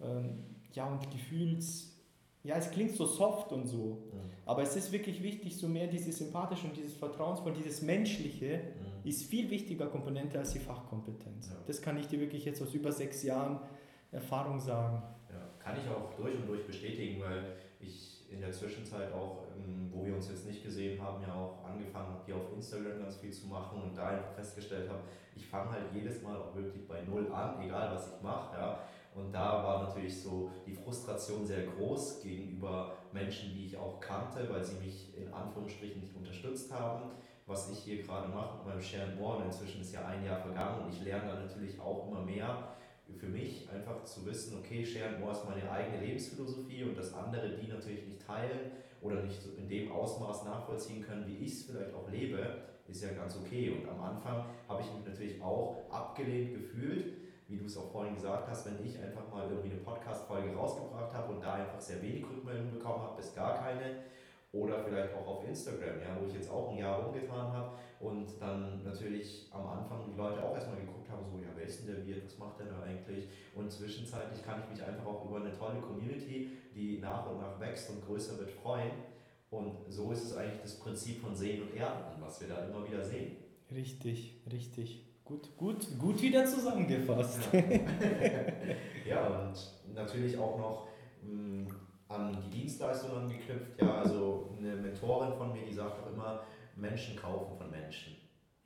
ähm, 0.00 0.44
ja, 0.72 0.86
und 0.86 1.10
Gefühls, 1.10 1.94
ja, 2.44 2.56
es 2.56 2.70
klingt 2.70 2.94
so 2.94 3.04
soft 3.04 3.52
und 3.52 3.66
so, 3.66 4.08
ja. 4.12 4.20
aber 4.46 4.62
es 4.62 4.76
ist 4.76 4.92
wirklich 4.92 5.22
wichtig, 5.22 5.56
so 5.56 5.68
mehr 5.68 5.86
dieses 5.86 6.18
Sympathische 6.18 6.66
und 6.66 6.76
dieses 6.76 6.94
Vertrauensvoll, 6.94 7.52
dieses 7.52 7.82
Menschliche 7.82 8.58
mhm. 8.58 9.08
ist 9.08 9.24
viel 9.24 9.50
wichtiger 9.50 9.86
Komponente 9.86 10.38
als 10.38 10.52
die 10.52 10.60
Fachkompetenz. 10.60 11.48
Ja. 11.48 11.56
Das 11.66 11.82
kann 11.82 11.98
ich 11.98 12.06
dir 12.06 12.20
wirklich 12.20 12.44
jetzt 12.44 12.62
aus 12.62 12.72
über 12.74 12.92
sechs 12.92 13.22
Jahren 13.22 13.60
Erfahrung 14.12 14.60
sagen. 14.60 15.02
Ja, 15.30 15.50
kann 15.58 15.76
ich 15.76 15.90
auch 15.90 16.14
durch 16.14 16.34
und 16.36 16.46
durch 16.46 16.66
bestätigen, 16.66 17.20
weil 17.20 17.56
ich 17.80 18.30
in 18.30 18.40
der 18.40 18.52
Zwischenzeit 18.52 19.12
auch, 19.12 19.44
ähm, 19.56 19.57
wo 19.98 20.06
wir 20.06 20.14
uns 20.14 20.28
jetzt 20.28 20.46
nicht 20.46 20.62
gesehen 20.62 21.00
haben, 21.02 21.22
ja 21.22 21.34
auch 21.34 21.64
angefangen 21.64 22.08
habe, 22.08 22.22
hier 22.24 22.36
auf 22.36 22.52
Instagram 22.54 23.00
ganz 23.00 23.16
viel 23.16 23.32
zu 23.32 23.46
machen 23.46 23.82
und 23.82 23.96
da 23.96 24.08
einfach 24.08 24.32
festgestellt 24.32 24.88
habe, 24.88 25.00
ich 25.34 25.46
fange 25.46 25.72
halt 25.72 25.84
jedes 25.92 26.22
Mal 26.22 26.36
auch 26.36 26.54
wirklich 26.54 26.86
bei 26.86 27.02
Null 27.02 27.30
an, 27.32 27.60
egal 27.62 27.94
was 27.94 28.14
ich 28.14 28.22
mache. 28.22 28.56
Ja. 28.56 28.80
Und 29.14 29.32
da 29.32 29.64
war 29.64 29.84
natürlich 29.84 30.22
so 30.22 30.50
die 30.66 30.74
Frustration 30.74 31.44
sehr 31.44 31.66
groß 31.66 32.22
gegenüber 32.22 32.96
Menschen, 33.12 33.52
die 33.54 33.66
ich 33.66 33.76
auch 33.76 33.98
kannte, 34.00 34.48
weil 34.50 34.64
sie 34.64 34.78
mich 34.78 35.16
in 35.16 35.32
Anführungsstrichen 35.32 36.00
nicht 36.00 36.14
unterstützt 36.14 36.72
haben. 36.72 37.10
Was 37.46 37.70
ich 37.70 37.78
hier 37.78 38.02
gerade 38.02 38.28
mache 38.28 38.58
mit 38.58 38.66
meinem 38.66 38.82
Sharon 38.82 39.16
More, 39.16 39.42
inzwischen 39.44 39.80
ist 39.80 39.92
ja 39.92 40.04
ein 40.04 40.22
Jahr 40.22 40.38
vergangen 40.38 40.82
und 40.82 40.92
ich 40.92 41.02
lerne 41.02 41.32
da 41.32 41.40
natürlich 41.40 41.80
auch 41.80 42.06
immer 42.06 42.20
mehr 42.20 42.76
für 43.16 43.28
mich 43.28 43.68
einfach 43.70 44.04
zu 44.04 44.26
wissen, 44.26 44.58
okay, 44.58 44.84
Sharon 44.84 45.20
More 45.20 45.32
ist 45.32 45.44
meine 45.44 45.70
eigene 45.70 46.04
Lebensphilosophie 46.04 46.84
und 46.84 46.96
dass 46.96 47.14
andere 47.14 47.56
die 47.56 47.66
natürlich 47.66 48.06
nicht 48.06 48.24
teilen 48.24 48.72
oder 49.00 49.22
nicht 49.22 49.40
in 49.56 49.68
dem 49.68 49.92
Ausmaß 49.92 50.44
nachvollziehen 50.44 51.02
können, 51.02 51.26
wie 51.26 51.44
ich 51.44 51.52
es 51.52 51.62
vielleicht 51.64 51.94
auch 51.94 52.08
lebe, 52.10 52.62
ist 52.86 53.02
ja 53.02 53.12
ganz 53.12 53.36
okay. 53.36 53.70
Und 53.70 53.88
am 53.88 54.00
Anfang 54.00 54.46
habe 54.68 54.82
ich 54.82 54.92
mich 54.94 55.04
natürlich 55.04 55.42
auch 55.42 55.90
abgelehnt 55.90 56.54
gefühlt 56.54 57.18
wie 57.48 57.56
du 57.56 57.64
es 57.64 57.76
auch 57.78 57.90
vorhin 57.90 58.14
gesagt 58.14 58.46
hast, 58.48 58.66
wenn 58.66 58.84
ich 58.84 59.02
einfach 59.02 59.26
mal 59.32 59.48
irgendwie 59.48 59.70
eine 59.70 59.80
Podcast-Folge 59.80 60.54
rausgebracht 60.54 61.14
habe 61.14 61.32
und 61.32 61.42
da 61.42 61.54
einfach 61.54 61.80
sehr 61.80 62.00
wenig 62.02 62.22
Rückmeldungen 62.28 62.74
bekommen 62.74 63.02
habe, 63.02 63.16
bis 63.16 63.34
gar 63.34 63.58
keine, 63.58 64.02
oder 64.52 64.82
vielleicht 64.82 65.14
auch 65.14 65.26
auf 65.26 65.46
Instagram, 65.46 66.00
ja, 66.00 66.16
wo 66.18 66.26
ich 66.26 66.34
jetzt 66.34 66.50
auch 66.50 66.70
ein 66.70 66.78
Jahr 66.78 67.02
rumgetan 67.02 67.52
habe 67.52 67.76
und 68.00 68.28
dann 68.40 68.82
natürlich 68.82 69.48
am 69.50 69.66
Anfang 69.66 70.04
die 70.10 70.16
Leute 70.16 70.42
auch 70.42 70.54
erstmal 70.54 70.80
geguckt 70.80 71.10
haben, 71.10 71.24
so, 71.24 71.38
ja, 71.38 71.48
wer 71.54 71.64
ist 71.64 71.80
denn 71.80 71.94
der 71.94 72.06
Wirt, 72.06 72.24
was 72.24 72.38
macht 72.38 72.58
der 72.60 72.66
da 72.66 72.82
eigentlich? 72.82 73.28
Und 73.54 73.70
zwischenzeitlich 73.70 74.42
kann 74.42 74.62
ich 74.62 74.70
mich 74.70 74.86
einfach 74.86 75.04
auch 75.04 75.26
über 75.26 75.36
eine 75.36 75.52
tolle 75.52 75.80
Community, 75.80 76.50
die 76.74 76.98
nach 76.98 77.30
und 77.30 77.40
nach 77.40 77.60
wächst 77.60 77.90
und 77.90 78.04
größer 78.06 78.38
wird, 78.38 78.50
freuen. 78.50 78.92
Und 79.50 79.76
so 79.88 80.12
ist 80.12 80.24
es 80.24 80.36
eigentlich 80.36 80.62
das 80.62 80.78
Prinzip 80.78 81.20
von 81.20 81.34
Sehen 81.34 81.62
und 81.62 81.74
Ernten, 81.76 82.20
was 82.20 82.40
wir 82.40 82.48
da 82.48 82.66
immer 82.66 82.86
wieder 82.86 83.02
sehen. 83.02 83.36
Richtig, 83.70 84.42
richtig. 84.50 85.04
Gut, 85.24 85.56
gut, 85.58 85.98
gut 85.98 86.22
wieder 86.22 86.46
zusammengefasst. 86.46 87.40
Ja, 87.52 87.60
ja 89.06 89.26
und 89.26 89.94
natürlich 89.94 90.38
auch 90.38 90.58
noch 90.58 90.88
hm, 91.22 91.66
an 92.08 92.36
die 92.44 92.60
Dienstleistung 92.60 93.10
angeknüpft. 93.12 93.80
Ja, 93.80 93.98
also 94.00 94.50
eine 94.58 94.76
Mentorin 94.76 95.36
von 95.36 95.52
mir, 95.52 95.64
die 95.66 95.74
sagt 95.74 96.02
auch 96.02 96.12
immer, 96.12 96.42
Menschen 96.76 97.16
kaufen 97.16 97.56
von 97.56 97.70
Menschen. 97.70 98.16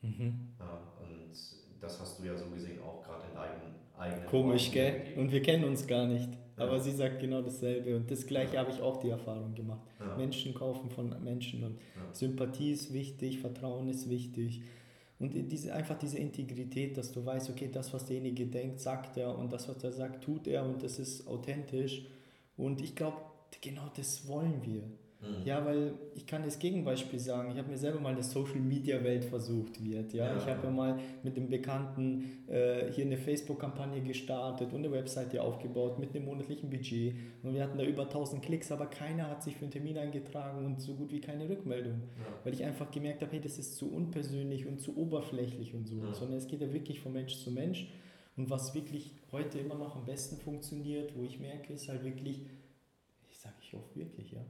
Mhm. 0.00 0.54
Ja, 0.58 0.80
und 1.00 1.32
das 1.80 2.00
hast 2.00 2.18
du 2.20 2.24
ja 2.24 2.36
so 2.36 2.46
gesehen 2.50 2.80
auch 2.82 3.02
gerade 3.02 3.24
in 3.28 3.34
deinen 3.34 3.74
eigenen. 3.98 4.26
Komisch, 4.26 4.66
Worten 4.66 4.74
gell? 4.74 4.98
Gegeben. 5.00 5.20
Und 5.20 5.32
wir 5.32 5.42
kennen 5.42 5.64
uns 5.64 5.86
gar 5.86 6.06
nicht. 6.06 6.30
Ja. 6.56 6.64
Aber 6.64 6.78
sie 6.80 6.92
sagt 6.92 7.20
genau 7.20 7.42
dasselbe. 7.42 7.96
Und 7.96 8.10
das 8.10 8.26
Gleiche 8.26 8.54
ja. 8.54 8.60
habe 8.60 8.70
ich 8.70 8.80
auch 8.80 8.98
die 8.98 9.10
Erfahrung 9.10 9.54
gemacht. 9.54 9.80
Menschen 10.16 10.54
kaufen 10.54 10.90
von 10.90 11.14
Menschen. 11.22 11.64
Und 11.64 11.78
Sympathie 12.12 12.72
ist 12.72 12.92
wichtig, 12.92 13.38
Vertrauen 13.40 13.88
ist 13.88 14.08
wichtig. 14.08 14.62
Und 15.18 15.32
diese, 15.34 15.72
einfach 15.72 15.96
diese 15.96 16.18
Integrität, 16.18 16.98
dass 16.98 17.12
du 17.12 17.24
weißt, 17.24 17.48
okay, 17.50 17.70
das, 17.72 17.92
was 17.94 18.04
derjenige 18.06 18.46
denkt, 18.46 18.80
sagt 18.80 19.16
er 19.16 19.38
und 19.38 19.52
das, 19.52 19.68
was 19.68 19.82
er 19.84 19.92
sagt, 19.92 20.24
tut 20.24 20.48
er 20.48 20.64
und 20.64 20.82
das 20.82 20.98
ist 20.98 21.28
authentisch. 21.28 22.04
Und 22.56 22.80
ich 22.80 22.96
glaube, 22.96 23.18
genau 23.60 23.90
das 23.94 24.26
wollen 24.28 24.62
wir. 24.62 24.84
Mhm. 25.22 25.44
Ja, 25.44 25.64
weil 25.64 25.94
ich 26.14 26.26
kann 26.26 26.42
das 26.42 26.58
Gegenbeispiel 26.58 27.18
sagen. 27.18 27.52
Ich 27.52 27.58
habe 27.58 27.70
mir 27.70 27.78
selber 27.78 28.00
mal 28.00 28.12
eine 28.12 28.22
Social 28.22 28.58
Media 28.58 29.02
Welt 29.04 29.24
versucht 29.24 29.82
wird. 29.82 30.12
Ja, 30.12 30.26
ja. 30.26 30.36
ich 30.36 30.46
habe 30.46 30.66
ja 30.66 30.70
mal 30.70 30.98
mit 31.22 31.36
dem 31.36 31.48
Bekannten 31.48 32.44
äh, 32.48 32.90
hier 32.90 33.04
eine 33.04 33.16
Facebook-Kampagne 33.16 34.02
gestartet 34.02 34.72
und 34.72 34.80
eine 34.80 34.90
Webseite 34.90 35.40
aufgebaut 35.42 35.98
mit 35.98 36.14
einem 36.14 36.24
monatlichen 36.24 36.70
Budget. 36.70 37.14
Und 37.42 37.54
wir 37.54 37.62
hatten 37.62 37.78
da 37.78 37.84
über 37.84 38.02
1000 38.02 38.42
Klicks, 38.42 38.72
aber 38.72 38.86
keiner 38.86 39.28
hat 39.28 39.42
sich 39.42 39.54
für 39.56 39.62
einen 39.62 39.70
Termin 39.70 39.96
eingetragen 39.96 40.66
und 40.66 40.80
so 40.80 40.94
gut 40.94 41.12
wie 41.12 41.20
keine 41.20 41.48
Rückmeldung. 41.48 42.00
Ja. 42.00 42.26
Weil 42.44 42.54
ich 42.54 42.64
einfach 42.64 42.90
gemerkt 42.90 43.22
habe, 43.22 43.32
hey, 43.32 43.40
das 43.40 43.58
ist 43.58 43.76
zu 43.76 43.92
unpersönlich 43.92 44.66
und 44.66 44.80
zu 44.80 44.96
oberflächlich 44.96 45.72
und 45.74 45.86
so. 45.86 45.98
Ja. 45.98 46.12
Sondern 46.14 46.38
es 46.38 46.48
geht 46.48 46.60
ja 46.60 46.72
wirklich 46.72 47.00
von 47.00 47.12
Mensch 47.12 47.36
zu 47.38 47.52
Mensch. 47.52 47.88
Und 48.36 48.48
was 48.48 48.74
wirklich 48.74 49.14
heute 49.30 49.58
immer 49.58 49.74
noch 49.74 49.94
am 49.94 50.06
besten 50.06 50.38
funktioniert, 50.38 51.16
wo 51.16 51.22
ich 51.22 51.38
merke, 51.38 51.74
ist 51.74 51.88
halt 51.88 52.02
wirklich, 52.02 52.46
ich 53.42 53.50
sage 53.50 53.56
ich 53.60 53.72
hoffe 53.72 53.96
wirklich, 53.96 54.32
ja, 54.32 54.40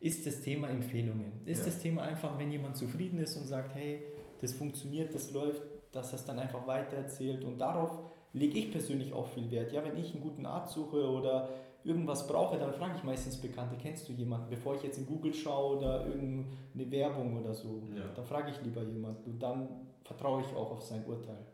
ist 0.00 0.26
das 0.26 0.40
Thema 0.42 0.68
Empfehlungen. 0.68 1.32
Ist 1.46 1.60
Ja. 1.60 1.66
das 1.66 1.78
Thema 1.80 2.02
einfach, 2.02 2.38
wenn 2.38 2.50
jemand 2.50 2.76
zufrieden 2.76 3.18
ist 3.18 3.36
und 3.36 3.44
sagt, 3.46 3.74
hey, 3.74 4.02
das 4.40 4.52
funktioniert, 4.52 5.14
das 5.14 5.32
läuft, 5.32 5.62
dass 5.92 6.12
er 6.12 6.16
es 6.16 6.24
dann 6.24 6.38
einfach 6.38 6.66
weitererzählt. 6.66 7.44
Und 7.44 7.58
darauf 7.58 8.00
lege 8.32 8.58
ich 8.58 8.72
persönlich 8.72 9.12
auch 9.12 9.26
viel 9.28 9.50
Wert. 9.50 9.72
Ja, 9.72 9.84
wenn 9.84 9.96
ich 9.96 10.12
einen 10.12 10.22
guten 10.22 10.44
Arzt 10.44 10.74
suche 10.74 11.08
oder 11.08 11.48
irgendwas 11.84 12.26
brauche, 12.26 12.58
dann 12.58 12.72
frage 12.72 12.94
ich 12.96 13.04
meistens 13.04 13.36
Bekannte, 13.36 13.76
kennst 13.80 14.08
du 14.08 14.12
jemanden, 14.12 14.50
bevor 14.50 14.74
ich 14.74 14.82
jetzt 14.82 14.98
in 14.98 15.06
Google 15.06 15.32
schaue 15.32 15.76
oder 15.76 16.06
irgendeine 16.06 16.90
Werbung 16.90 17.40
oder 17.40 17.54
so. 17.54 17.82
Ja. 17.96 18.08
Dann 18.14 18.24
frage 18.24 18.50
ich 18.50 18.60
lieber 18.62 18.82
jemanden 18.82 19.30
und 19.30 19.38
dann 19.42 19.68
vertraue 20.04 20.42
ich 20.42 20.48
auch 20.54 20.72
auf 20.72 20.82
sein 20.82 21.04
Urteil. 21.06 21.46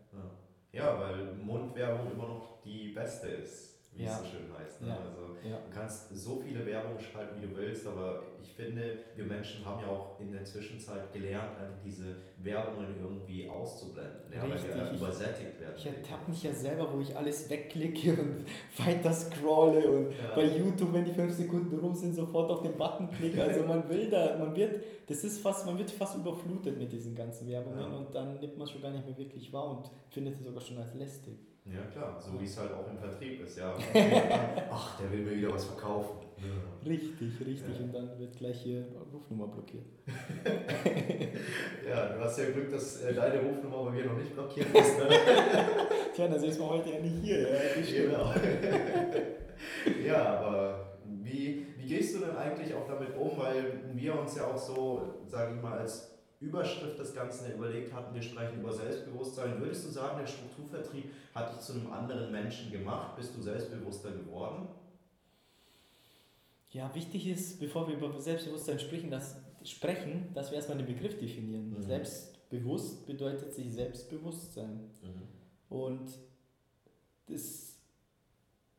Ja. 0.73 0.81
ja, 0.85 0.99
weil 1.01 1.35
Mundwerbung 1.35 2.11
immer 2.13 2.29
noch 2.29 2.61
die 2.63 2.89
beste 2.93 3.29
ist, 3.29 3.78
wie 3.99 4.05
Ja. 4.05 4.13
es 4.13 4.19
so 4.19 4.25
schön 4.25 4.47
heißt. 4.59 4.81
Ne? 4.83 4.97
Also. 4.97 5.35
Du 5.43 5.75
kannst 5.75 6.09
so 6.17 6.37
viele 6.41 6.65
Werbung 6.67 6.99
schalten, 6.99 7.41
wie 7.43 7.47
du 7.47 7.57
willst, 7.57 7.87
aber 7.87 8.23
ich 8.43 8.53
finde, 8.53 8.99
wir 9.17 9.25
Menschen 9.25 9.65
haben 9.65 9.81
ja 9.83 9.89
auch 9.89 10.19
in 10.21 10.33
der 10.33 10.45
Zwischenzeit 10.45 11.13
gelernt, 11.13 11.51
diese 11.85 12.17
Werbungen 12.43 12.95
irgendwie 13.01 13.49
auszublenden, 13.49 14.33
ja, 14.35 14.43
weil 14.43 14.53
Richtig, 14.53 14.75
wir 14.75 14.91
ich- 14.93 14.97
übersättigt 15.01 15.61
werden. 15.61 15.75
Ich 15.77 15.87
ertappe 15.87 16.31
mich 16.31 16.43
ja 16.43 16.53
selber, 16.53 16.93
wo 16.93 17.01
ich 17.01 17.17
alles 17.17 17.49
wegklicke 17.51 18.13
und 18.21 18.45
weiter 18.87 19.13
scrolle 19.13 19.89
und 19.91 20.11
Ja. 20.13 20.35
bei 20.35 20.45
YouTube, 20.45 20.93
wenn 20.93 21.05
die 21.05 21.13
fünf 21.13 21.33
Sekunden 21.35 21.79
rum 21.79 21.95
sind, 21.95 22.15
sofort 22.15 22.51
auf 22.51 22.63
den 22.63 22.77
Button 22.77 23.11
klicke. 23.11 23.43
Also 23.43 23.63
man 23.65 23.89
will 23.89 24.09
da, 24.11 24.37
man 24.39 24.55
wird, 24.55 24.83
das 25.07 25.25
ist 25.25 25.41
fast, 25.41 25.67
man 25.67 25.79
wird 25.79 25.91
fast 25.91 26.17
überflutet 26.17 26.79
mit 26.79 26.91
diesen 26.93 27.15
ganzen 27.15 27.49
Werbungen 27.49 27.79
Ja. 27.81 27.87
und 27.97 28.15
dann 28.15 28.39
nimmt 28.41 28.57
man 28.57 28.67
es 28.67 28.71
schon 28.73 28.83
gar 28.83 28.91
nicht 28.91 29.07
mehr 29.07 29.17
wirklich 29.19 29.53
wahr 29.53 29.71
und 29.79 29.91
findet 30.11 30.35
es 30.39 30.45
sogar 30.45 30.61
schon 30.61 30.79
als 30.79 30.95
lästig. 30.95 31.35
Ja 31.67 31.83
klar, 31.93 32.19
so 32.19 32.41
wie 32.41 32.45
es 32.47 32.59
halt 32.59 32.73
auch 32.73 32.89
im 32.91 32.97
Vertrieb 32.97 33.43
ist. 33.43 33.59
Ja. 33.59 33.75
Ach, 34.71 34.99
der 34.99 35.13
will 35.13 35.21
mir 35.21 35.37
wieder 35.37 35.53
was 35.53 35.65
verkaufen. 35.67 36.19
Ja. 36.41 36.89
Richtig, 36.89 37.41
richtig. 37.41 37.77
Ja. 37.77 37.85
Und 37.85 37.95
dann 37.95 38.19
wird 38.19 38.37
gleich 38.37 38.63
hier 38.63 38.85
Rufnummer 39.13 39.49
blockiert. 39.49 39.85
Ja, 41.89 42.09
du 42.09 42.21
hast 42.21 42.39
ja 42.39 42.51
Glück, 42.51 42.71
dass 42.71 43.03
äh, 43.03 43.15
deine 43.15 43.41
Rufnummer 43.41 43.85
bei 43.85 43.91
mir 43.93 44.05
noch 44.05 44.19
nicht 44.19 44.35
blockiert 44.35 44.67
ist. 44.75 44.99
Ne? 44.99 45.09
Tja, 46.15 46.29
dann 46.29 46.43
ist 46.43 46.61
man 46.61 46.69
heute 46.69 46.91
ja 46.91 47.01
nicht 47.01 47.17
hier. 47.23 47.49
Ja, 47.49 47.59
genau. 48.05 48.35
ja, 50.07 50.39
aber 50.39 50.99
wie, 51.23 51.67
wie 51.79 51.87
gehst 51.87 52.15
du 52.15 52.21
denn 52.21 52.37
eigentlich 52.37 52.75
auch 52.75 52.87
damit 52.87 53.17
um? 53.17 53.39
Weil 53.39 53.81
wir 53.95 54.19
uns 54.19 54.37
ja 54.37 54.45
auch 54.49 54.59
so, 54.59 55.15
sage 55.27 55.55
ich 55.57 55.63
mal, 55.63 55.79
als 55.79 56.19
Überschrift 56.41 56.99
des 56.99 57.15
Ganzen 57.15 57.53
überlegt 57.55 57.93
hatten, 57.93 58.15
wir 58.15 58.23
sprechen 58.23 58.61
über 58.61 58.73
Selbstbewusstsein. 58.73 59.59
Würdest 59.61 59.87
du 59.87 59.91
sagen, 59.91 60.19
der 60.21 60.27
Strukturvertrieb 60.27 61.11
hat 61.35 61.55
dich 61.55 61.61
zu 61.61 61.73
einem 61.73 61.91
anderen 61.91 62.31
Menschen 62.31 62.71
gemacht? 62.71 63.17
Bist 63.17 63.35
du 63.37 63.41
selbstbewusster 63.41 64.11
geworden? 64.11 64.69
Ja, 66.71 66.95
wichtig 66.95 67.27
ist, 67.27 67.61
bevor 67.61 67.89
wir 67.89 67.97
über 67.97 68.19
Selbstbewusstsein 68.21 68.79
sprechen, 68.79 69.11
dass, 69.11 69.37
sprechen, 69.65 70.29
dass 70.35 70.51
wir 70.51 70.57
erstmal 70.57 70.79
den 70.79 70.87
Begriff 70.87 71.19
definieren. 71.19 71.71
Mhm. 71.71 71.83
Selbstbewusst 71.83 73.07
bedeutet 73.07 73.55
sich 73.55 73.73
Selbstbewusstsein. 73.73 74.91
Und 75.69 76.11
das 77.27 77.77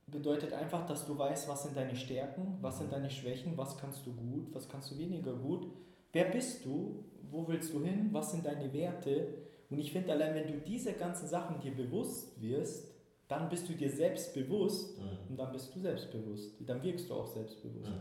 bedeutet 0.08 0.54
einfach, 0.54 0.86
dass 0.86 1.06
du 1.06 1.18
weißt, 1.18 1.48
was 1.48 1.64
sind 1.64 1.78
deine 1.78 1.96
Stärken, 1.96 2.58
was 2.62 2.80
sind 2.80 2.92
deine 2.92 3.10
Schwächen, 3.10 3.58
was 3.58 3.78
kannst 3.78 4.06
du 4.06 4.14
gut, 4.14 4.54
was 4.54 4.68
kannst 4.70 4.92
du 4.92 4.98
weniger 4.98 5.34
gut. 5.34 5.68
Wer 6.12 6.26
bist 6.26 6.66
du? 6.66 7.06
Wo 7.32 7.48
willst 7.48 7.74
du 7.74 7.84
hin? 7.84 8.10
Was 8.12 8.32
sind 8.32 8.46
deine 8.46 8.74
Werte? 8.74 9.28
Und 9.70 9.78
ich 9.78 9.92
finde, 9.92 10.12
allein 10.12 10.34
wenn 10.34 10.48
du 10.48 10.60
diese 10.60 10.94
ganzen 10.94 11.28
Sachen 11.28 11.60
dir 11.60 11.76
bewusst 11.76 12.42
wirst, 12.42 12.88
dann 13.30 13.48
bist 13.48 13.70
du 13.70 13.74
dir 13.74 13.90
selbstbewusst 13.90 14.98
und 15.30 15.38
dann 15.40 15.52
bist 15.54 15.74
du 15.74 15.80
selbstbewusst. 15.80 16.56
Dann 16.68 16.84
wirkst 16.84 17.10
du 17.10 17.14
auch 17.14 17.28
selbstbewusst. 17.28 17.92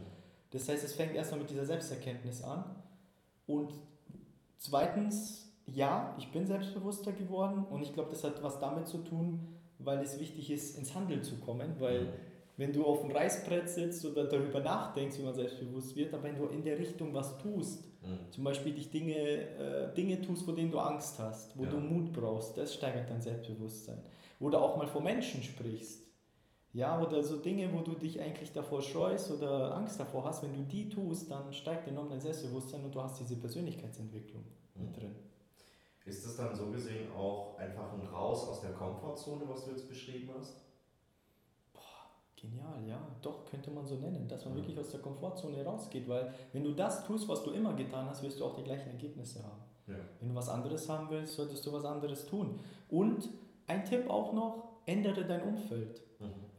Das 0.51 0.69
heißt, 0.69 0.83
es 0.85 0.95
fängt 0.95 1.15
erstmal 1.15 1.41
mit 1.41 1.51
dieser 1.51 1.65
Selbsterkenntnis 1.67 2.43
an. 2.43 2.65
Und 3.47 3.73
zweitens, 4.57 5.53
ja, 5.67 6.15
ich 6.19 6.31
bin 6.33 6.47
selbstbewusster 6.47 7.13
geworden 7.13 7.65
und 7.71 7.83
ich 7.83 7.93
glaube, 7.93 8.11
das 8.11 8.25
hat 8.25 8.43
was 8.43 8.59
damit 8.59 8.89
zu 8.89 8.99
tun, 8.99 9.47
weil 9.79 9.99
es 10.01 10.19
wichtig 10.19 10.51
ist, 10.51 10.77
ins 10.79 10.95
Handeln 10.95 11.23
zu 11.23 11.37
kommen, 11.37 11.75
weil 11.79 12.09
wenn 12.57 12.73
du 12.73 12.85
auf 12.85 13.03
dem 13.03 13.13
Reißbrett 13.13 13.69
sitzt 13.69 14.05
oder 14.05 14.25
darüber 14.25 14.61
nachdenkst, 14.61 15.19
wie 15.19 15.23
man 15.23 15.35
selbstbewusst 15.35 15.95
wird, 15.95 16.13
aber 16.13 16.25
wenn 16.25 16.37
du 16.37 16.47
in 16.47 16.65
der 16.65 16.77
Richtung 16.79 17.15
was 17.15 17.39
tust, 17.39 17.85
zum 18.31 18.43
Beispiel 18.45 18.73
dich 18.73 18.91
Dinge, 18.91 19.15
äh, 19.15 19.95
Dinge 19.95 20.21
tust, 20.23 20.43
vor 20.45 20.55
denen 20.55 20.71
du 20.71 20.79
Angst 20.79 21.19
hast, 21.19 21.57
wo 21.57 21.65
Ja. 21.65 21.71
du 21.71 21.77
Mut 21.79 22.13
brauchst, 22.13 22.57
das 22.57 22.75
steigert 22.75 23.09
dein 23.11 23.21
Selbstbewusstsein. 23.21 23.99
Oder 24.41 24.63
auch 24.63 24.77
mal 24.77 24.87
vor 24.87 25.01
Menschen 25.03 25.43
sprichst. 25.43 26.03
Ja, 26.73 27.01
oder 27.01 27.23
so 27.23 27.39
Dinge, 27.39 27.73
wo 27.73 27.81
du 27.81 27.95
dich 27.95 28.21
eigentlich 28.21 28.53
davor 28.53 28.83
scheust 28.83 29.31
oder 29.31 29.75
Angst 29.75 29.99
davor 29.99 30.25
hast, 30.25 30.43
wenn 30.43 30.53
du 30.53 30.63
die 30.63 30.89
tust, 30.89 31.31
dann 31.31 31.53
steigt 31.53 31.89
enorm 31.89 32.11
dein 32.11 32.21
Selbstbewusstsein 32.21 32.85
und 32.85 32.95
du 32.95 33.03
hast 33.03 33.19
diese 33.19 33.37
Persönlichkeitsentwicklung 33.37 34.45
mit 34.75 34.97
drin. 34.97 35.15
Ist 36.05 36.25
das 36.25 36.37
dann 36.37 36.55
so 36.55 36.67
gesehen 36.71 37.13
auch 37.13 37.57
einfach 37.59 37.93
ein 37.93 38.07
Raus 38.07 38.49
aus 38.49 38.61
der 38.61 38.73
Komfortzone, 38.73 39.43
was 39.49 39.65
du 39.65 39.73
jetzt 39.73 39.89
beschrieben 39.89 40.31
hast? 40.39 40.57
Genial, 42.41 42.87
ja, 42.87 43.01
doch, 43.21 43.45
könnte 43.47 43.69
man 43.73 43.85
so 43.85 43.97
nennen, 43.97 44.29
dass 44.29 44.45
man 44.45 44.55
Ja. 44.55 44.61
wirklich 44.61 44.79
aus 44.79 44.91
der 44.91 45.01
Komfortzone 45.01 45.65
rausgeht, 45.65 46.09
weil 46.09 46.33
wenn 46.53 46.63
du 46.63 46.73
das 46.73 47.05
tust, 47.05 47.27
was 47.29 47.43
du 47.43 47.51
immer 47.51 47.75
getan 47.75 48.09
hast, 48.09 48.23
wirst 48.23 48.39
du 48.39 48.45
auch 48.45 48.55
die 48.55 48.63
gleichen 48.63 48.91
Ergebnisse 48.91 49.43
haben. 49.43 49.61
Ja. 49.89 49.97
Wenn 50.21 50.29
du 50.29 50.35
was 50.37 50.49
anderes 50.49 50.89
haben 50.89 51.11
willst, 51.11 51.35
solltest 51.35 51.67
du 51.67 51.73
was 51.73 51.85
anderes 51.85 52.27
tun. 52.27 52.61
Und 52.89 53.29
ein 53.69 53.85
Tipp 53.85 54.11
auch 54.11 54.33
noch, 54.33 54.69
ändere 54.87 55.25
dein 55.25 55.43
Umfeld. 55.43 56.03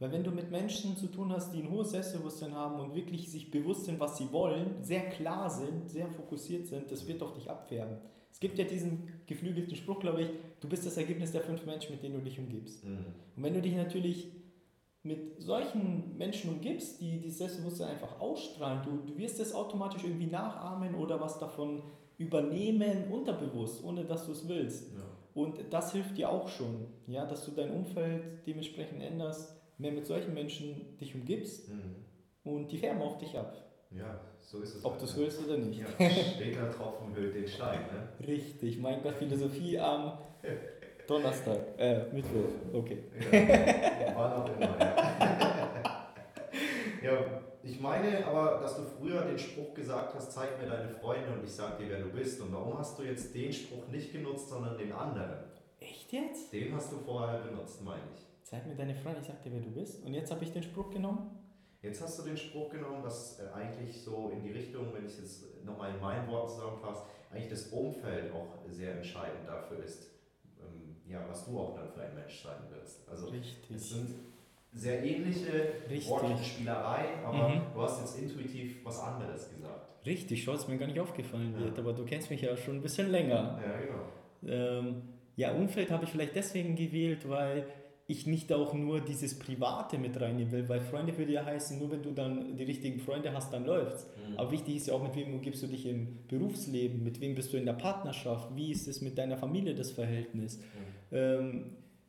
Weil 0.00 0.12
wenn 0.12 0.24
du 0.24 0.30
mit 0.30 0.50
Menschen 0.50 0.96
zu 0.96 1.08
tun 1.08 1.30
hast, 1.30 1.52
die 1.52 1.62
ein 1.62 1.70
hohes 1.70 1.90
Selbstbewusstsein 1.90 2.54
haben 2.54 2.80
und 2.80 2.94
wirklich 2.94 3.30
sich 3.30 3.50
bewusst 3.50 3.84
sind, 3.84 4.00
was 4.00 4.16
sie 4.16 4.32
wollen, 4.32 4.82
sehr 4.82 5.10
klar 5.10 5.50
sind, 5.50 5.90
sehr 5.90 6.08
fokussiert 6.08 6.66
sind, 6.66 6.90
das 6.90 7.06
wird 7.06 7.22
auf 7.22 7.34
dich 7.34 7.50
abfärben. 7.50 7.98
Es 8.32 8.40
gibt 8.40 8.58
ja 8.58 8.64
diesen 8.64 9.08
geflügelten 9.26 9.76
Spruch, 9.76 10.00
glaube 10.00 10.22
ich, 10.22 10.28
du 10.60 10.68
bist 10.68 10.86
das 10.86 10.96
Ergebnis 10.96 11.32
der 11.32 11.42
fünf 11.42 11.66
Menschen, 11.66 11.92
mit 11.92 12.02
denen 12.02 12.14
du 12.14 12.20
dich 12.22 12.38
umgibst. 12.38 12.82
Mhm. 12.82 13.04
Und 13.36 13.42
wenn 13.42 13.52
du 13.52 13.60
dich 13.60 13.74
natürlich 13.74 14.32
mit 15.02 15.42
solchen 15.42 16.16
Menschen 16.16 16.50
umgibst, 16.50 17.00
die 17.02 17.18
dieses 17.18 17.38
Selbstbewusstsein 17.38 17.90
einfach 17.90 18.20
ausstrahlen, 18.20 18.80
du, 18.84 19.12
du 19.12 19.18
wirst 19.18 19.38
es 19.38 19.54
automatisch 19.54 20.04
irgendwie 20.04 20.26
nachahmen 20.26 20.94
oder 20.94 21.20
was 21.20 21.38
davon 21.38 21.82
übernehmen, 22.16 23.10
unterbewusst, 23.10 23.84
ohne 23.84 24.04
dass 24.04 24.24
du 24.24 24.32
es 24.32 24.48
willst. 24.48 24.92
Ja. 24.94 25.00
Und 25.34 25.58
das 25.70 25.92
hilft 25.92 26.16
dir 26.18 26.28
auch 26.30 26.48
schon, 26.48 26.86
ja, 27.06 27.24
dass 27.24 27.44
du 27.44 27.52
dein 27.52 27.70
Umfeld 27.70 28.46
dementsprechend 28.46 29.02
änderst, 29.02 29.56
mehr 29.78 29.92
mit 29.92 30.04
solchen 30.06 30.34
Menschen 30.34 30.96
dich 30.98 31.14
umgibst 31.14 31.68
Mhm. 31.68 31.96
und 32.44 32.70
die 32.72 32.78
färben 32.78 33.00
auf 33.02 33.18
dich 33.18 33.36
ab. 33.38 33.56
ja, 33.96 34.20
so 34.40 34.60
ist 34.60 34.74
es. 34.76 34.84
Ob 34.84 34.92
halt, 34.92 35.02
du 35.02 35.04
es 35.06 35.16
ne? 35.16 35.22
willst 35.22 35.44
oder 35.46 35.56
nicht. 35.58 35.80
Ja, 35.80 36.10
steter 36.34 36.70
Tropfen 36.72 37.14
hüllt 37.14 37.34
den 37.34 37.46
Stein, 37.46 37.80
ne? 37.80 38.26
Richtig, 38.26 38.78
mein 38.78 39.02
Gott, 39.02 39.14
Philosophie 39.14 39.78
am 39.78 40.18
Donnerstag, 41.06 41.58
äh, 41.78 42.04
Mittwoch, 42.12 42.50
okay. 42.72 42.98
Ja, 43.32 44.12
wann 44.16 44.32
auch 44.32 44.56
immer, 44.56 44.78
ja. 44.78 46.12
ja. 47.02 47.42
Ich 47.62 47.78
meine 47.78 48.26
aber, 48.26 48.58
dass 48.60 48.76
du 48.76 48.82
früher 48.84 49.22
den 49.22 49.38
Spruch 49.38 49.74
gesagt 49.74 50.14
hast, 50.14 50.32
zeig 50.32 50.60
mir 50.60 50.68
deine 50.68 50.88
Freunde 50.88 51.30
und 51.32 51.44
ich 51.44 51.52
sag 51.52 51.76
dir, 51.78 51.88
wer 51.90 52.00
du 52.00 52.10
bist. 52.10 52.40
Und 52.40 52.52
warum 52.52 52.78
hast 52.78 52.98
du 52.98 53.02
jetzt 53.02 53.34
den 53.34 53.52
Spruch 53.52 53.86
nicht 53.88 54.12
genutzt, 54.12 54.48
sondern 54.48 54.78
den 54.78 54.92
anderen? 54.92 55.44
Echt 55.78 56.12
jetzt? 56.12 56.52
Den 56.52 56.74
hast 56.74 56.92
du 56.92 56.96
vorher 56.98 57.40
benutzt, 57.40 57.82
meine 57.82 58.02
ich. 58.16 58.26
Zeig 58.42 58.66
mir 58.66 58.74
deine 58.74 58.94
Freunde, 58.94 59.20
ich 59.20 59.26
sag 59.26 59.42
dir, 59.42 59.52
wer 59.52 59.60
du 59.60 59.70
bist. 59.70 60.04
Und 60.04 60.14
jetzt 60.14 60.30
habe 60.30 60.42
ich 60.42 60.52
den 60.52 60.62
Spruch 60.62 60.90
genommen. 60.90 61.38
Jetzt 61.82 62.02
hast 62.02 62.18
du 62.18 62.22
den 62.24 62.36
Spruch 62.36 62.70
genommen, 62.70 63.02
was 63.02 63.40
äh, 63.40 63.48
eigentlich 63.54 64.02
so 64.02 64.30
in 64.30 64.42
die 64.42 64.52
Richtung, 64.52 64.92
wenn 64.92 65.04
ich 65.04 65.12
es 65.12 65.20
jetzt 65.20 65.64
nochmal 65.64 65.94
in 65.94 66.00
meinen 66.00 66.28
Worten 66.28 66.50
zusammenfasse, 66.50 67.02
eigentlich 67.30 67.48
das 67.48 67.68
Umfeld 67.68 68.32
auch 68.34 68.58
sehr 68.68 68.96
entscheidend 68.96 69.46
dafür 69.46 69.82
ist, 69.82 70.10
ähm, 70.60 70.96
ja, 71.06 71.24
was 71.28 71.46
du 71.46 71.58
auch 71.58 71.74
dann 71.74 71.88
für 71.88 72.02
ein 72.02 72.14
Mensch 72.14 72.42
sein 72.42 72.58
wirst. 72.70 73.08
Also 73.08 73.28
es 73.28 73.32
Richtig. 73.32 73.80
sind 73.80 74.14
sehr 74.72 75.02
ähnliche 75.04 75.72
Richtig. 75.90 76.08
Wortspielereien, 76.08 77.24
aber 77.24 77.48
Mhm. 77.48 77.60
du 77.74 77.82
hast 77.82 78.00
jetzt 78.00 78.18
intuitiv 78.22 78.84
was 78.84 78.98
anderes 79.00 79.50
gesagt. 79.54 80.06
Richtig, 80.06 80.42
schau, 80.44 80.52
es 80.54 80.68
mir 80.68 80.78
gar 80.78 80.86
nicht 80.86 81.00
aufgefallen 81.00 81.54
Ja. 81.58 81.64
wird, 81.66 81.78
aber 81.78 81.92
du 81.92 82.04
kennst 82.04 82.30
mich 82.30 82.40
ja 82.42 82.56
schon 82.56 82.76
ein 82.76 82.82
bisschen 82.82 83.10
länger. 83.10 83.60
Ja, 83.62 83.78
genau. 83.78 84.84
Ähm, 84.86 85.02
ja, 85.36 85.52
Umfeld 85.52 85.90
habe 85.90 86.04
ich 86.04 86.10
vielleicht 86.10 86.34
deswegen 86.36 86.76
gewählt, 86.76 87.28
weil 87.28 87.66
ich 88.06 88.26
nicht 88.26 88.52
auch 88.52 88.74
nur 88.74 89.00
dieses 89.00 89.38
Private 89.38 89.96
mit 89.96 90.20
reinnehmen 90.20 90.50
will, 90.50 90.68
weil 90.68 90.80
Freunde 90.80 91.16
würde 91.16 91.32
ja 91.32 91.44
heißen, 91.44 91.78
nur 91.78 91.92
wenn 91.92 92.02
du 92.02 92.10
dann 92.10 92.56
die 92.56 92.64
richtigen 92.64 92.98
Freunde 92.98 93.32
hast, 93.32 93.52
dann 93.52 93.64
läuft's. 93.66 94.06
Mhm. 94.28 94.36
Aber 94.38 94.50
wichtig 94.50 94.76
ist 94.76 94.88
ja 94.88 94.94
auch, 94.94 95.02
mit 95.02 95.14
wem 95.14 95.34
umgibst 95.34 95.62
du 95.62 95.68
dich 95.68 95.86
im 95.86 96.26
Berufsleben, 96.26 97.04
mit 97.04 97.20
wem 97.20 97.34
bist 97.36 97.52
du 97.52 97.56
in 97.56 97.66
der 97.66 97.74
Partnerschaft, 97.74 98.56
wie 98.56 98.72
ist 98.72 98.88
es 98.88 99.00
mit 99.00 99.16
deiner 99.16 99.36
Familie 99.36 99.74
das 99.76 99.92
Verhältnis, 99.92 100.58
Mhm. 100.58 100.62
ähm, 101.16 101.64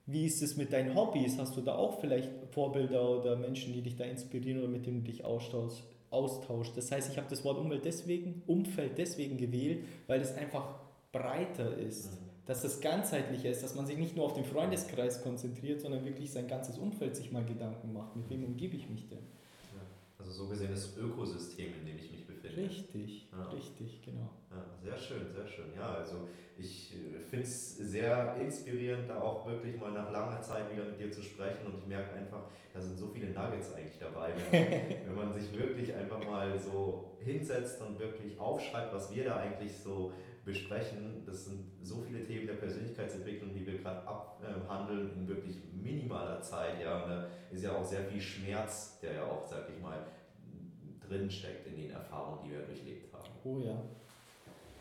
wie 0.06 0.26
ist 0.26 0.42
es 0.42 0.58
mit 0.58 0.74
deinen 0.74 0.96
Hobbys, 0.96 1.38
hast 1.38 1.56
du 1.56 1.62
da 1.62 1.76
auch 1.76 2.00
vielleicht 2.00 2.30
Vorbilder 2.52 3.20
oder 3.20 3.36
Menschen, 3.36 3.74
die 3.74 3.82
dich 3.82 3.96
da 3.96 4.04
inspirieren 4.04 4.60
oder 4.60 4.68
mit 4.68 4.86
denen 4.86 5.04
du 5.04 5.12
dich 5.12 5.24
austauschst. 5.24 5.84
austauschst. 6.10 6.76
Das 6.76 6.92
heißt, 6.92 7.10
ich 7.10 7.18
habe 7.18 7.28
das 7.30 7.44
Wort 7.46 7.58
Umwelt 7.58 7.86
deswegen, 7.86 8.42
Umfeld 8.46 8.98
deswegen 8.98 9.38
gewählt, 9.38 9.86
weil 10.08 10.20
es 10.20 10.36
einfach 10.36 10.76
breiter 11.14 11.78
ist 11.78 12.12
Mhm. 12.12 12.18
dass 12.46 12.64
das 12.64 12.82
ganzheitlicher 12.82 13.50
ist, 13.50 13.64
dass 13.64 13.76
man 13.76 13.86
sich 13.86 13.98
nicht 13.98 14.16
nur 14.18 14.26
auf 14.26 14.34
den 14.34 14.44
Freundeskreis 14.44 15.22
konzentriert, 15.22 15.80
sondern 15.80 16.04
wirklich 16.04 16.32
sein 16.32 16.48
ganzes 16.48 16.78
Umfeld 16.78 17.16
sich 17.16 17.32
mal 17.32 17.46
Gedanken 17.46 17.94
macht. 17.94 18.16
Mit 18.16 18.30
wem 18.30 18.44
umgebe 18.44 18.76
ich 18.76 18.90
mich 18.90 19.08
denn? 19.08 19.20
Also 20.18 20.32
so 20.32 20.48
gesehen 20.50 20.72
das 20.72 20.98
Ökosystem, 20.98 21.68
in 21.80 21.86
dem 21.86 21.98
ich 21.98 22.12
mich 22.12 22.26
Richtig, 22.58 23.30
Ja. 23.32 23.50
richtig, 23.50 24.02
genau. 24.04 24.30
Ja, 24.50 24.66
sehr 24.84 24.98
schön, 24.98 25.30
sehr 25.30 25.48
schön. 25.48 25.74
Ja, 25.76 25.94
also 25.96 26.28
ich 26.58 26.94
finde 27.30 27.46
es 27.46 27.78
sehr 27.78 28.36
inspirierend, 28.36 29.10
da 29.10 29.22
auch 29.22 29.48
wirklich 29.48 29.80
mal 29.80 29.92
nach 29.92 30.12
langer 30.12 30.42
Zeit 30.42 30.72
wieder 30.72 30.86
mit 30.86 31.00
dir 31.00 31.12
zu 31.12 31.22
sprechen 31.22 31.66
und 31.68 31.78
ich 31.78 31.88
merke 31.88 32.14
einfach, 32.14 32.44
da 32.74 32.82
sind 32.82 32.98
so 32.98 33.08
viele 33.08 33.28
Nuggets 33.28 33.74
eigentlich 33.74 33.98
dabei, 34.00 34.34
wenn 34.52 34.64
man, 34.64 34.72
wenn 35.08 35.16
man 35.16 35.34
sich 35.34 35.58
wirklich 35.58 35.94
einfach 35.96 36.24
mal 36.26 36.58
so 36.60 37.18
hinsetzt 37.20 37.82
und 37.82 38.00
wirklich 38.00 38.40
aufschreibt, 38.40 38.94
was 38.94 39.14
wir 39.14 39.26
da 39.26 39.38
eigentlich 39.38 39.76
so 39.78 40.12
besprechen. 40.46 41.24
Das 41.26 41.46
sind 41.46 41.72
so 41.82 42.02
viele 42.02 42.24
Themen 42.24 42.48
der 42.48 42.56
Persönlichkeitsentwicklung, 42.56 43.54
die 43.54 43.66
wir 43.66 43.78
gerade 43.78 44.08
abhandeln 44.08 45.12
in 45.16 45.28
wirklich 45.28 45.58
minimaler 45.74 46.42
Zeit. 46.42 46.82
Ja, 46.82 47.04
und 47.04 47.10
da 47.10 47.28
ist 47.52 47.64
ja 47.64 47.76
auch 47.76 47.84
sehr 47.86 48.04
viel 48.06 48.22
Schmerz, 48.22 49.00
der 49.02 49.14
ja 49.14 49.24
auch, 49.26 49.46
sag 49.48 49.70
ich 49.70 49.82
mal, 49.82 50.06
drin 51.12 51.30
steckt 51.30 51.68
in 51.68 51.76
den 51.76 51.92
Erfahrungen, 51.92 52.40
die 52.46 52.52
wir 52.52 52.62
durchlebt 52.62 53.14
haben. 53.14 53.30
Oh 53.44 53.60
ja. 53.60 53.82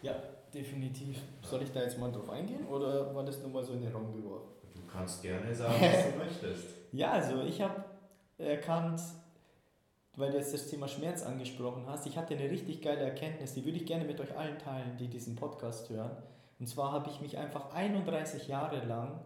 Ja, 0.03 0.15
definitiv. 0.53 1.19
Soll 1.43 1.63
ich 1.63 1.73
da 1.73 1.83
jetzt 1.83 1.99
mal 1.99 2.11
drauf 2.11 2.31
eingehen 2.31 2.67
oder 2.67 3.15
war 3.15 3.25
das 3.25 3.41
nur 3.41 3.51
mal 3.51 3.65
so 3.65 3.73
in 3.73 3.83
den 3.83 3.93
Raum 3.93 4.13
geworfen? 4.13 4.49
Du 4.75 4.83
kannst 4.91 5.23
gerne 5.23 5.55
sagen, 5.55 5.75
was 5.81 6.13
du 6.13 6.19
möchtest. 6.25 6.67
Ja, 6.93 7.13
also 7.13 7.43
ich 7.43 7.61
habe 7.61 7.85
erkannt, 8.39 9.01
weil 10.17 10.31
du 10.31 10.39
jetzt 10.39 10.55
das 10.55 10.69
Thema 10.69 10.89
Schmerz 10.89 11.23
angesprochen 11.23 11.85
hast, 11.87 12.07
ich 12.07 12.17
hatte 12.17 12.35
eine 12.35 12.51
richtig 12.51 12.81
geile 12.81 13.01
Erkenntnis, 13.01 13.55
die 13.55 13.65
würde 13.65 13.79
ich 13.79 13.87
gerne 13.87 14.05
mit 14.05 14.21
euch 14.21 14.37
allen 14.37 14.59
teilen, 14.59 14.97
die 14.97 15.09
diesen 15.09 15.37
Podcast 15.37 15.91
hören. 15.91 16.17
Und 16.59 16.67
zwar 16.67 16.93
habe 16.93 17.11
ich 17.11 17.21
mich 17.21 17.39
einfach 17.39 17.73
31 17.73 18.49
Jahre 18.49 18.85
lang 18.85 19.21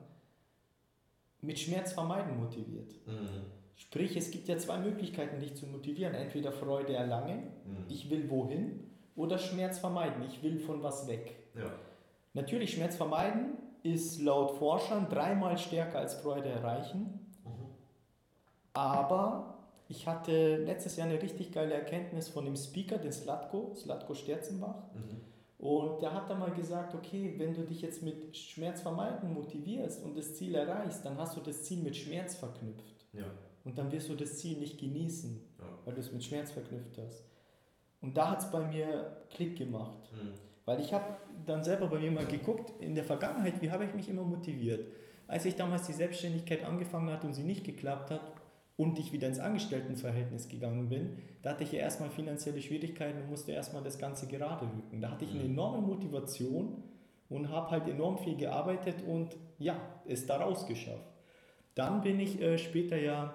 mit 1.40 1.58
Schmerz 1.58 1.92
vermeiden 1.92 2.38
motiviert. 2.38 2.94
Mhm. 3.06 3.44
Sprich, 3.76 4.16
es 4.16 4.30
gibt 4.30 4.48
ja 4.48 4.56
zwei 4.58 4.78
Möglichkeiten, 4.78 5.40
dich 5.40 5.54
zu 5.54 5.66
motivieren. 5.66 6.14
Entweder 6.14 6.52
Freude 6.52 6.94
erlangen, 6.94 7.44
Mhm. 7.66 7.84
ich 7.88 8.08
will 8.10 8.30
wohin, 8.30 8.90
oder 9.16 9.38
Schmerz 9.38 9.78
vermeiden, 9.78 10.22
ich 10.24 10.42
will 10.42 10.58
von 10.58 10.82
was 10.82 11.06
weg. 11.06 11.36
Ja. 11.54 11.70
Natürlich, 12.32 12.72
Schmerz 12.74 12.96
vermeiden 12.96 13.56
ist 13.82 14.20
laut 14.20 14.52
Forschern 14.58 15.08
dreimal 15.08 15.56
stärker 15.58 15.98
als 15.98 16.14
Freude 16.14 16.48
erreichen. 16.48 17.20
Mhm. 17.44 17.50
Aber 18.72 19.58
ich 19.88 20.06
hatte 20.06 20.56
letztes 20.56 20.96
Jahr 20.96 21.08
eine 21.08 21.20
richtig 21.20 21.52
geile 21.52 21.74
Erkenntnis 21.74 22.28
von 22.28 22.44
dem 22.44 22.56
Speaker, 22.56 22.98
den 22.98 23.12
Slatko, 23.12 23.72
Slatko 23.76 24.14
Sterzenbach. 24.14 24.82
Mhm. 24.94 25.20
Und 25.64 26.02
der 26.02 26.12
hat 26.12 26.28
dann 26.28 26.40
mal 26.40 26.50
gesagt, 26.50 26.94
okay, 26.94 27.34
wenn 27.38 27.54
du 27.54 27.62
dich 27.62 27.80
jetzt 27.82 28.02
mit 28.02 28.36
Schmerz 28.36 28.80
vermeiden 28.82 29.32
motivierst 29.32 30.04
und 30.04 30.16
das 30.16 30.34
Ziel 30.34 30.54
erreichst, 30.56 31.04
dann 31.04 31.16
hast 31.16 31.36
du 31.36 31.40
das 31.40 31.62
Ziel 31.62 31.82
mit 31.82 31.96
Schmerz 31.96 32.34
verknüpft. 32.34 33.06
Ja. 33.12 33.24
Und 33.64 33.78
dann 33.78 33.90
wirst 33.92 34.08
du 34.10 34.14
das 34.14 34.38
Ziel 34.38 34.58
nicht 34.58 34.78
genießen, 34.78 35.40
Ja. 35.58 35.64
weil 35.84 35.94
du 35.94 36.00
es 36.00 36.12
mit 36.12 36.22
Schmerz 36.22 36.50
verknüpft 36.52 36.98
hast. 36.98 37.24
Und 38.02 38.16
da 38.16 38.30
hat 38.32 38.40
es 38.40 38.50
bei 38.50 38.66
mir 38.66 39.16
Klick 39.30 39.56
gemacht. 39.56 39.96
Mhm. 40.12 40.32
Weil 40.66 40.80
ich 40.80 40.92
habe 40.92 41.16
dann 41.46 41.64
selber 41.64 41.86
bei 41.88 41.98
mir 41.98 42.10
mal 42.10 42.26
geguckt, 42.26 42.72
in 42.82 42.94
der 42.94 43.04
Vergangenheit, 43.04 43.60
wie 43.62 43.70
habe 43.70 43.84
ich 43.84 43.94
mich 43.94 44.08
immer 44.08 44.22
motiviert. 44.24 44.86
Als 45.26 45.44
ich 45.46 45.56
damals 45.56 45.86
die 45.86 45.92
Selbstständigkeit 45.94 46.64
angefangen 46.64 47.10
hatte 47.10 47.26
und 47.26 47.32
sie 47.34 47.42
nicht 47.44 47.64
geklappt 47.64 48.10
hat 48.10 48.20
und 48.76 48.98
ich 48.98 49.12
wieder 49.12 49.28
ins 49.28 49.38
Angestelltenverhältnis 49.38 50.48
gegangen 50.48 50.88
bin, 50.90 51.18
da 51.42 51.50
hatte 51.50 51.64
ich 51.64 51.72
ja 51.72 51.80
erstmal 51.80 52.10
finanzielle 52.10 52.60
Schwierigkeiten 52.60 53.22
und 53.22 53.30
musste 53.30 53.52
erstmal 53.52 53.82
das 53.82 53.98
Ganze 53.98 54.26
gerade 54.26 54.66
rücken. 54.66 55.00
Da 55.00 55.10
hatte 55.10 55.24
ich 55.24 55.30
eine 55.30 55.44
Mhm. 55.44 55.50
enorme 55.52 55.80
Motivation 55.86 56.82
und 57.30 57.48
habe 57.48 57.70
halt 57.70 57.88
enorm 57.88 58.18
viel 58.18 58.36
gearbeitet 58.36 58.96
und 59.06 59.36
ja, 59.58 59.76
es 60.06 60.26
daraus 60.26 60.66
geschafft. 60.66 61.06
Dann 61.74 62.02
bin 62.02 62.20
ich 62.20 62.40
äh, 62.40 62.58
später 62.58 62.96
ja, 62.96 63.34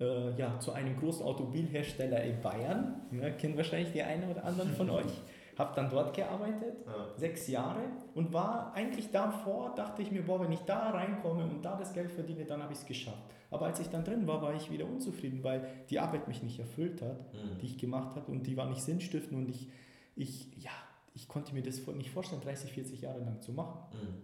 äh, 0.00 0.34
ja 0.36 0.58
zu 0.58 0.72
einem 0.72 0.96
großen 0.96 1.24
Automobilhersteller 1.24 2.22
in 2.24 2.40
Bayern, 2.40 3.00
ja, 3.12 3.30
kennen 3.30 3.56
wahrscheinlich 3.56 3.92
die 3.92 4.02
einen 4.02 4.30
oder 4.30 4.44
anderen 4.44 4.70
von 4.74 4.88
euch, 5.00 5.20
habe 5.58 5.72
dann 5.76 5.90
dort 5.90 6.14
gearbeitet 6.16 6.74
Ja. 6.86 7.06
sechs 7.16 7.46
Jahre 7.48 7.80
und 8.14 8.32
war 8.32 8.72
eigentlich 8.74 9.10
davor, 9.10 9.74
dachte 9.74 10.00
ich 10.02 10.10
mir, 10.10 10.22
boah, 10.22 10.40
wenn 10.40 10.52
ich 10.52 10.60
da 10.60 10.90
reinkomme 10.90 11.44
und 11.44 11.62
da 11.62 11.76
das 11.76 11.92
Geld 11.92 12.10
verdiene, 12.12 12.44
dann 12.46 12.62
habe 12.62 12.72
ich 12.72 12.78
es 12.78 12.86
geschafft. 12.86 13.22
Aber 13.50 13.66
als 13.66 13.80
ich 13.80 13.88
dann 13.88 14.04
drin 14.04 14.26
war, 14.26 14.40
war 14.40 14.54
ich 14.54 14.70
wieder 14.70 14.86
unzufrieden, 14.86 15.42
weil 15.42 15.66
die 15.90 15.98
Arbeit 15.98 16.28
mich 16.28 16.42
nicht 16.42 16.58
erfüllt 16.58 17.02
hat, 17.02 17.18
Mhm. 17.34 17.58
die 17.60 17.66
ich 17.66 17.78
gemacht 17.78 18.16
habe 18.16 18.30
und 18.32 18.46
die 18.46 18.56
war 18.56 18.66
nicht 18.68 18.80
sinnstiftend 18.82 19.36
und 19.38 19.48
ich, 19.50 19.68
ich, 20.16 20.56
ja, 20.62 20.70
ich 21.14 21.26
konnte 21.28 21.52
mir 21.52 21.62
das 21.62 21.84
nicht 21.88 22.10
vorstellen, 22.10 22.40
30, 22.40 22.72
40 22.72 23.00
Jahre 23.02 23.18
lang 23.20 23.42
zu 23.42 23.52
machen. 23.52 23.80
Mhm. 23.92 24.14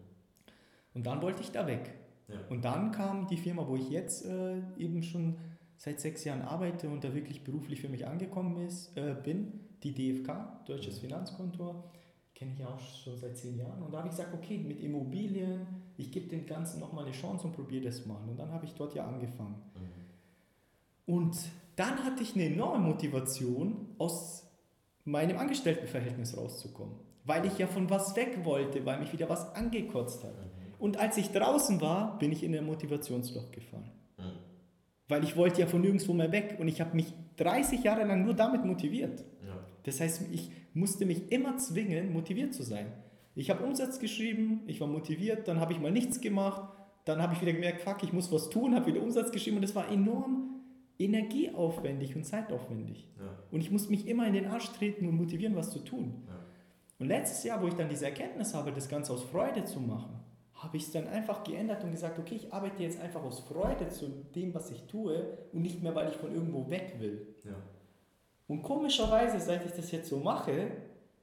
Und 0.94 1.06
dann 1.06 1.20
wollte 1.20 1.42
ich 1.42 1.50
da 1.50 1.66
weg. 1.66 1.92
Ja. 2.28 2.36
Und 2.48 2.64
dann 2.64 2.92
kam 2.92 3.26
die 3.26 3.36
Firma, 3.36 3.66
wo 3.68 3.76
ich 3.76 3.90
jetzt 3.90 4.24
äh, 4.24 4.56
eben 4.78 5.02
schon 5.02 5.36
seit 5.76 6.00
sechs 6.00 6.24
Jahren 6.24 6.42
arbeite 6.42 6.88
und 6.88 7.04
da 7.04 7.14
wirklich 7.14 7.44
beruflich 7.44 7.80
für 7.80 7.88
mich 7.88 8.06
angekommen 8.06 8.66
ist, 8.66 8.96
äh, 8.96 9.14
bin, 9.22 9.60
die 9.82 9.92
DFK, 9.92 10.64
Deutsches 10.66 10.96
Mhm. 10.96 11.08
Finanzkontor, 11.08 11.84
kenne 12.34 12.52
ich 12.52 12.58
ja 12.58 12.68
auch 12.68 12.80
schon 12.80 13.16
seit 13.16 13.36
zehn 13.36 13.58
Jahren. 13.58 13.82
Und 13.82 13.92
da 13.92 13.98
habe 13.98 14.08
ich 14.08 14.16
gesagt, 14.16 14.34
okay, 14.34 14.58
mit 14.58 14.80
Immobilien, 14.80 15.66
ich 15.96 16.12
gebe 16.12 16.28
dem 16.28 16.46
Ganzen 16.46 16.80
nochmal 16.80 17.04
eine 17.04 17.14
Chance 17.14 17.46
und 17.46 17.52
probiere 17.54 17.84
das 17.84 18.04
mal. 18.04 18.18
Und 18.28 18.38
dann 18.38 18.50
habe 18.52 18.66
ich 18.66 18.74
dort 18.74 18.94
ja 18.94 19.06
angefangen. 19.06 19.56
Mhm. 19.74 21.14
Und 21.14 21.36
dann 21.76 22.04
hatte 22.04 22.22
ich 22.22 22.34
eine 22.34 22.46
enorme 22.46 22.86
Motivation, 22.86 23.88
aus 23.98 24.44
meinem 25.04 25.38
Angestelltenverhältnis 25.38 26.36
rauszukommen. 26.36 26.96
Weil 27.24 27.46
ich 27.46 27.58
ja 27.58 27.66
von 27.66 27.88
was 27.90 28.16
weg 28.16 28.44
wollte, 28.44 28.84
weil 28.84 29.00
mich 29.00 29.12
wieder 29.12 29.28
was 29.28 29.54
angekotzt 29.54 30.24
hat. 30.24 30.34
Mhm. 30.34 30.74
Und 30.78 30.96
als 30.98 31.16
ich 31.16 31.30
draußen 31.30 31.80
war, 31.80 32.18
bin 32.18 32.32
ich 32.32 32.42
in 32.42 32.54
ein 32.54 32.66
Motivationsloch 32.66 33.50
gefallen. 33.50 33.90
Weil 35.08 35.22
ich 35.24 35.36
wollte 35.36 35.60
ja 35.60 35.66
von 35.66 35.80
nirgendwo 35.80 36.12
mehr 36.12 36.32
weg 36.32 36.56
und 36.58 36.68
ich 36.68 36.80
habe 36.80 36.94
mich 36.96 37.14
30 37.36 37.84
Jahre 37.84 38.04
lang 38.04 38.24
nur 38.24 38.34
damit 38.34 38.64
motiviert. 38.64 39.24
Ja. 39.44 39.64
Das 39.84 40.00
heißt, 40.00 40.22
ich 40.32 40.50
musste 40.74 41.06
mich 41.06 41.30
immer 41.30 41.56
zwingen, 41.58 42.12
motiviert 42.12 42.54
zu 42.54 42.62
sein. 42.62 42.92
Ich 43.34 43.50
habe 43.50 43.64
Umsatz 43.64 43.98
geschrieben, 43.98 44.62
ich 44.66 44.80
war 44.80 44.88
motiviert, 44.88 45.46
dann 45.46 45.60
habe 45.60 45.72
ich 45.72 45.80
mal 45.80 45.92
nichts 45.92 46.20
gemacht, 46.20 46.72
dann 47.04 47.22
habe 47.22 47.34
ich 47.34 47.40
wieder 47.40 47.52
gemerkt, 47.52 47.82
fuck, 47.82 48.02
ich 48.02 48.12
muss 48.12 48.32
was 48.32 48.50
tun, 48.50 48.74
habe 48.74 48.86
wieder 48.86 49.02
Umsatz 49.02 49.30
geschrieben 49.30 49.56
und 49.56 49.62
das 49.62 49.74
war 49.74 49.90
enorm 49.90 50.60
energieaufwendig 50.98 52.16
und 52.16 52.24
zeitaufwendig. 52.24 53.08
Ja. 53.18 53.38
Und 53.50 53.60
ich 53.60 53.70
musste 53.70 53.90
mich 53.90 54.08
immer 54.08 54.26
in 54.26 54.32
den 54.32 54.46
Arsch 54.46 54.70
treten 54.72 55.06
und 55.06 55.16
motivieren, 55.16 55.54
was 55.54 55.70
zu 55.70 55.80
tun. 55.80 56.24
Ja. 56.26 56.34
Und 56.98 57.08
letztes 57.08 57.44
Jahr, 57.44 57.62
wo 57.62 57.68
ich 57.68 57.74
dann 57.74 57.88
diese 57.88 58.06
Erkenntnis 58.06 58.54
habe, 58.54 58.72
das 58.72 58.88
Ganze 58.88 59.12
aus 59.12 59.22
Freude 59.22 59.64
zu 59.64 59.80
machen, 59.80 60.18
habe 60.66 60.76
ich 60.76 60.84
es 60.84 60.92
dann 60.92 61.06
einfach 61.06 61.44
geändert 61.44 61.84
und 61.84 61.92
gesagt, 61.92 62.18
okay, 62.18 62.34
ich 62.34 62.52
arbeite 62.52 62.82
jetzt 62.82 63.00
einfach 63.00 63.22
aus 63.22 63.40
Freude 63.40 63.88
zu 63.88 64.08
dem, 64.34 64.52
was 64.52 64.70
ich 64.72 64.82
tue 64.86 65.38
und 65.52 65.62
nicht 65.62 65.80
mehr, 65.80 65.94
weil 65.94 66.08
ich 66.08 66.16
von 66.16 66.34
irgendwo 66.34 66.68
weg 66.68 66.96
will. 66.98 67.34
Ja. 67.44 67.54
Und 68.48 68.62
komischerweise, 68.62 69.38
seit 69.38 69.64
ich 69.64 69.72
das 69.72 69.92
jetzt 69.92 70.08
so 70.08 70.18
mache, 70.18 70.72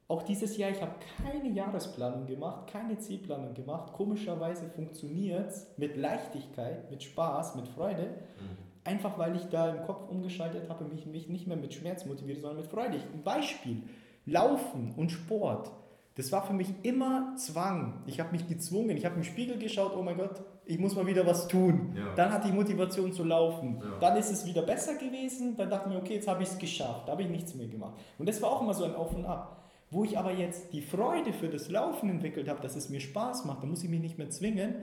auch 0.08 0.22
dieses 0.22 0.56
Jahr, 0.56 0.70
ich 0.70 0.80
habe 0.80 0.94
keine 1.22 1.48
Jahresplanung 1.50 2.26
gemacht, 2.26 2.70
keine 2.70 2.98
Zielplanung 2.98 3.54
gemacht. 3.54 3.92
Komischerweise 3.92 4.68
funktioniert 4.68 5.50
es 5.50 5.66
mit 5.76 5.96
Leichtigkeit, 5.96 6.90
mit 6.90 7.02
Spaß, 7.02 7.54
mit 7.56 7.68
Freude. 7.68 8.02
Mhm. 8.06 8.64
Einfach 8.84 9.18
weil 9.18 9.36
ich 9.36 9.44
da 9.48 9.70
im 9.70 9.82
Kopf 9.84 10.08
umgeschaltet 10.08 10.68
habe, 10.68 10.84
mich, 10.84 11.06
mich 11.06 11.28
nicht 11.28 11.46
mehr 11.46 11.56
mit 11.56 11.72
Schmerz 11.72 12.04
motiviert, 12.06 12.40
sondern 12.40 12.58
mit 12.60 12.66
Freude. 12.66 12.98
Ein 13.12 13.22
Beispiel: 13.22 13.82
Laufen 14.26 14.94
und 14.96 15.10
Sport. 15.10 15.70
Das 16.16 16.30
war 16.30 16.46
für 16.46 16.52
mich 16.52 16.68
immer 16.82 17.34
Zwang. 17.36 18.02
Ich 18.06 18.20
habe 18.20 18.30
mich 18.30 18.46
gezwungen. 18.46 18.96
Ich 18.96 19.04
habe 19.04 19.16
im 19.16 19.24
Spiegel 19.24 19.58
geschaut, 19.58 19.94
oh 19.96 20.02
mein 20.02 20.16
Gott, 20.16 20.42
ich 20.64 20.78
muss 20.78 20.94
mal 20.94 21.06
wieder 21.06 21.26
was 21.26 21.48
tun. 21.48 21.92
Ja. 21.96 22.14
Dann 22.14 22.32
hatte 22.32 22.48
ich 22.48 22.54
Motivation 22.54 23.12
zu 23.12 23.24
laufen. 23.24 23.80
Ja. 23.82 23.98
Dann 24.00 24.16
ist 24.16 24.30
es 24.30 24.46
wieder 24.46 24.62
besser 24.62 24.94
gewesen. 24.94 25.56
Dann 25.56 25.68
dachte 25.68 25.88
ich 25.88 25.94
mir, 25.94 26.00
okay, 26.00 26.14
jetzt 26.14 26.28
habe 26.28 26.44
ich 26.44 26.50
es 26.50 26.58
geschafft. 26.58 27.08
Da 27.08 27.12
habe 27.12 27.22
ich 27.22 27.28
nichts 27.28 27.54
mehr 27.56 27.66
gemacht. 27.66 27.94
Und 28.18 28.28
das 28.28 28.40
war 28.40 28.50
auch 28.50 28.62
immer 28.62 28.74
so 28.74 28.84
ein 28.84 28.94
Auf 28.94 29.12
und 29.12 29.24
Ab. 29.24 29.64
Wo 29.90 30.04
ich 30.04 30.16
aber 30.16 30.32
jetzt 30.32 30.72
die 30.72 30.82
Freude 30.82 31.32
für 31.32 31.48
das 31.48 31.68
Laufen 31.68 32.08
entwickelt 32.08 32.48
habe, 32.48 32.60
dass 32.62 32.76
es 32.76 32.88
mir 32.88 33.00
Spaß 33.00 33.44
macht, 33.44 33.62
da 33.62 33.66
muss 33.66 33.82
ich 33.82 33.90
mich 33.90 34.00
nicht 34.00 34.16
mehr 34.16 34.30
zwingen. 34.30 34.74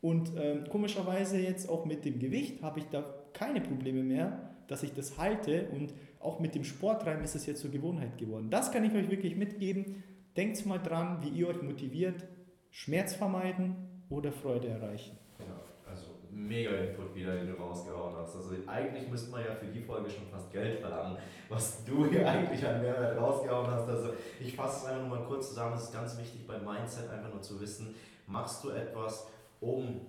Und 0.00 0.32
ähm, 0.38 0.64
komischerweise 0.70 1.38
jetzt 1.38 1.68
auch 1.68 1.84
mit 1.84 2.04
dem 2.06 2.18
Gewicht 2.18 2.62
habe 2.62 2.80
ich 2.80 2.86
da 2.86 3.04
keine 3.34 3.60
Probleme 3.60 4.02
mehr, 4.02 4.54
dass 4.68 4.82
ich 4.82 4.94
das 4.94 5.18
halte. 5.18 5.68
Und 5.72 5.92
auch 6.20 6.40
mit 6.40 6.54
dem 6.54 6.64
Sporttreiben 6.64 7.22
ist 7.22 7.34
es 7.36 7.44
jetzt 7.44 7.60
zur 7.60 7.70
Gewohnheit 7.70 8.16
geworden. 8.16 8.48
Das 8.50 8.72
kann 8.72 8.84
ich 8.84 8.94
euch 8.94 9.10
wirklich 9.10 9.36
mitgeben. 9.36 10.02
Denkt 10.38 10.64
mal 10.66 10.78
dran, 10.78 11.18
wie 11.20 11.30
ihr 11.30 11.48
euch 11.48 11.60
motiviert. 11.62 12.24
Schmerz 12.70 13.12
vermeiden 13.12 14.04
oder 14.08 14.30
Freude 14.30 14.68
erreichen. 14.68 15.18
Ja, 15.40 15.90
also 15.90 16.12
mega 16.30 16.70
Input 16.70 17.12
wieder, 17.16 17.34
den 17.34 17.48
du 17.48 17.54
rausgehauen 17.54 18.14
hast. 18.14 18.36
Also 18.36 18.54
eigentlich 18.68 19.08
müsste 19.08 19.32
man 19.32 19.44
ja 19.44 19.56
für 19.56 19.66
die 19.66 19.80
Folge 19.80 20.08
schon 20.08 20.28
fast 20.28 20.52
Geld 20.52 20.78
verlangen, 20.78 21.18
was 21.48 21.84
du 21.84 22.06
hier 22.08 22.30
eigentlich 22.30 22.64
an 22.64 22.80
Mehrwert 22.80 23.20
rausgehauen 23.20 23.66
hast. 23.66 23.88
Also 23.88 24.10
ich 24.38 24.54
fasse 24.54 24.84
es 24.86 24.92
einfach 24.92 25.08
nur 25.08 25.18
mal 25.18 25.26
kurz 25.26 25.48
zusammen. 25.48 25.74
Es 25.74 25.86
ist 25.86 25.92
ganz 25.92 26.16
wichtig 26.16 26.46
beim 26.46 26.64
Mindset 26.64 27.10
einfach 27.10 27.32
nur 27.32 27.42
zu 27.42 27.60
wissen, 27.60 27.96
machst 28.28 28.62
du 28.62 28.70
etwas, 28.70 29.26
um 29.58 30.02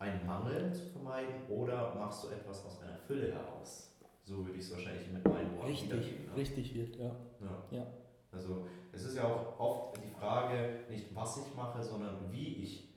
einen 0.00 0.26
Mangel 0.26 0.74
zu 0.74 0.86
vermeiden 0.86 1.46
oder 1.48 1.94
machst 1.94 2.24
du 2.24 2.28
etwas 2.28 2.66
aus 2.66 2.82
einer 2.82 2.96
Fülle 2.96 3.32
heraus? 3.32 3.96
So 4.24 4.44
würde 4.44 4.58
ich 4.58 4.64
es 4.64 4.72
wahrscheinlich 4.72 5.08
mit 5.12 5.24
meinen 5.28 5.56
Worten 5.56 5.70
wiedergeben. 5.70 6.26
ne? 6.26 6.36
richtig 6.36 6.74
wird, 6.74 6.96
ja. 6.96 7.14
Ja. 7.40 7.64
Ja. 7.70 7.86
Also 8.32 8.66
es 8.92 9.04
ist 9.04 9.16
ja 9.16 9.24
auch 9.24 9.58
oft 9.58 9.96
die 10.02 10.10
Frage, 10.10 10.80
nicht 10.90 11.14
was 11.14 11.38
ich 11.38 11.54
mache, 11.54 11.82
sondern 11.82 12.32
wie 12.32 12.54
ich 12.62 12.88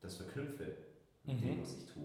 das 0.00 0.16
verknüpfe 0.16 0.76
mit 1.24 1.36
Mhm. 1.40 1.42
dem, 1.42 1.62
was 1.62 1.76
ich 1.78 1.86
tue. 1.86 2.04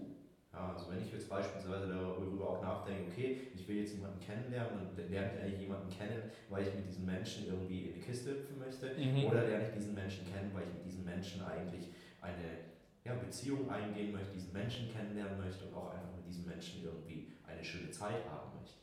Ja, 0.52 0.72
also 0.72 0.90
wenn 0.90 1.00
ich 1.00 1.12
jetzt 1.12 1.28
beispielsweise 1.28 1.88
darüber 1.88 2.50
auch 2.50 2.62
nachdenke, 2.62 3.10
okay, 3.10 3.48
ich 3.54 3.66
will 3.66 3.78
jetzt 3.78 3.94
jemanden 3.94 4.20
kennenlernen 4.20 4.88
und 4.88 5.10
lerne 5.10 5.32
ich 5.34 5.42
eigentlich 5.42 5.60
jemanden 5.60 5.90
kennen, 5.90 6.30
weil 6.48 6.66
ich 6.66 6.74
mit 6.74 6.86
diesen 6.86 7.06
Menschen 7.06 7.46
irgendwie 7.46 7.86
in 7.86 7.94
die 7.94 8.00
Kiste 8.00 8.30
hüpfen 8.30 8.58
möchte, 8.58 8.94
mhm. 8.96 9.24
oder 9.24 9.46
lerne 9.46 9.66
ich 9.66 9.74
diesen 9.74 9.94
Menschen 9.94 10.24
kennen, 10.32 10.52
weil 10.54 10.62
ich 10.62 10.74
mit 10.74 10.86
diesen 10.86 11.04
Menschen 11.04 11.42
eigentlich 11.42 11.88
eine 12.20 12.74
ja, 13.04 13.14
Beziehung 13.14 13.68
eingehen 13.68 14.12
möchte, 14.12 14.32
diesen 14.32 14.52
Menschen 14.52 14.90
kennenlernen 14.92 15.38
möchte 15.38 15.64
und 15.66 15.74
auch 15.74 15.90
einfach 15.90 16.14
mit 16.16 16.26
diesen 16.26 16.46
Menschen 16.46 16.84
irgendwie 16.84 17.32
eine 17.46 17.64
schöne 17.64 17.90
Zeit 17.90 18.24
haben 18.30 18.56
möchte. 18.58 18.78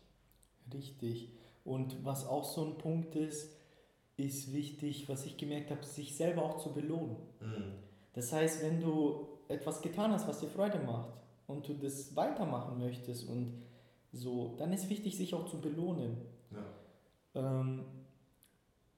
Richtig. 0.73 1.29
Und 1.63 2.03
was 2.03 2.25
auch 2.25 2.43
so 2.43 2.65
ein 2.65 2.77
Punkt 2.77 3.15
ist, 3.15 3.55
ist 4.21 4.53
wichtig, 4.53 5.07
was 5.09 5.25
ich 5.25 5.37
gemerkt 5.37 5.71
habe, 5.71 5.83
sich 5.85 6.15
selber 6.15 6.43
auch 6.43 6.57
zu 6.57 6.73
belohnen. 6.73 7.17
Mhm. 7.39 7.73
Das 8.13 8.31
heißt, 8.31 8.63
wenn 8.63 8.81
du 8.81 9.27
etwas 9.47 9.81
getan 9.81 10.11
hast, 10.11 10.27
was 10.27 10.39
dir 10.39 10.47
Freude 10.47 10.79
macht 10.79 11.13
und 11.47 11.67
du 11.67 11.73
das 11.73 12.15
weitermachen 12.15 12.77
möchtest 12.77 13.27
und 13.27 13.61
so, 14.11 14.55
dann 14.57 14.73
ist 14.73 14.89
wichtig, 14.89 15.17
sich 15.17 15.33
auch 15.33 15.45
zu 15.45 15.59
belohnen. 15.61 16.17
Ja. 16.51 17.61
Ähm, 17.61 17.85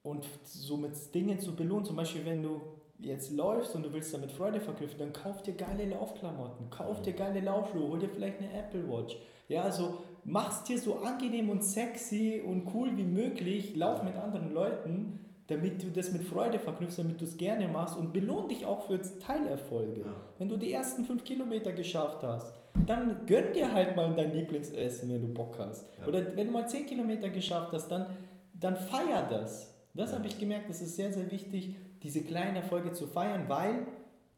und 0.02 0.28
so 0.44 0.76
mit 0.76 1.14
Dingen 1.14 1.38
zu 1.40 1.54
belohnen, 1.54 1.84
zum 1.84 1.96
Beispiel 1.96 2.24
wenn 2.26 2.42
du 2.42 2.60
jetzt 2.98 3.32
läufst 3.32 3.74
und 3.74 3.84
du 3.84 3.92
willst 3.92 4.12
damit 4.14 4.30
Freude 4.32 4.60
verknüpfen, 4.60 4.98
dann 4.98 5.12
kauf 5.12 5.42
dir 5.42 5.54
geile 5.54 5.86
Laufklamotten, 5.86 6.70
kauf 6.70 7.02
dir 7.02 7.12
geile 7.12 7.40
Laufschuhe, 7.40 7.88
hol 7.88 7.98
dir 7.98 8.08
vielleicht 8.08 8.38
eine 8.38 8.52
Apple 8.52 8.88
Watch. 8.88 9.16
Ja, 9.48 9.62
also 9.62 9.98
mach's 10.24 10.64
dir 10.64 10.78
so 10.78 10.96
angenehm 10.96 11.48
und 11.50 11.62
sexy 11.62 12.42
und 12.44 12.74
cool 12.74 12.96
wie 12.96 13.04
möglich, 13.04 13.76
lauf 13.76 14.02
mit 14.02 14.16
anderen 14.16 14.52
Leuten, 14.52 15.20
damit 15.46 15.82
du 15.82 15.90
das 15.90 16.12
mit 16.12 16.24
Freude 16.24 16.58
verknüpfst, 16.58 16.98
damit 16.98 17.20
du 17.20 17.24
es 17.24 17.36
gerne 17.36 17.68
machst 17.68 17.96
und 17.98 18.12
belohn 18.12 18.48
dich 18.48 18.64
auch 18.64 18.86
für 18.86 19.00
Teilerfolge. 19.20 20.00
Ja. 20.00 20.16
Wenn 20.38 20.48
du 20.48 20.56
die 20.56 20.72
ersten 20.72 21.04
fünf 21.04 21.22
Kilometer 21.24 21.72
geschafft 21.72 22.22
hast, 22.22 22.54
dann 22.86 23.26
gönn 23.26 23.52
dir 23.52 23.72
halt 23.72 23.94
mal 23.94 24.14
dein 24.14 24.32
Lieblingsessen, 24.32 25.12
wenn 25.12 25.20
du 25.20 25.28
Bock 25.28 25.56
hast. 25.58 25.86
Ja. 26.00 26.06
Oder 26.06 26.36
wenn 26.36 26.46
du 26.46 26.52
mal 26.52 26.68
zehn 26.68 26.86
Kilometer 26.86 27.28
geschafft 27.28 27.72
hast, 27.72 27.88
dann, 27.88 28.06
dann 28.54 28.76
feier 28.76 29.26
das. 29.28 29.74
Das 29.92 30.10
ja. 30.10 30.18
habe 30.18 30.26
ich 30.26 30.38
gemerkt, 30.38 30.68
das 30.70 30.80
ist 30.80 30.96
sehr, 30.96 31.12
sehr 31.12 31.30
wichtig, 31.30 31.76
diese 32.02 32.22
kleinen 32.22 32.56
Erfolge 32.56 32.92
zu 32.92 33.06
feiern, 33.06 33.44
weil 33.48 33.86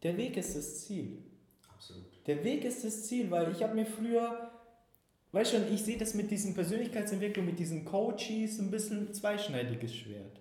der 0.02 0.16
Weg 0.16 0.36
ist 0.36 0.56
das 0.56 0.80
Ziel. 0.80 1.22
Absolut. 1.72 2.04
Der 2.26 2.44
Weg 2.44 2.64
ist 2.64 2.84
das 2.84 3.06
Ziel, 3.06 3.30
weil 3.30 3.50
ich 3.52 3.62
habe 3.62 3.74
mir 3.74 3.86
früher, 3.86 4.50
weißt 5.36 5.52
schon, 5.52 5.72
ich 5.72 5.84
sehe 5.84 5.98
das 5.98 6.14
mit 6.14 6.30
diesen 6.30 6.54
Persönlichkeitsentwicklung, 6.54 7.44
mit 7.44 7.58
diesen 7.58 7.84
Coaches 7.84 8.58
ein 8.58 8.70
bisschen 8.70 9.12
zweischneidiges 9.12 9.94
Schwert. 9.94 10.40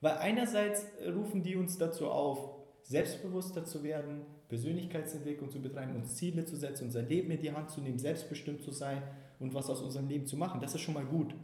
Weil 0.00 0.18
einerseits 0.18 0.84
rufen 1.14 1.42
die 1.42 1.56
uns 1.56 1.78
dazu 1.78 2.08
auf, 2.08 2.56
selbstbewusster 2.82 3.64
zu 3.64 3.82
werden, 3.82 4.22
Persönlichkeitsentwicklung 4.48 5.50
zu 5.50 5.60
betreiben, 5.60 5.96
uns 5.96 6.16
Ziele 6.16 6.44
zu 6.44 6.56
setzen, 6.56 6.84
unser 6.84 7.02
Leben 7.02 7.30
in 7.30 7.40
die 7.40 7.52
Hand 7.52 7.70
zu 7.70 7.80
nehmen, 7.80 7.98
selbstbestimmt 7.98 8.62
zu 8.62 8.72
sein 8.72 9.02
und 9.38 9.54
was 9.54 9.70
aus 9.70 9.80
unserem 9.82 10.08
Leben 10.08 10.26
zu 10.26 10.36
machen. 10.36 10.60
Das 10.60 10.74
ist 10.74 10.80
schon 10.80 10.94
mal 10.94 11.04
gut. 11.04 11.34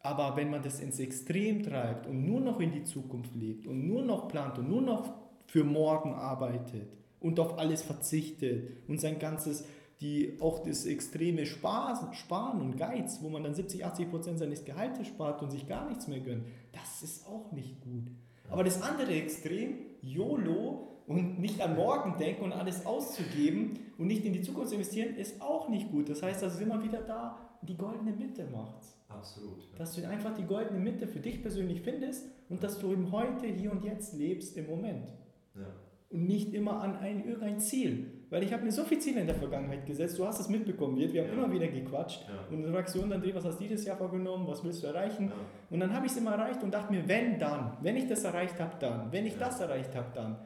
Aber 0.00 0.36
wenn 0.36 0.50
man 0.50 0.62
das 0.62 0.78
ins 0.78 1.00
Extrem 1.00 1.64
treibt 1.64 2.06
und 2.06 2.24
nur 2.24 2.40
noch 2.40 2.60
in 2.60 2.70
die 2.70 2.84
Zukunft 2.84 3.34
lebt 3.34 3.66
und 3.66 3.86
nur 3.86 4.02
noch 4.02 4.28
plant 4.28 4.58
und 4.58 4.68
nur 4.68 4.82
noch 4.82 5.12
für 5.46 5.64
morgen 5.64 6.14
arbeitet 6.14 6.88
und 7.18 7.40
auf 7.40 7.58
alles 7.58 7.82
verzichtet 7.82 8.68
und 8.86 9.00
sein 9.00 9.18
ganzes, 9.18 9.64
die, 10.00 10.36
auch 10.40 10.62
das 10.62 10.84
extreme 10.84 11.46
Sparen, 11.46 12.12
Sparen 12.12 12.60
und 12.60 12.76
Geiz, 12.76 13.18
wo 13.22 13.28
man 13.28 13.44
dann 13.44 13.54
70, 13.54 13.84
80 13.84 14.10
Prozent 14.10 14.38
seines 14.38 14.64
Gehaltes 14.64 15.06
spart 15.06 15.42
und 15.42 15.50
sich 15.50 15.66
gar 15.66 15.88
nichts 15.88 16.06
mehr 16.06 16.20
gönnt, 16.20 16.44
das 16.72 17.02
ist 17.02 17.26
auch 17.26 17.52
nicht 17.52 17.80
gut. 17.80 18.10
Aber 18.50 18.62
das 18.62 18.82
andere 18.82 19.12
Extrem, 19.12 19.78
YOLO 20.02 21.02
und 21.06 21.38
nicht 21.38 21.60
an 21.60 21.76
morgen 21.76 22.18
denken 22.18 22.44
und 22.44 22.52
alles 22.52 22.84
auszugeben 22.84 23.78
und 23.96 24.06
nicht 24.06 24.24
in 24.24 24.32
die 24.32 24.42
Zukunft 24.42 24.72
investieren, 24.72 25.16
ist 25.16 25.40
auch 25.40 25.68
nicht 25.68 25.90
gut. 25.90 26.08
Das 26.08 26.22
heißt, 26.22 26.42
also 26.42 26.58
sind 26.58 26.68
wir 26.68 26.82
wieder 26.82 27.00
da, 27.00 27.38
die 27.62 27.76
goldene 27.76 28.12
Mitte 28.12 28.46
macht's. 28.52 28.96
Absolut. 29.08 29.62
Ja. 29.72 29.78
Dass 29.78 29.94
du 29.94 30.06
einfach 30.06 30.34
die 30.34 30.44
goldene 30.44 30.78
Mitte 30.78 31.06
für 31.06 31.20
dich 31.20 31.42
persönlich 31.42 31.80
findest 31.82 32.28
und 32.48 32.62
dass 32.62 32.78
du 32.78 32.92
im 32.92 33.12
Heute, 33.12 33.46
hier 33.46 33.72
und 33.72 33.84
jetzt 33.84 34.14
lebst 34.14 34.56
im 34.56 34.66
Moment. 34.66 35.08
Ja. 35.54 35.66
Und 36.10 36.26
nicht 36.26 36.54
immer 36.54 36.82
an 36.82 36.96
ein 36.96 37.24
irgendein 37.24 37.60
Ziel. 37.60 38.15
Weil 38.28 38.42
ich 38.42 38.52
habe 38.52 38.64
mir 38.64 38.72
so 38.72 38.82
viele 38.82 39.00
Ziele 39.00 39.20
in 39.20 39.26
der 39.26 39.36
Vergangenheit 39.36 39.86
gesetzt, 39.86 40.18
du 40.18 40.26
hast 40.26 40.40
es 40.40 40.48
mitbekommen, 40.48 40.96
wir 40.96 41.06
haben 41.06 41.14
ja. 41.14 41.32
immer 41.32 41.52
wieder 41.52 41.68
gequatscht. 41.68 42.26
Ja. 42.28 42.56
Und 42.56 42.64
Reaktion 42.64 43.08
dann, 43.08 43.22
was 43.34 43.44
hast 43.44 43.60
du 43.60 43.64
dieses 43.64 43.84
Jahr 43.84 43.96
vorgenommen, 43.96 44.46
was 44.48 44.64
willst 44.64 44.82
du 44.82 44.88
erreichen? 44.88 45.30
Und 45.70 45.78
dann 45.78 45.92
habe 45.92 46.06
ich 46.06 46.12
es 46.12 46.18
immer 46.18 46.32
erreicht 46.32 46.62
und 46.62 46.74
dachte 46.74 46.92
mir, 46.92 47.06
wenn 47.06 47.38
dann, 47.38 47.76
wenn 47.82 47.96
ich 47.96 48.08
das 48.08 48.24
erreicht 48.24 48.58
habe, 48.58 48.74
dann, 48.80 49.12
wenn 49.12 49.26
ich 49.26 49.38
das 49.38 49.60
erreicht 49.60 49.94
habe, 49.94 50.08
dann. 50.14 50.38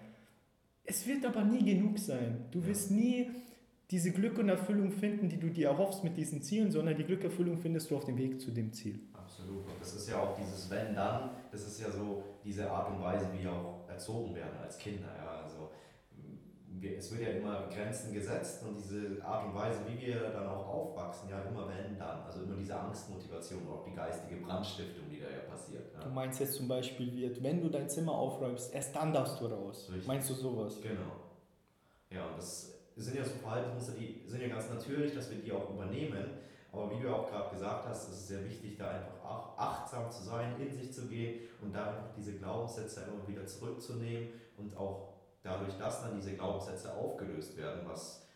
Es 0.85 1.07
wird 1.07 1.25
aber 1.25 1.45
nie 1.45 1.65
genug 1.65 1.99
sein. 1.99 2.45
Du 2.51 2.67
wirst 2.67 2.91
nie 2.91 3.31
diese 3.91 4.13
Glück 4.13 4.39
und 4.39 4.49
Erfüllung 4.49 4.93
finden, 4.93 5.29
die 5.29 5.39
du 5.39 5.49
dir 5.49 5.69
erhoffst 5.69 6.05
mit 6.05 6.17
diesen 6.17 6.43
Zielen, 6.43 6.71
sondern 6.71 6.97
die 6.97 7.05
Glück 7.05 7.21
und 7.21 7.27
Erfüllung 7.27 7.59
findest 7.59 7.91
du 7.91 7.97
auf 7.97 8.05
dem 8.05 8.19
Weg 8.19 8.41
zu 8.41 8.51
dem 8.51 8.73
Ziel. 8.73 9.01
Absolut. 9.13 9.65
Und 9.65 9.81
das 9.81 9.95
ist 9.95 10.09
ja 10.09 10.19
auch 10.19 10.37
dieses 10.37 10.71
Wenn 10.71 10.95
dann, 10.95 11.31
das 11.51 11.67
ist 11.67 11.81
ja 11.81 11.91
so 11.91 12.23
diese 12.45 12.71
Art 12.71 12.91
und 12.91 13.01
Weise, 13.01 13.27
wie 13.33 13.43
wir 13.43 13.53
auch 13.53 13.89
erzogen 13.89 14.35
werden 14.35 14.59
als 14.63 14.79
Kinder. 14.79 15.09
Ja? 15.17 15.49
Es 16.83 17.11
wird 17.11 17.23
ja 17.23 17.29
immer 17.29 17.69
Grenzen 17.69 18.13
gesetzt 18.13 18.63
und 18.65 18.77
diese 18.77 19.23
Art 19.25 19.47
und 19.47 19.55
Weise, 19.55 19.81
wie 19.87 20.07
wir 20.07 20.31
dann 20.31 20.47
auch 20.49 20.67
aufwachsen, 20.67 21.29
ja 21.29 21.43
immer 21.43 21.69
wenn 21.69 21.99
dann. 21.99 22.23
Also 22.23 22.43
immer 22.43 22.57
diese 22.57 22.79
Angstmotivation 22.79 23.67
oder 23.67 23.81
auch 23.81 23.85
die 23.85 23.95
geistige 23.95 24.37
Brandstiftung, 24.37 25.05
die 25.11 25.21
da 25.21 25.27
ja 25.27 25.41
passiert. 25.51 25.93
Ja? 25.93 26.01
Du 26.01 26.11
meinst 26.11 26.41
jetzt 26.41 26.55
zum 26.55 26.69
Beispiel, 26.69 27.15
wird, 27.15 27.43
wenn 27.43 27.61
du 27.61 27.69
dein 27.69 27.89
Zimmer 27.89 28.13
aufräumst, 28.13 28.75
erst 28.75 28.95
dann 28.97 29.13
darfst 29.13 29.41
du 29.41 29.47
raus. 29.47 29.89
Richtig. 29.91 30.07
Meinst 30.07 30.31
du 30.31 30.35
sowas? 30.35 30.81
Genau. 30.83 31.13
Ja, 32.11 32.27
und 32.27 32.39
das 32.39 32.75
sind 32.97 33.17
ja 33.17 33.25
so 33.25 33.31
Verhaltensmuster, 33.43 33.93
die 33.93 34.23
sind 34.27 34.41
ja 34.41 34.49
ganz 34.49 34.69
natürlich, 34.69 35.15
dass 35.15 35.31
wir 35.31 35.39
die 35.39 35.53
auch 35.53 35.71
übernehmen. 35.71 36.25
Aber 36.73 36.91
wie 36.91 37.03
du 37.03 37.15
auch 37.15 37.29
gerade 37.29 37.51
gesagt 37.51 37.89
hast, 37.89 38.09
ist 38.09 38.15
es 38.15 38.29
sehr 38.29 38.45
wichtig, 38.45 38.79
da 38.79 38.91
einfach 38.91 39.59
achtsam 39.59 40.11
zu 40.11 40.23
sein, 40.23 40.55
in 40.61 40.73
sich 40.73 40.93
zu 40.93 41.09
gehen 41.09 41.41
und 41.61 41.75
da 41.75 41.89
einfach 41.89 42.15
diese 42.17 42.35
Glaubenssätze 42.35 43.03
immer 43.03 43.27
wieder 43.27 43.45
zurückzunehmen 43.47 44.29
und 44.57 44.77
auch 44.77 45.09
dadurch, 45.43 45.77
dass 45.79 46.03
dann 46.03 46.15
diese 46.15 46.35
Glaubenssätze 46.35 46.95
aufgelöst 46.95 47.57
werden, 47.57 47.83
was 47.87 48.27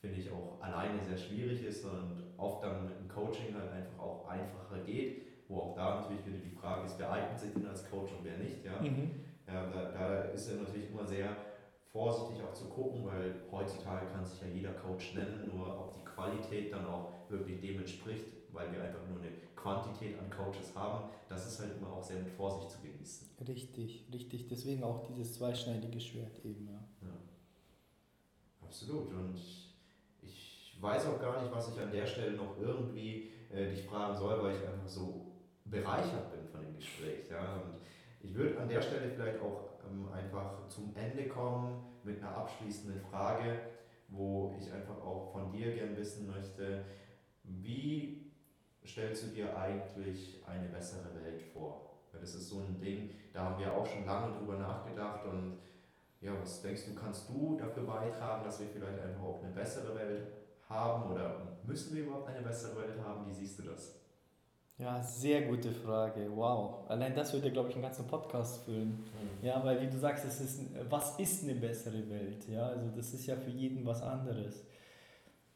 finde 0.00 0.18
ich 0.18 0.30
auch 0.30 0.60
alleine 0.60 1.02
sehr 1.02 1.16
schwierig 1.16 1.64
ist 1.64 1.84
und 1.84 2.34
oft 2.36 2.62
dann 2.62 2.86
mit 2.86 2.98
dem 2.98 3.08
Coaching 3.08 3.54
halt 3.54 3.70
einfach 3.70 3.98
auch 3.98 4.28
einfacher 4.28 4.78
geht, 4.84 5.22
wo 5.48 5.58
auch 5.58 5.74
da 5.74 6.00
natürlich 6.00 6.24
wieder 6.24 6.38
die 6.38 6.56
Frage 6.56 6.86
ist, 6.86 6.98
wer 6.98 7.12
eignet 7.12 7.38
sich 7.38 7.52
denn 7.52 7.66
als 7.66 7.88
Coach 7.90 8.12
und 8.12 8.24
wer 8.24 8.38
nicht. 8.38 8.64
Ja? 8.64 8.80
Mhm. 8.80 9.10
ja 9.46 9.66
da, 9.66 9.90
da 9.90 10.20
ist 10.30 10.50
ja 10.50 10.56
natürlich 10.56 10.90
immer 10.90 11.04
sehr 11.04 11.36
vorsichtig 11.92 12.42
auch 12.44 12.54
zu 12.54 12.66
gucken, 12.66 13.04
weil 13.04 13.34
heutzutage 13.50 14.06
kann 14.06 14.24
sich 14.24 14.40
ja 14.40 14.48
jeder 14.48 14.72
Coach 14.72 15.14
nennen, 15.14 15.50
nur 15.52 15.66
ob 15.78 15.92
die 15.92 16.04
Qualität 16.04 16.72
dann 16.72 16.86
auch 16.86 17.28
wirklich 17.28 17.60
dem 17.60 17.80
entspricht, 17.80 18.39
weil 18.52 18.72
wir 18.72 18.82
einfach 18.82 19.06
nur 19.08 19.18
eine 19.20 19.30
Quantität 19.56 20.18
an 20.18 20.30
Coaches 20.30 20.74
haben, 20.74 21.10
das 21.28 21.46
ist 21.46 21.60
halt 21.60 21.76
immer 21.76 21.92
auch 21.92 22.02
sehr 22.02 22.18
mit 22.18 22.30
Vorsicht 22.30 22.70
zu 22.70 22.80
genießen. 22.80 23.28
Richtig, 23.46 24.06
richtig. 24.12 24.48
Deswegen 24.48 24.82
auch 24.82 25.06
dieses 25.06 25.34
zweischneidige 25.34 26.00
Schwert 26.00 26.44
eben, 26.44 26.66
ja. 26.66 26.82
ja. 27.02 27.16
Absolut. 28.62 29.12
Und 29.12 29.36
ich 30.22 30.76
weiß 30.80 31.06
auch 31.06 31.20
gar 31.20 31.42
nicht, 31.42 31.52
was 31.52 31.74
ich 31.74 31.80
an 31.80 31.92
der 31.92 32.06
Stelle 32.06 32.36
noch 32.36 32.58
irgendwie 32.58 33.30
äh, 33.52 33.68
dich 33.70 33.84
fragen 33.84 34.16
soll, 34.16 34.42
weil 34.42 34.56
ich 34.56 34.66
einfach 34.66 34.88
so 34.88 35.26
bereichert 35.64 36.32
bin 36.32 36.46
von 36.46 36.62
dem 36.62 36.76
Gespräch. 36.76 37.28
Ja? 37.30 37.54
Und 37.54 37.80
ich 38.22 38.34
würde 38.34 38.58
an 38.58 38.68
der 38.68 38.80
Stelle 38.80 39.10
vielleicht 39.10 39.40
auch 39.40 39.70
ähm, 39.88 40.08
einfach 40.12 40.66
zum 40.68 40.94
Ende 40.94 41.28
kommen 41.28 41.84
mit 42.02 42.22
einer 42.22 42.36
abschließenden 42.36 43.00
Frage, 43.00 43.58
wo 44.08 44.56
ich 44.58 44.72
einfach 44.72 45.00
auch 45.02 45.32
von 45.32 45.52
dir 45.52 45.74
gern 45.74 45.96
wissen 45.96 46.26
möchte, 46.26 46.84
wie 47.44 48.29
stellst 48.86 49.24
du 49.24 49.26
dir 49.28 49.56
eigentlich 49.56 50.42
eine 50.46 50.68
bessere 50.68 51.14
Welt 51.22 51.42
vor? 51.42 51.90
Weil 52.12 52.20
das 52.20 52.34
ist 52.34 52.48
so 52.48 52.60
ein 52.60 52.80
Ding, 52.80 53.10
da 53.32 53.44
haben 53.44 53.58
wir 53.58 53.72
auch 53.72 53.86
schon 53.86 54.04
lange 54.04 54.36
drüber 54.36 54.58
nachgedacht 54.58 55.24
und 55.26 55.58
ja, 56.20 56.32
was 56.40 56.60
denkst 56.60 56.82
du, 56.86 56.94
kannst 56.94 57.28
du 57.28 57.56
dafür 57.58 57.84
beitragen, 57.84 58.44
dass 58.44 58.60
wir 58.60 58.66
vielleicht 58.66 59.00
einfach 59.00 59.22
auch 59.22 59.42
eine 59.42 59.52
bessere 59.52 59.94
Welt 59.96 60.26
haben 60.68 61.10
oder 61.10 61.58
müssen 61.64 61.94
wir 61.94 62.04
überhaupt 62.04 62.28
eine 62.28 62.42
bessere 62.42 62.76
Welt 62.82 63.00
haben? 63.02 63.26
Wie 63.26 63.32
siehst 63.32 63.58
du 63.58 63.62
das? 63.62 64.00
Ja, 64.80 65.02
sehr 65.02 65.42
gute 65.42 65.70
Frage. 65.72 66.30
Wow. 66.34 66.88
Allein 66.88 67.14
das 67.14 67.34
würde, 67.34 67.50
glaube 67.50 67.68
ich, 67.68 67.74
einen 67.74 67.82
ganzen 67.82 68.06
Podcast 68.06 68.64
füllen. 68.64 68.88
Mhm. 68.88 69.46
Ja, 69.46 69.62
weil 69.62 69.82
wie 69.82 69.88
du 69.88 69.98
sagst, 69.98 70.24
es 70.24 70.40
ist, 70.40 70.62
was 70.88 71.18
ist 71.18 71.44
eine 71.44 71.54
bessere 71.54 72.08
Welt? 72.08 72.48
Ja, 72.48 72.68
also 72.68 72.88
das 72.96 73.12
ist 73.12 73.26
ja 73.26 73.36
für 73.36 73.50
jeden 73.50 73.84
was 73.84 74.00
anderes. 74.00 74.64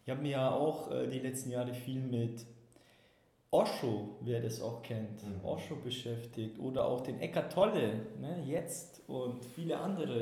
Ich 0.05 0.11
habe 0.11 0.21
mir 0.21 0.33
ja 0.33 0.51
auch 0.51 0.91
äh, 0.91 1.07
die 1.07 1.21
letzten 1.21 1.51
Jahre 1.51 1.73
viel 1.73 2.01
mit 2.01 2.45
Osho, 3.59 4.17
wer 4.21 4.41
das 4.41 4.61
auch 4.61 4.83
kennt, 4.83 5.23
mhm. 5.23 5.45
Osho 5.45 5.77
beschäftigt 5.77 6.59
oder 6.59 6.81
auch 6.87 7.03
den 7.03 7.21
Eckart 7.21 7.53
Tolle, 7.53 7.87
ne, 8.21 8.43
jetzt 8.47 9.03
und 9.09 9.45
viele 9.45 9.79
andere 9.79 10.19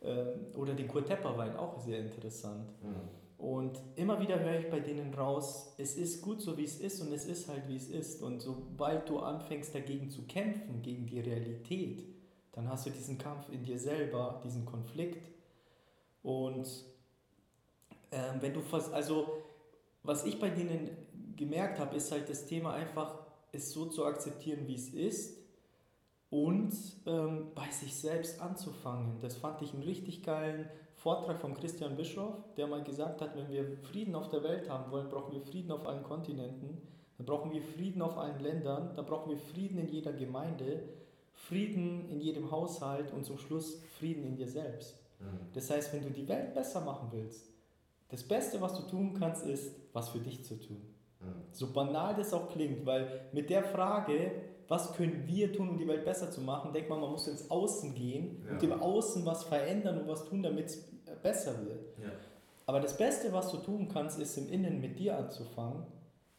äh, 0.00 0.56
oder 0.56 0.72
den 0.74 0.88
Kurt 0.88 1.06
Tepperwein, 1.06 1.56
auch 1.56 1.78
sehr 1.78 1.98
interessant. 1.98 2.68
Mhm. 2.82 3.08
Und 3.38 3.74
immer 3.96 4.16
wieder 4.20 4.38
höre 4.38 4.60
ich 4.60 4.70
bei 4.70 4.80
denen 4.80 5.12
raus, 5.14 5.74
es 5.78 5.96
ist 5.96 6.22
gut 6.22 6.40
so, 6.40 6.56
wie 6.56 6.64
es 6.64 6.78
ist 6.80 7.00
und 7.02 7.12
es 7.12 7.24
ist 7.26 7.48
halt, 7.48 7.68
wie 7.68 7.76
es 7.76 7.88
ist. 7.88 8.22
Und 8.22 8.40
sobald 8.40 9.08
du 9.08 9.18
anfängst 9.18 9.74
dagegen 9.74 10.08
zu 10.10 10.22
kämpfen, 10.26 10.82
gegen 10.82 11.06
die 11.06 11.20
Realität, 11.20 12.04
dann 12.52 12.68
hast 12.68 12.86
du 12.86 12.90
diesen 12.90 13.16
Kampf 13.18 13.48
in 13.50 13.62
dir 13.62 13.78
selber, 13.78 14.40
diesen 14.44 14.64
Konflikt. 14.64 15.28
Und 16.22 16.66
Ähm, 18.12 18.42
wenn 18.42 18.52
du 18.52 18.60
fast, 18.60 18.92
also 18.92 19.16
was 20.02 20.24
ich 20.24 20.36
bei 20.40 20.50
denen 20.50 20.90
gemerkt 21.40 21.78
habe, 21.78 21.96
ist 21.96 22.12
halt 22.12 22.28
das 22.28 22.44
Thema 22.44 22.74
einfach, 22.74 23.18
es 23.50 23.72
so 23.72 23.86
zu 23.86 24.04
akzeptieren, 24.04 24.68
wie 24.68 24.74
es 24.74 24.90
ist 24.90 25.38
und 26.28 26.72
ähm, 27.06 27.48
bei 27.54 27.68
sich 27.70 27.96
selbst 27.96 28.40
anzufangen. 28.40 29.18
Das 29.20 29.36
fand 29.36 29.60
ich 29.62 29.72
einen 29.72 29.82
richtig 29.82 30.22
geilen 30.22 30.68
Vortrag 30.94 31.40
von 31.40 31.54
Christian 31.54 31.96
Bischof, 31.96 32.34
der 32.56 32.66
mal 32.66 32.84
gesagt 32.84 33.22
hat, 33.22 33.34
wenn 33.34 33.50
wir 33.50 33.78
Frieden 33.78 34.14
auf 34.14 34.28
der 34.28 34.44
Welt 34.44 34.68
haben 34.68 34.92
wollen, 34.92 35.08
brauchen 35.08 35.32
wir 35.32 35.40
Frieden 35.40 35.72
auf 35.72 35.86
allen 35.86 36.02
Kontinenten, 36.02 36.82
dann 37.16 37.26
brauchen 37.26 37.50
wir 37.50 37.62
Frieden 37.62 38.02
auf 38.02 38.18
allen 38.18 38.38
Ländern, 38.38 38.94
dann 38.94 39.06
brauchen 39.06 39.30
wir 39.30 39.38
Frieden 39.38 39.78
in 39.78 39.88
jeder 39.88 40.12
Gemeinde, 40.12 40.82
Frieden 41.32 42.08
in 42.10 42.20
jedem 42.20 42.50
Haushalt 42.50 43.12
und 43.12 43.24
zum 43.24 43.38
Schluss 43.38 43.82
Frieden 43.98 44.24
in 44.24 44.36
dir 44.36 44.46
selbst. 44.48 44.96
Mhm. 45.18 45.52
Das 45.54 45.70
heißt, 45.70 45.92
wenn 45.94 46.02
du 46.02 46.10
die 46.10 46.28
Welt 46.28 46.54
besser 46.54 46.82
machen 46.82 47.08
willst, 47.12 47.48
das 48.10 48.22
Beste, 48.22 48.60
was 48.60 48.74
du 48.74 48.82
tun 48.82 49.14
kannst, 49.18 49.46
ist, 49.46 49.74
was 49.94 50.10
für 50.10 50.18
dich 50.18 50.44
zu 50.44 50.60
tun. 50.60 50.82
So 51.52 51.72
banal 51.72 52.14
das 52.14 52.32
auch 52.32 52.48
klingt, 52.48 52.86
weil 52.86 53.28
mit 53.32 53.50
der 53.50 53.64
Frage, 53.64 54.32
was 54.68 54.92
können 54.94 55.24
wir 55.26 55.52
tun, 55.52 55.68
um 55.68 55.78
die 55.78 55.86
Welt 55.88 56.04
besser 56.04 56.30
zu 56.30 56.40
machen, 56.40 56.72
denkt 56.72 56.88
man, 56.88 57.00
man 57.00 57.10
muss 57.10 57.26
ins 57.26 57.50
Außen 57.50 57.94
gehen 57.94 58.42
ja. 58.46 58.52
und 58.52 58.62
im 58.62 58.72
Außen 58.72 59.26
was 59.26 59.44
verändern 59.44 60.00
und 60.00 60.08
was 60.08 60.24
tun, 60.24 60.42
damit 60.42 60.66
es 60.66 60.90
besser 61.22 61.64
wird. 61.64 61.98
Ja. 61.98 62.10
Aber 62.66 62.80
das 62.80 62.96
Beste, 62.96 63.32
was 63.32 63.50
du 63.50 63.56
tun 63.58 63.88
kannst, 63.92 64.20
ist 64.20 64.36
im 64.38 64.48
Innen 64.48 64.80
mit 64.80 64.98
dir 64.98 65.18
anzufangen, 65.18 65.82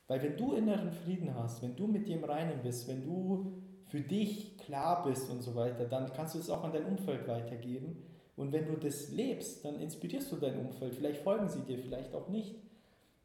weil 0.08 0.24
wenn 0.24 0.38
du 0.38 0.54
inneren 0.54 0.92
Frieden 0.92 1.36
hast, 1.36 1.62
wenn 1.62 1.76
du 1.76 1.88
mit 1.88 2.08
dir 2.08 2.18
im 2.18 2.24
Reinen 2.24 2.62
bist, 2.64 2.88
wenn 2.88 3.04
du 3.04 3.54
für 3.88 4.00
dich 4.00 4.58
klar 4.58 5.04
bist 5.04 5.30
und 5.30 5.42
so 5.42 5.56
weiter, 5.56 5.86
dann 5.86 6.12
kannst 6.14 6.36
du 6.36 6.40
es 6.40 6.50
auch 6.50 6.64
an 6.64 6.72
dein 6.72 6.86
Umfeld 6.86 7.28
weitergeben 7.28 8.04
und 8.38 8.54
wenn 8.54 8.66
du 8.66 8.78
das 8.78 9.12
lebst, 9.12 9.66
dann 9.66 9.80
inspirierst 9.80 10.32
du 10.32 10.38
dein 10.38 10.58
Umfeld. 10.58 10.96
Vielleicht 10.96 11.22
folgen 11.22 11.50
sie 11.50 11.62
dir, 11.62 11.78
vielleicht 11.78 12.14
auch 12.16 12.30
nicht. 12.30 12.56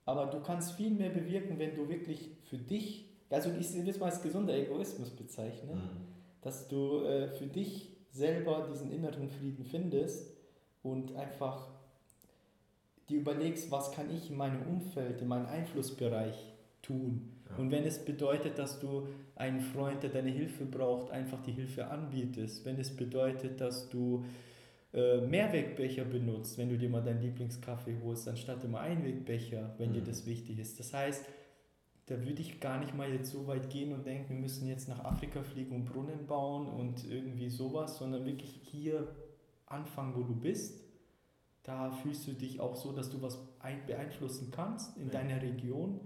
Aber 0.06 0.26
du 0.26 0.40
kannst 0.40 0.72
viel 0.72 0.90
mehr 0.90 1.10
bewirken, 1.10 1.58
wenn 1.58 1.74
du 1.74 1.88
wirklich 1.88 2.30
für 2.44 2.56
dich, 2.56 3.10
also 3.28 3.50
ich 3.50 3.74
will 3.74 3.88
es 3.88 3.98
mal 3.98 4.06
als 4.06 4.22
gesunder 4.22 4.54
Egoismus 4.54 5.10
bezeichnen, 5.10 5.74
mhm. 5.76 6.40
dass 6.40 6.68
du 6.68 7.02
äh, 7.02 7.28
für 7.28 7.46
dich 7.46 7.90
selber 8.12 8.66
diesen 8.70 8.90
inneren 8.92 9.28
Frieden 9.28 9.64
findest 9.64 10.32
und 10.82 11.14
einfach 11.16 11.68
dir 13.08 13.20
überlegst, 13.20 13.70
was 13.70 13.92
kann 13.92 14.10
ich 14.14 14.30
in 14.30 14.36
meinem 14.36 14.62
Umfeld, 14.62 15.20
in 15.20 15.28
meinem 15.28 15.46
Einflussbereich 15.46 16.54
tun. 16.82 17.32
Ja. 17.50 17.56
Und 17.56 17.70
wenn 17.70 17.84
es 17.84 18.04
bedeutet, 18.04 18.58
dass 18.58 18.78
du 18.78 19.08
einen 19.34 19.60
Freund, 19.60 20.02
der 20.02 20.10
deine 20.10 20.30
Hilfe 20.30 20.64
braucht, 20.64 21.10
einfach 21.10 21.42
die 21.42 21.52
Hilfe 21.52 21.88
anbietest, 21.88 22.64
wenn 22.64 22.78
es 22.78 22.94
bedeutet, 22.94 23.60
dass 23.60 23.88
du 23.88 24.24
äh, 24.96 25.20
Mehrwegbecher 25.20 26.06
benutzt, 26.06 26.56
wenn 26.56 26.70
du 26.70 26.78
dir 26.78 26.88
mal 26.88 27.02
deinen 27.02 27.20
Lieblingskaffee 27.20 27.98
holst, 28.02 28.26
anstatt 28.28 28.64
immer 28.64 28.80
Einwegbecher, 28.80 29.74
wenn 29.76 29.90
mhm. 29.90 29.94
dir 29.94 30.04
das 30.04 30.24
wichtig 30.24 30.58
ist. 30.58 30.80
Das 30.80 30.94
heißt, 30.94 31.26
da 32.06 32.24
würde 32.24 32.40
ich 32.40 32.60
gar 32.60 32.78
nicht 32.78 32.94
mal 32.94 33.12
jetzt 33.12 33.30
so 33.30 33.46
weit 33.46 33.68
gehen 33.68 33.92
und 33.92 34.06
denken, 34.06 34.30
wir 34.30 34.40
müssen 34.40 34.66
jetzt 34.66 34.88
nach 34.88 35.04
Afrika 35.04 35.42
fliegen 35.42 35.74
und 35.74 35.84
Brunnen 35.84 36.26
bauen 36.26 36.66
und 36.66 37.04
irgendwie 37.10 37.50
sowas, 37.50 37.98
sondern 37.98 38.24
wirklich 38.24 38.58
hier 38.62 39.14
anfangen, 39.66 40.14
wo 40.16 40.22
du 40.22 40.34
bist. 40.34 40.80
Da 41.62 41.90
fühlst 41.90 42.26
du 42.26 42.32
dich 42.32 42.60
auch 42.60 42.76
so, 42.76 42.92
dass 42.92 43.10
du 43.10 43.20
was 43.20 43.38
beeinflussen 43.60 44.50
kannst 44.50 44.96
in 44.96 45.08
ja. 45.08 45.12
deiner 45.12 45.42
Region. 45.42 46.00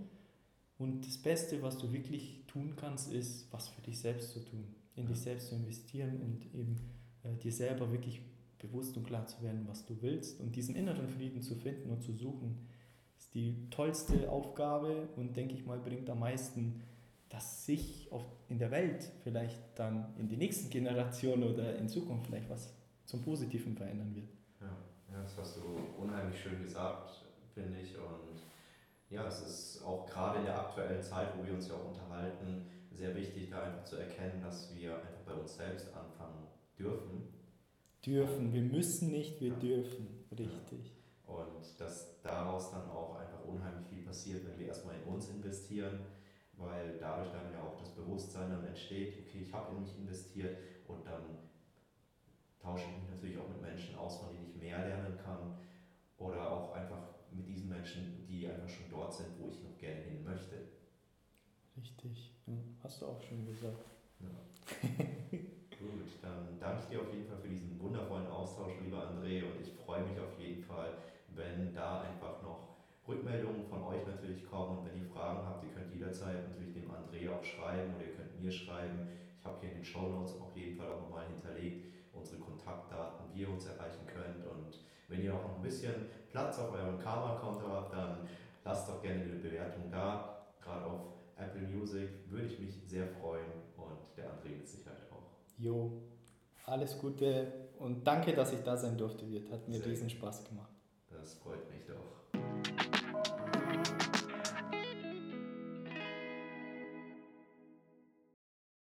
Und 0.79 1.07
das 1.07 1.19
Beste, 1.19 1.63
was 1.63 1.79
du 1.79 1.93
wirklich 1.93 2.45
tun 2.49 2.75
kannst, 2.75 3.13
ist, 3.13 3.53
was 3.53 3.69
für 3.69 3.83
dich 3.83 4.01
selbst 4.01 4.33
zu 4.33 4.41
tun, 4.41 4.75
in 4.97 5.05
ja. 5.05 5.11
dich 5.11 5.21
selbst 5.21 5.49
zu 5.49 5.55
investieren 5.55 6.21
und 6.23 6.53
eben 6.55 6.77
äh, 7.23 7.37
dir 7.37 7.53
selber 7.53 7.93
wirklich 7.93 8.23
bewusst 8.61 8.97
und 8.97 9.05
klar 9.07 9.27
zu 9.27 9.43
werden, 9.43 9.67
was 9.67 9.85
du 9.85 10.01
willst 10.01 10.41
und 10.41 10.55
diesen 10.55 10.75
inneren 10.77 11.09
Frieden 11.09 11.43
zu 11.43 11.55
finden 11.55 11.91
und 11.91 12.03
zu 12.03 12.13
suchen, 12.13 12.69
ist 13.17 13.35
die 13.35 13.69
tollste 13.71 14.31
Aufgabe 14.31 15.09
und 15.17 15.37
denke 15.37 15.55
ich 15.55 15.67
mal 15.67 15.79
bringt 15.79 16.09
am 16.09 16.21
meisten, 16.21 16.83
dass 17.29 17.65
sich 17.65 18.11
in 18.49 18.59
der 18.59 18.71
Welt 18.71 19.11
vielleicht 19.23 19.61
dann 19.77 20.15
in 20.19 20.29
die 20.29 20.37
nächsten 20.37 20.71
Generationen 20.71 21.45
oder 21.45 21.77
in 21.77 21.89
Zukunft 21.89 22.27
vielleicht 22.27 22.51
was 22.51 22.75
zum 23.05 23.23
Positiven 23.23 23.77
verändern 23.77 24.15
wird. 24.15 24.31
Ja, 24.61 24.67
ja 25.13 25.23
das 25.23 25.37
hast 25.37 25.57
du 25.57 26.03
unheimlich 26.03 26.41
schön 26.41 26.63
gesagt, 26.63 27.25
finde 27.55 27.79
ich. 27.81 27.97
Und 27.97 28.43
ja, 29.11 29.27
es 29.27 29.41
ist 29.43 29.85
auch 29.85 30.07
gerade 30.07 30.41
in 30.41 30.45
der 30.45 30.59
aktuellen 30.59 31.03
Zeit, 31.03 31.29
wo 31.39 31.45
wir 31.45 31.55
uns 31.55 31.69
ja 31.69 31.75
auch 31.75 31.89
unterhalten, 31.89 32.67
sehr 32.91 33.15
wichtig, 33.15 33.49
da 33.51 33.63
einfach 33.63 33.85
zu 33.85 33.97
erkennen, 33.97 34.43
dass 34.43 34.75
wir 34.75 34.97
einfach 34.97 35.23
bei 35.25 35.35
uns 35.35 35.57
selbst 35.57 35.87
anfangen 35.95 36.47
dürfen 36.79 37.40
Dürfen, 38.05 38.53
wir 38.53 38.63
müssen 38.63 39.11
nicht, 39.11 39.41
wir 39.41 39.53
dürfen, 39.53 40.25
richtig. 40.31 40.93
Und 41.27 41.79
dass 41.79 42.21
daraus 42.23 42.71
dann 42.71 42.89
auch 42.89 43.17
einfach 43.17 43.45
unheimlich 43.45 43.87
viel 43.87 44.03
passiert, 44.03 44.47
wenn 44.47 44.59
wir 44.59 44.69
erstmal 44.69 44.97
in 44.97 45.03
uns 45.03 45.29
investieren, 45.29 46.01
weil 46.57 46.97
dadurch 46.99 47.31
dann 47.31 47.53
ja 47.53 47.63
auch 47.63 47.77
das 47.79 47.95
Bewusstsein 47.95 48.51
dann 48.51 48.65
entsteht, 48.65 49.19
okay, 49.21 49.41
ich 49.43 49.53
habe 49.53 49.75
in 49.75 49.83
mich 49.83 49.99
investiert 49.99 50.57
und 50.89 51.07
dann 51.07 51.23
tausche 52.59 52.85
ich 52.85 53.03
mich 53.03 53.11
natürlich 53.11 53.39
auch 53.39 53.49
mit 53.49 53.61
Menschen 53.61 53.95
aus, 53.97 54.19
von 54.19 54.33
denen 54.33 54.49
ich 54.49 54.57
mehr 54.57 54.79
lernen 54.79 55.17
kann 55.17 55.59
oder 56.19 56.51
auch 56.51 56.73
einfach 56.73 57.15
mit 57.33 57.49
diesen 57.49 57.69
Menschen, 57.69 58.27
die 58.27 58.47
einfach 58.47 58.69
schon 58.69 58.91
dort 58.91 59.15
sind, 59.15 59.29
wo 59.39 59.49
ich 59.49 59.63
noch 59.63 59.77
gerne 59.79 60.01
hin 60.01 60.25
möchte. 60.25 60.57
Richtig, 61.77 62.33
hast 62.83 63.01
du 63.01 63.07
auch 63.07 63.23
schon 63.23 63.47
gesagt. 63.47 63.85
Ja. 64.21 65.39
Dann 66.23 66.59
danke 66.59 66.83
ich 66.83 66.89
dir 66.89 67.01
auf 67.01 67.13
jeden 67.13 67.27
Fall 67.27 67.39
für 67.39 67.49
diesen 67.49 67.79
wundervollen 67.81 68.27
Austausch, 68.27 68.73
lieber 68.83 68.99
André, 68.99 69.45
und 69.45 69.61
ich 69.61 69.73
freue 69.85 70.03
mich 70.03 70.19
auf 70.19 70.39
jeden 70.39 70.63
Fall, 70.63 70.95
wenn 71.35 71.75
da 71.75 72.03
einfach 72.03 72.43
noch 72.43 72.77
Rückmeldungen 73.07 73.65
von 73.65 73.83
euch 73.85 74.07
natürlich 74.07 74.49
kommen. 74.49 74.79
Und 74.79 74.87
wenn 74.87 74.99
ihr 74.99 75.09
Fragen 75.09 75.47
habt, 75.47 75.65
ihr 75.65 75.71
könnt 75.71 75.93
jederzeit 75.93 76.49
natürlich 76.49 76.75
dem 76.75 76.91
André 76.91 77.31
auch 77.31 77.45
schreiben 77.45 77.95
oder 77.95 78.07
ihr 78.07 78.15
könnt 78.15 78.41
mir 78.41 78.53
schreiben. 78.53 79.09
Ich 79.39 79.45
habe 79.45 79.57
hier 79.61 79.71
in 79.71 79.77
den 79.77 79.85
Show 79.85 80.09
Notes 80.09 80.35
auf 80.41 80.55
jeden 80.55 80.77
Fall 80.77 80.89
auch 80.89 81.01
nochmal 81.01 81.27
hinterlegt 81.27 81.87
unsere 82.13 82.41
Kontaktdaten, 82.41 83.27
wie 83.33 83.43
ihr 83.43 83.49
uns 83.49 83.67
erreichen 83.67 84.07
könnt. 84.07 84.45
Und 84.47 84.79
wenn 85.09 85.23
ihr 85.23 85.35
auch 85.35 85.43
noch 85.43 85.57
ein 85.57 85.63
bisschen 85.63 85.95
Platz 86.31 86.59
auf 86.59 86.73
eurem 86.73 86.99
Karma-Konto 86.99 87.67
habt, 87.69 87.93
dann 87.95 88.29
lasst 88.65 88.89
doch 88.89 89.03
gerne 89.03 89.23
eine 89.23 89.37
Bewertung 89.37 89.91
da. 89.91 90.47
Gerade 90.63 90.85
auf 90.85 91.01
Apple 91.37 91.67
Music 91.67 92.09
würde 92.29 92.47
ich 92.47 92.59
mich 92.59 92.83
sehr 92.87 93.07
freuen. 93.07 93.51
Und 93.77 94.17
der 94.17 94.27
André 94.27 94.57
mit 94.59 94.69
Sicherheit 94.69 95.10
Jo, 95.61 96.03
alles 96.65 96.99
Gute 96.99 97.69
und 97.79 98.07
danke, 98.07 98.33
dass 98.33 98.53
ich 98.55 98.61
da 98.61 98.79
sein 98.79 98.97
durfte, 98.97 99.29
Wirt. 99.31 99.51
Hat 99.51 99.69
mir 99.69 99.79
Sehr 99.79 99.89
riesen 99.89 100.09
Spaß 100.09 100.45
gemacht. 100.45 100.73
Das 101.11 101.35
freut 101.35 101.69
mich 101.71 101.85
doch. 101.87 102.10